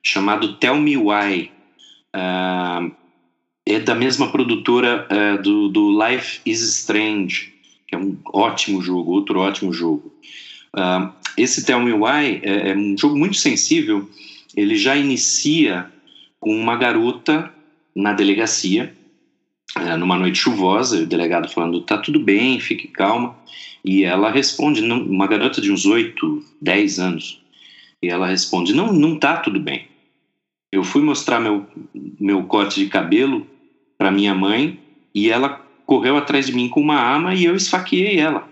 chamado 0.01 0.55
Tell 0.55 0.75
Me 0.75 0.97
Why. 0.97 1.51
Uh, 2.15 2.91
é 3.63 3.79
da 3.79 3.93
mesma 3.93 4.31
produtora 4.31 5.07
uh, 5.11 5.41
do, 5.43 5.69
do 5.69 6.03
Life 6.03 6.41
is 6.43 6.61
Strange 6.61 7.59
que 7.89 7.95
é 7.95 7.97
um 7.97 8.15
ótimo 8.31 8.81
jogo, 8.81 9.11
outro 9.11 9.39
ótimo 9.39 9.73
jogo. 9.73 10.13
Uh, 10.75 11.11
esse 11.35 11.65
Tell 11.65 11.79
Me 11.79 11.91
Why 11.91 12.39
é, 12.43 12.69
é, 12.69 12.75
um 12.75 12.95
jogo 12.95 13.17
muito 13.17 13.35
sensível. 13.35 14.07
Ele 14.55 14.75
já 14.75 14.95
inicia 14.95 15.91
com 16.39 16.55
uma 16.55 16.75
garota 16.75 17.51
na 17.95 18.13
delegacia, 18.13 18.95
uh, 19.77 19.97
numa 19.97 20.17
noite 20.17 20.37
chuvosa, 20.37 21.03
o 21.03 21.05
delegado 21.05 21.49
falando: 21.49 21.81
tá 21.81 21.97
tudo 21.97 22.19
bem, 22.19 22.59
fique 22.59 22.87
calma. 22.87 23.35
E 23.83 24.03
ela 24.03 24.29
responde, 24.29 24.81
uma 24.81 25.27
garota 25.27 25.61
de 25.61 25.71
uns 25.71 25.85
8, 25.85 26.43
10 26.61 26.99
anos, 26.99 27.41
e 28.01 28.09
ela 28.09 28.27
responde: 28.27 28.73
não, 28.73 28.91
não 28.91 29.17
tá 29.17 29.37
tudo 29.37 29.59
bem. 29.59 29.87
Eu 30.71 30.83
fui 30.83 31.01
mostrar 31.01 31.39
meu, 31.39 31.65
meu 32.19 32.43
corte 32.43 32.79
de 32.83 32.89
cabelo 32.89 33.47
para 33.97 34.11
minha 34.11 34.35
mãe 34.35 34.79
e 35.13 35.29
ela 35.29 35.65
correu 35.85 36.15
atrás 36.15 36.45
de 36.45 36.53
mim 36.53 36.69
com 36.69 36.79
uma 36.79 36.95
arma 36.95 37.33
e 37.33 37.45
eu 37.45 37.55
esfaqueei 37.55 38.19
ela. 38.19 38.47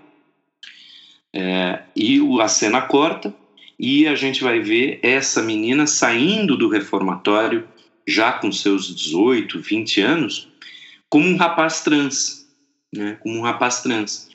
É, 1.34 1.84
e 1.96 2.20
a 2.42 2.48
cena 2.48 2.82
corta 2.82 3.34
e 3.80 4.08
a 4.08 4.16
gente 4.16 4.44
vai 4.44 4.60
ver 4.60 5.00
essa 5.04 5.44
menina 5.44 5.86
saindo 5.86 6.58
do 6.58 6.68
reformatório 6.68 7.68
já 8.08 8.32
com 8.32 8.52
seus 8.52 8.96
18, 8.96 9.60
20 9.60 10.02
anos, 10.02 10.48
como 11.10 11.28
um 11.28 11.38
rapaz 11.38 11.82
trans, 11.82 12.48
né? 12.94 13.18
Como 13.22 13.38
um 13.38 13.42
rapaz 13.42 13.82
trans. 13.82 14.30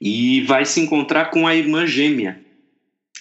E 0.00 0.42
vai 0.42 0.64
se 0.64 0.80
encontrar 0.80 1.26
com 1.30 1.46
a 1.46 1.54
irmã 1.54 1.86
gêmea. 1.86 2.40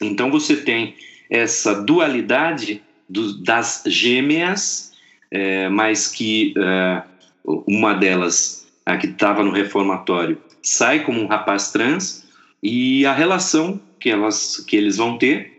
Então 0.02 0.30
você 0.30 0.58
tem 0.58 0.96
essa 1.30 1.82
dualidade 1.82 2.82
do, 3.08 3.42
das 3.42 3.84
gêmeas, 3.86 4.94
é, 5.32 5.70
mas 5.70 6.08
que 6.08 6.54
é, 6.58 7.04
uma 7.46 7.94
delas, 7.94 8.68
a 8.86 8.98
que 8.98 9.08
estava 9.08 9.44
no 9.44 9.52
reformatório, 9.52 10.42
sai 10.62 11.04
como 11.04 11.22
um 11.22 11.28
rapaz 11.28 11.72
trans 11.72 12.26
e 12.62 13.06
a 13.06 13.14
relação 13.14 13.80
que 14.00 14.10
elas 14.10 14.64
que 14.68 14.76
eles 14.76 14.98
vão 14.98 15.18
ter 15.18 15.56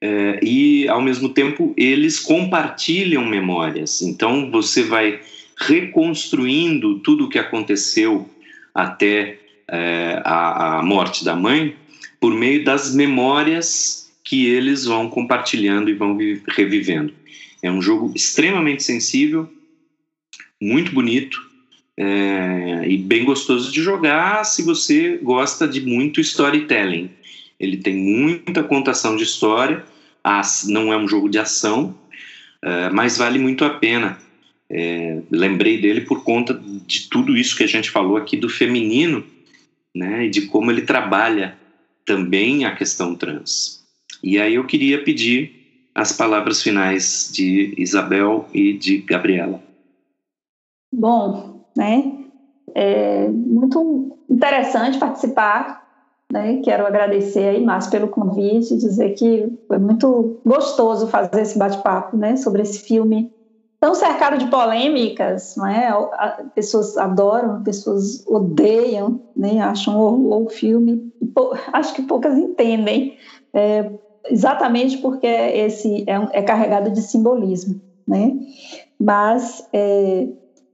é, 0.00 0.40
e 0.42 0.88
ao 0.88 1.00
mesmo 1.00 1.28
tempo 1.30 1.74
eles 1.76 2.20
compartilham 2.20 3.24
memórias. 3.24 4.02
Então 4.02 4.50
você 4.50 4.82
vai 4.82 5.20
reconstruindo 5.58 7.00
tudo 7.00 7.26
o 7.26 7.28
que 7.28 7.38
aconteceu 7.38 8.28
até 8.74 9.38
é, 9.66 10.22
a, 10.24 10.78
a 10.78 10.82
morte 10.82 11.24
da 11.24 11.34
mãe 11.34 11.74
por 12.20 12.32
meio 12.32 12.64
das 12.64 12.94
memórias 12.94 14.10
que 14.24 14.46
eles 14.46 14.84
vão 14.84 15.08
compartilhando 15.08 15.90
e 15.90 15.94
vão 15.94 16.16
revivendo. 16.48 17.12
É 17.62 17.70
um 17.70 17.82
jogo 17.82 18.12
extremamente 18.14 18.82
sensível, 18.82 19.48
muito 20.60 20.92
bonito 20.92 21.38
é, 21.96 22.84
e 22.86 22.96
bem 22.96 23.24
gostoso 23.24 23.72
de 23.72 23.82
jogar 23.82 24.44
se 24.44 24.62
você 24.62 25.18
gosta 25.22 25.66
de 25.66 25.80
muito 25.80 26.20
storytelling. 26.20 27.10
Ele 27.58 27.76
tem 27.76 27.96
muita 27.96 28.62
contação 28.62 29.16
de 29.16 29.24
história, 29.24 29.84
não 30.66 30.92
é 30.92 30.96
um 30.96 31.08
jogo 31.08 31.28
de 31.28 31.38
ação, 31.38 31.98
é, 32.62 32.90
mas 32.90 33.16
vale 33.16 33.38
muito 33.38 33.64
a 33.64 33.70
pena. 33.70 34.18
É, 34.70 35.22
lembrei 35.30 35.80
dele 35.80 36.02
por 36.02 36.22
conta 36.22 36.52
de 36.54 37.08
tudo 37.08 37.36
isso 37.36 37.56
que 37.56 37.64
a 37.64 37.68
gente 37.68 37.90
falou 37.90 38.16
aqui 38.16 38.36
do 38.36 38.48
feminino, 38.48 39.24
né, 39.94 40.26
e 40.26 40.30
de 40.30 40.42
como 40.42 40.70
ele 40.70 40.82
trabalha 40.82 41.56
também 42.04 42.64
a 42.64 42.74
questão 42.74 43.14
trans. 43.14 43.82
E 44.22 44.38
aí 44.38 44.56
eu 44.56 44.66
queria 44.66 45.02
pedir 45.02 45.58
as 45.94 46.12
palavras 46.12 46.62
finais 46.62 47.30
de 47.32 47.74
Isabel 47.76 48.46
e 48.52 48.72
de 48.72 48.98
Gabriela. 48.98 49.60
Bom, 50.92 51.64
né? 51.76 52.12
É 52.74 53.28
muito 53.28 54.16
interessante 54.28 54.98
participar. 54.98 55.86
Né? 56.32 56.60
Quero 56.62 56.86
agradecer 56.86 57.48
aí, 57.48 57.64
Márcio, 57.64 57.90
pelo 57.90 58.08
convite, 58.08 58.76
dizer 58.76 59.14
que 59.14 59.48
foi 59.66 59.78
muito 59.78 60.40
gostoso 60.44 61.08
fazer 61.08 61.40
esse 61.40 61.58
bate-papo 61.58 62.16
né, 62.16 62.36
sobre 62.36 62.62
esse 62.62 62.86
filme 62.86 63.30
tão 63.80 63.94
cercado 63.94 64.38
de 64.38 64.46
polêmicas, 64.46 65.54
né? 65.56 65.90
Pessoas 66.54 66.96
adoram, 66.96 67.62
pessoas 67.62 68.24
odeiam, 68.26 69.20
né? 69.36 69.60
Acham 69.60 69.98
o, 69.98 70.48
filme. 70.48 71.12
Acho 71.72 71.94
que 71.94 72.02
poucas 72.02 72.36
entendem, 72.36 73.16
é, 73.54 73.92
exatamente 74.28 74.98
porque 74.98 75.26
esse 75.26 76.04
é, 76.08 76.38
é, 76.38 76.42
carregado 76.42 76.90
de 76.90 77.00
simbolismo, 77.00 77.80
né? 78.06 78.32
Mas 78.98 79.66
é, 79.72 80.28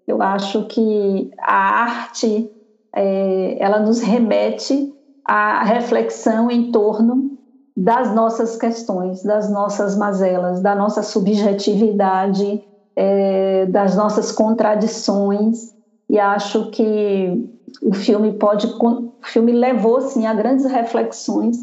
eu 0.07 0.23
acho 0.23 0.67
que 0.67 1.31
a 1.39 1.83
arte 1.83 2.51
é, 2.95 3.57
ela 3.61 3.81
nos 3.81 4.01
remete 4.01 4.93
à 5.27 5.63
reflexão 5.63 6.51
em 6.51 6.71
torno 6.73 7.33
das 7.77 8.15
nossas 8.15 8.57
questões, 8.57 9.23
das 9.23 9.51
nossas 9.51 9.97
mazelas, 9.97 10.61
da 10.61 10.75
nossa 10.75 11.03
subjetividade, 11.03 12.63
é, 12.97 13.67
das 13.67 13.97
nossas 13.97 14.33
contradições. 14.33 15.75
E 16.09 16.19
acho 16.19 16.71
que 16.71 17.51
o 17.83 17.93
filme 17.93 18.33
pode, 18.35 18.67
o 18.67 19.13
filme 19.23 19.53
levou 19.53 20.01
sim 20.01 20.27
a 20.27 20.35
grandes 20.35 20.65
reflexões 20.65 21.57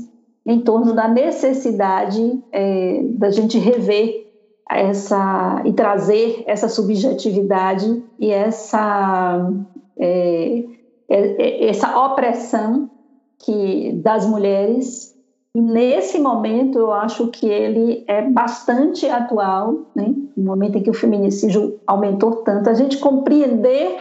em 0.45 0.60
torno 0.62 0.94
da 0.94 1.08
necessidade 1.08 2.41
é, 2.52 3.02
da 3.03 3.30
gente 3.30 3.58
rever 3.58 4.28
essa 4.70 5.62
e 5.66 5.74
trazer 5.74 6.44
essa 6.48 6.70
subjetividade 6.70 8.03
e 8.18 8.32
essa 8.32 9.52
é, 9.99 10.64
é, 11.10 11.66
é, 11.68 11.70
essa 11.70 12.06
opressão 12.06 12.90
que 13.40 13.91
das 14.03 14.26
mulheres 14.26 15.10
nesse 15.53 16.19
momento 16.19 16.80
eu 16.80 16.94
acho 16.94 17.28
que 17.28 17.45
ele 17.45 18.03
é 18.07 18.22
bastante 18.22 19.07
atual 19.07 19.86
né? 19.95 20.14
no 20.36 20.44
momento 20.44 20.78
em 20.78 20.84
que 20.84 20.90
o 20.90 20.94
feminicídio 20.94 21.80
aumentou 21.86 22.38
tanto 22.38 22.69
a 22.69 22.73
gente 22.73 22.98
compreender 22.98 23.98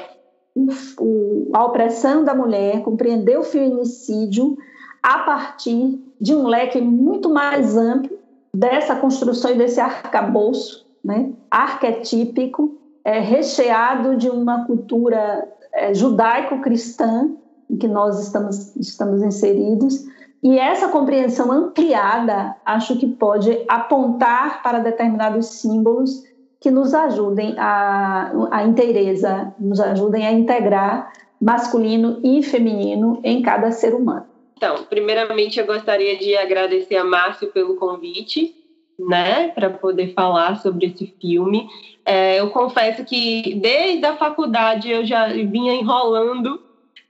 o, 0.98 1.50
a 1.52 1.64
opressão 1.64 2.24
da 2.24 2.34
mulher 2.34 2.82
compreender 2.82 3.38
o 3.38 3.44
feminicídio 3.44 4.56
a 5.02 5.18
partir 5.20 5.98
de 6.20 6.34
um 6.34 6.46
leque 6.46 6.80
muito 6.80 7.30
mais 7.30 7.76
amplo 7.76 8.18
dessa 8.54 8.96
construção 8.96 9.52
e 9.52 9.58
desse 9.58 9.80
arcabouço 9.80 10.86
né, 11.04 11.32
arquetípico, 11.50 12.78
é, 13.04 13.18
recheado 13.20 14.16
de 14.16 14.28
uma 14.28 14.66
cultura 14.66 15.48
é, 15.72 15.94
judaico-cristã 15.94 17.30
em 17.68 17.76
que 17.76 17.88
nós 17.88 18.20
estamos, 18.20 18.76
estamos 18.76 19.22
inseridos. 19.22 20.04
E 20.42 20.58
essa 20.58 20.88
compreensão 20.88 21.52
ampliada, 21.52 22.56
acho 22.64 22.96
que 22.96 23.06
pode 23.06 23.64
apontar 23.68 24.62
para 24.62 24.78
determinados 24.78 25.46
símbolos 25.46 26.24
que 26.58 26.70
nos 26.70 26.94
ajudem 26.94 27.54
a, 27.58 28.32
a 28.50 28.64
inteireza, 28.64 29.54
nos 29.58 29.80
ajudem 29.80 30.26
a 30.26 30.32
integrar 30.32 31.12
masculino 31.40 32.20
e 32.22 32.42
feminino 32.42 33.20
em 33.22 33.42
cada 33.42 33.70
ser 33.70 33.94
humano. 33.94 34.26
Então, 34.56 34.84
primeiramente 34.84 35.58
eu 35.58 35.66
gostaria 35.66 36.18
de 36.18 36.36
agradecer 36.36 36.96
a 36.96 37.04
Márcio 37.04 37.48
pelo 37.48 37.76
convite, 37.76 38.54
né, 38.98 39.48
para 39.48 39.70
poder 39.70 40.12
falar 40.12 40.56
sobre 40.56 40.86
esse 40.86 41.14
filme. 41.18 41.66
É, 42.04 42.40
eu 42.40 42.50
confesso 42.50 43.02
que 43.04 43.54
desde 43.54 44.04
a 44.04 44.16
faculdade 44.16 44.90
eu 44.90 45.04
já 45.04 45.28
vinha 45.28 45.74
enrolando 45.74 46.60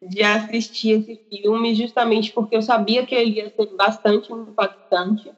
de 0.02 0.22
assistir 0.22 1.00
esse 1.00 1.20
filme, 1.28 1.74
justamente 1.74 2.32
porque 2.32 2.56
eu 2.56 2.62
sabia 2.62 3.04
que 3.04 3.14
ele 3.14 3.36
ia 3.36 3.50
ser 3.50 3.66
bastante 3.76 4.32
impactante. 4.32 5.30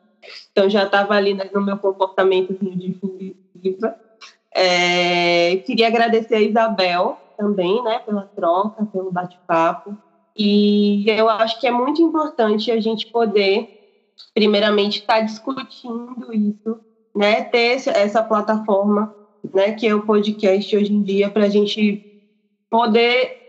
Então 0.51 0.71
já 0.71 0.85
estava 0.85 1.15
ali 1.15 1.35
no 1.35 1.61
meu 1.61 1.79
comportamento 1.79 2.57
de 2.61 2.95
fugitiva. 2.95 3.97
É, 4.55 5.57
queria 5.59 5.89
agradecer 5.89 6.37
a 6.37 6.41
Isabel 6.41 7.19
também, 7.37 7.83
né, 7.83 7.99
pela 8.01 8.29
troca, 8.35 8.87
pelo 8.87 9.11
bate-papo. 9.11 9.99
E 10.37 11.05
eu 11.11 11.29
acho 11.29 11.59
que 11.59 11.67
é 11.67 11.71
muito 11.71 12.01
importante 12.01 12.71
a 12.71 12.81
gente 12.81 13.07
poder, 13.07 13.69
primeiramente, 14.33 15.01
estar 15.01 15.17
tá 15.17 15.21
discutindo 15.21 16.33
isso, 16.33 16.81
né? 17.15 17.43
Ter 17.45 17.87
essa 17.89 18.23
plataforma, 18.23 19.15
né? 19.53 19.73
Que 19.73 19.89
é 19.89 19.95
o 19.95 20.07
podcast 20.07 20.75
hoje 20.75 20.93
em 20.93 21.03
dia, 21.03 21.29
para 21.29 21.45
a 21.45 21.49
gente 21.49 22.03
poder 22.71 23.42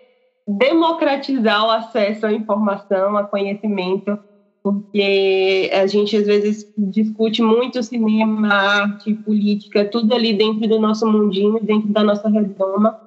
democratizar 0.47 1.65
o 1.65 1.71
acesso 1.71 2.25
à 2.25 2.33
informação, 2.33 3.17
a 3.17 3.23
conhecimento, 3.23 4.19
porque 4.61 5.69
a 5.73 5.85
gente 5.87 6.15
às 6.15 6.25
vezes 6.25 6.65
discute 6.77 7.41
muito 7.41 7.83
cinema, 7.83 8.47
arte, 8.47 9.13
política, 9.13 9.85
tudo 9.85 10.13
ali 10.13 10.33
dentro 10.33 10.67
do 10.67 10.79
nosso 10.79 11.05
mundinho, 11.05 11.59
dentro 11.61 11.89
da 11.89 12.03
nossa 12.03 12.29
redoma, 12.29 12.97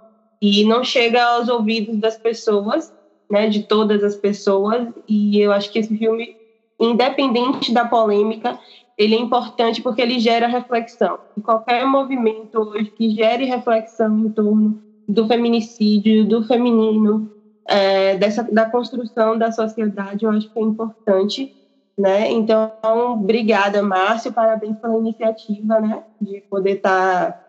e 0.40 0.64
não 0.64 0.84
chega 0.84 1.22
aos 1.22 1.48
ouvidos 1.48 1.96
das 1.98 2.16
pessoas 2.16 2.92
né, 3.30 3.48
de 3.48 3.62
todas 3.62 4.02
as 4.04 4.16
pessoas. 4.16 4.88
E 5.08 5.40
eu 5.40 5.52
acho 5.52 5.70
que 5.70 5.78
esse 5.78 5.96
filme, 5.96 6.36
independente 6.78 7.72
da 7.72 7.86
polêmica, 7.86 8.58
ele 8.96 9.14
é 9.14 9.18
importante 9.18 9.82
porque 9.82 10.02
ele 10.02 10.18
gera 10.18 10.46
reflexão. 10.46 11.18
E 11.36 11.40
qualquer 11.40 11.86
movimento 11.86 12.58
hoje 12.58 12.90
que 12.90 13.10
gere 13.10 13.44
reflexão 13.44 14.18
em 14.18 14.30
torno 14.30 14.85
do 15.08 15.26
feminicídio, 15.26 16.24
do 16.24 16.44
feminino, 16.44 17.30
é, 17.66 18.16
dessa, 18.16 18.42
da 18.42 18.68
construção 18.68 19.38
da 19.38 19.50
sociedade, 19.52 20.24
eu 20.24 20.30
acho 20.30 20.50
que 20.50 20.58
é 20.58 20.62
importante. 20.62 21.54
Né? 21.96 22.30
Então, 22.30 22.72
obrigada, 23.14 23.82
Márcio, 23.82 24.32
parabéns 24.32 24.76
pela 24.78 24.98
iniciativa 24.98 25.80
né, 25.80 26.02
de 26.20 26.42
poder 26.42 26.76
estar 26.76 27.48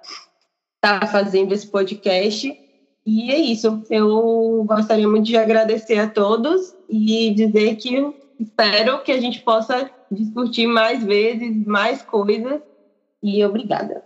tá, 0.80 1.00
tá 1.00 1.08
fazendo 1.08 1.54
esse 1.54 1.68
podcast. 1.68 2.58
E 3.06 3.32
é 3.32 3.38
isso. 3.38 3.84
Eu 3.90 4.64
gostaria 4.66 5.08
muito 5.08 5.26
de 5.26 5.38
agradecer 5.38 6.00
a 6.00 6.08
todos 6.10 6.76
e 6.90 7.34
dizer 7.34 7.76
que 7.76 8.14
espero 8.40 9.02
que 9.04 9.12
a 9.12 9.20
gente 9.20 9.42
possa 9.42 9.90
discutir 10.12 10.68
mais 10.68 11.04
vezes, 11.04 11.66
mais 11.66 12.02
coisas. 12.02 12.62
E 13.22 13.44
obrigada. 13.44 14.04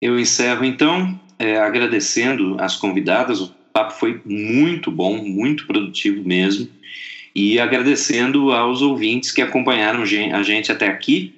Eu 0.00 0.18
encerro 0.18 0.64
então 0.64 1.18
é, 1.42 1.58
agradecendo 1.58 2.56
as 2.60 2.76
convidadas. 2.76 3.40
O 3.40 3.52
papo 3.72 3.94
foi 3.94 4.20
muito 4.24 4.92
bom, 4.92 5.16
muito 5.16 5.66
produtivo 5.66 6.22
mesmo. 6.26 6.68
E 7.34 7.58
agradecendo 7.58 8.52
aos 8.52 8.80
ouvintes 8.80 9.32
que 9.32 9.42
acompanharam 9.42 10.02
a 10.02 10.42
gente 10.42 10.70
até 10.70 10.86
aqui 10.86 11.34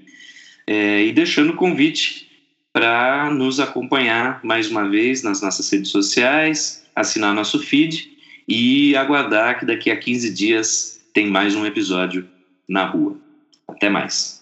é, 0.66 1.04
e 1.04 1.12
deixando 1.12 1.50
o 1.50 1.56
convite 1.56 2.28
para 2.70 3.30
nos 3.30 3.60
acompanhar 3.60 4.40
mais 4.42 4.70
uma 4.70 4.88
vez 4.88 5.22
nas 5.22 5.40
nossas 5.40 5.70
redes 5.70 5.90
sociais, 5.90 6.84
assinar 6.94 7.32
nosso 7.32 7.60
feed 7.60 8.10
e 8.46 8.94
aguardar 8.96 9.58
que 9.58 9.64
daqui 9.64 9.90
a 9.90 9.96
15 9.96 10.34
dias 10.34 11.00
tem 11.14 11.28
mais 11.28 11.54
um 11.54 11.64
episódio 11.64 12.28
na 12.68 12.84
rua. 12.84 13.16
Até 13.68 13.88
mais. 13.88 14.33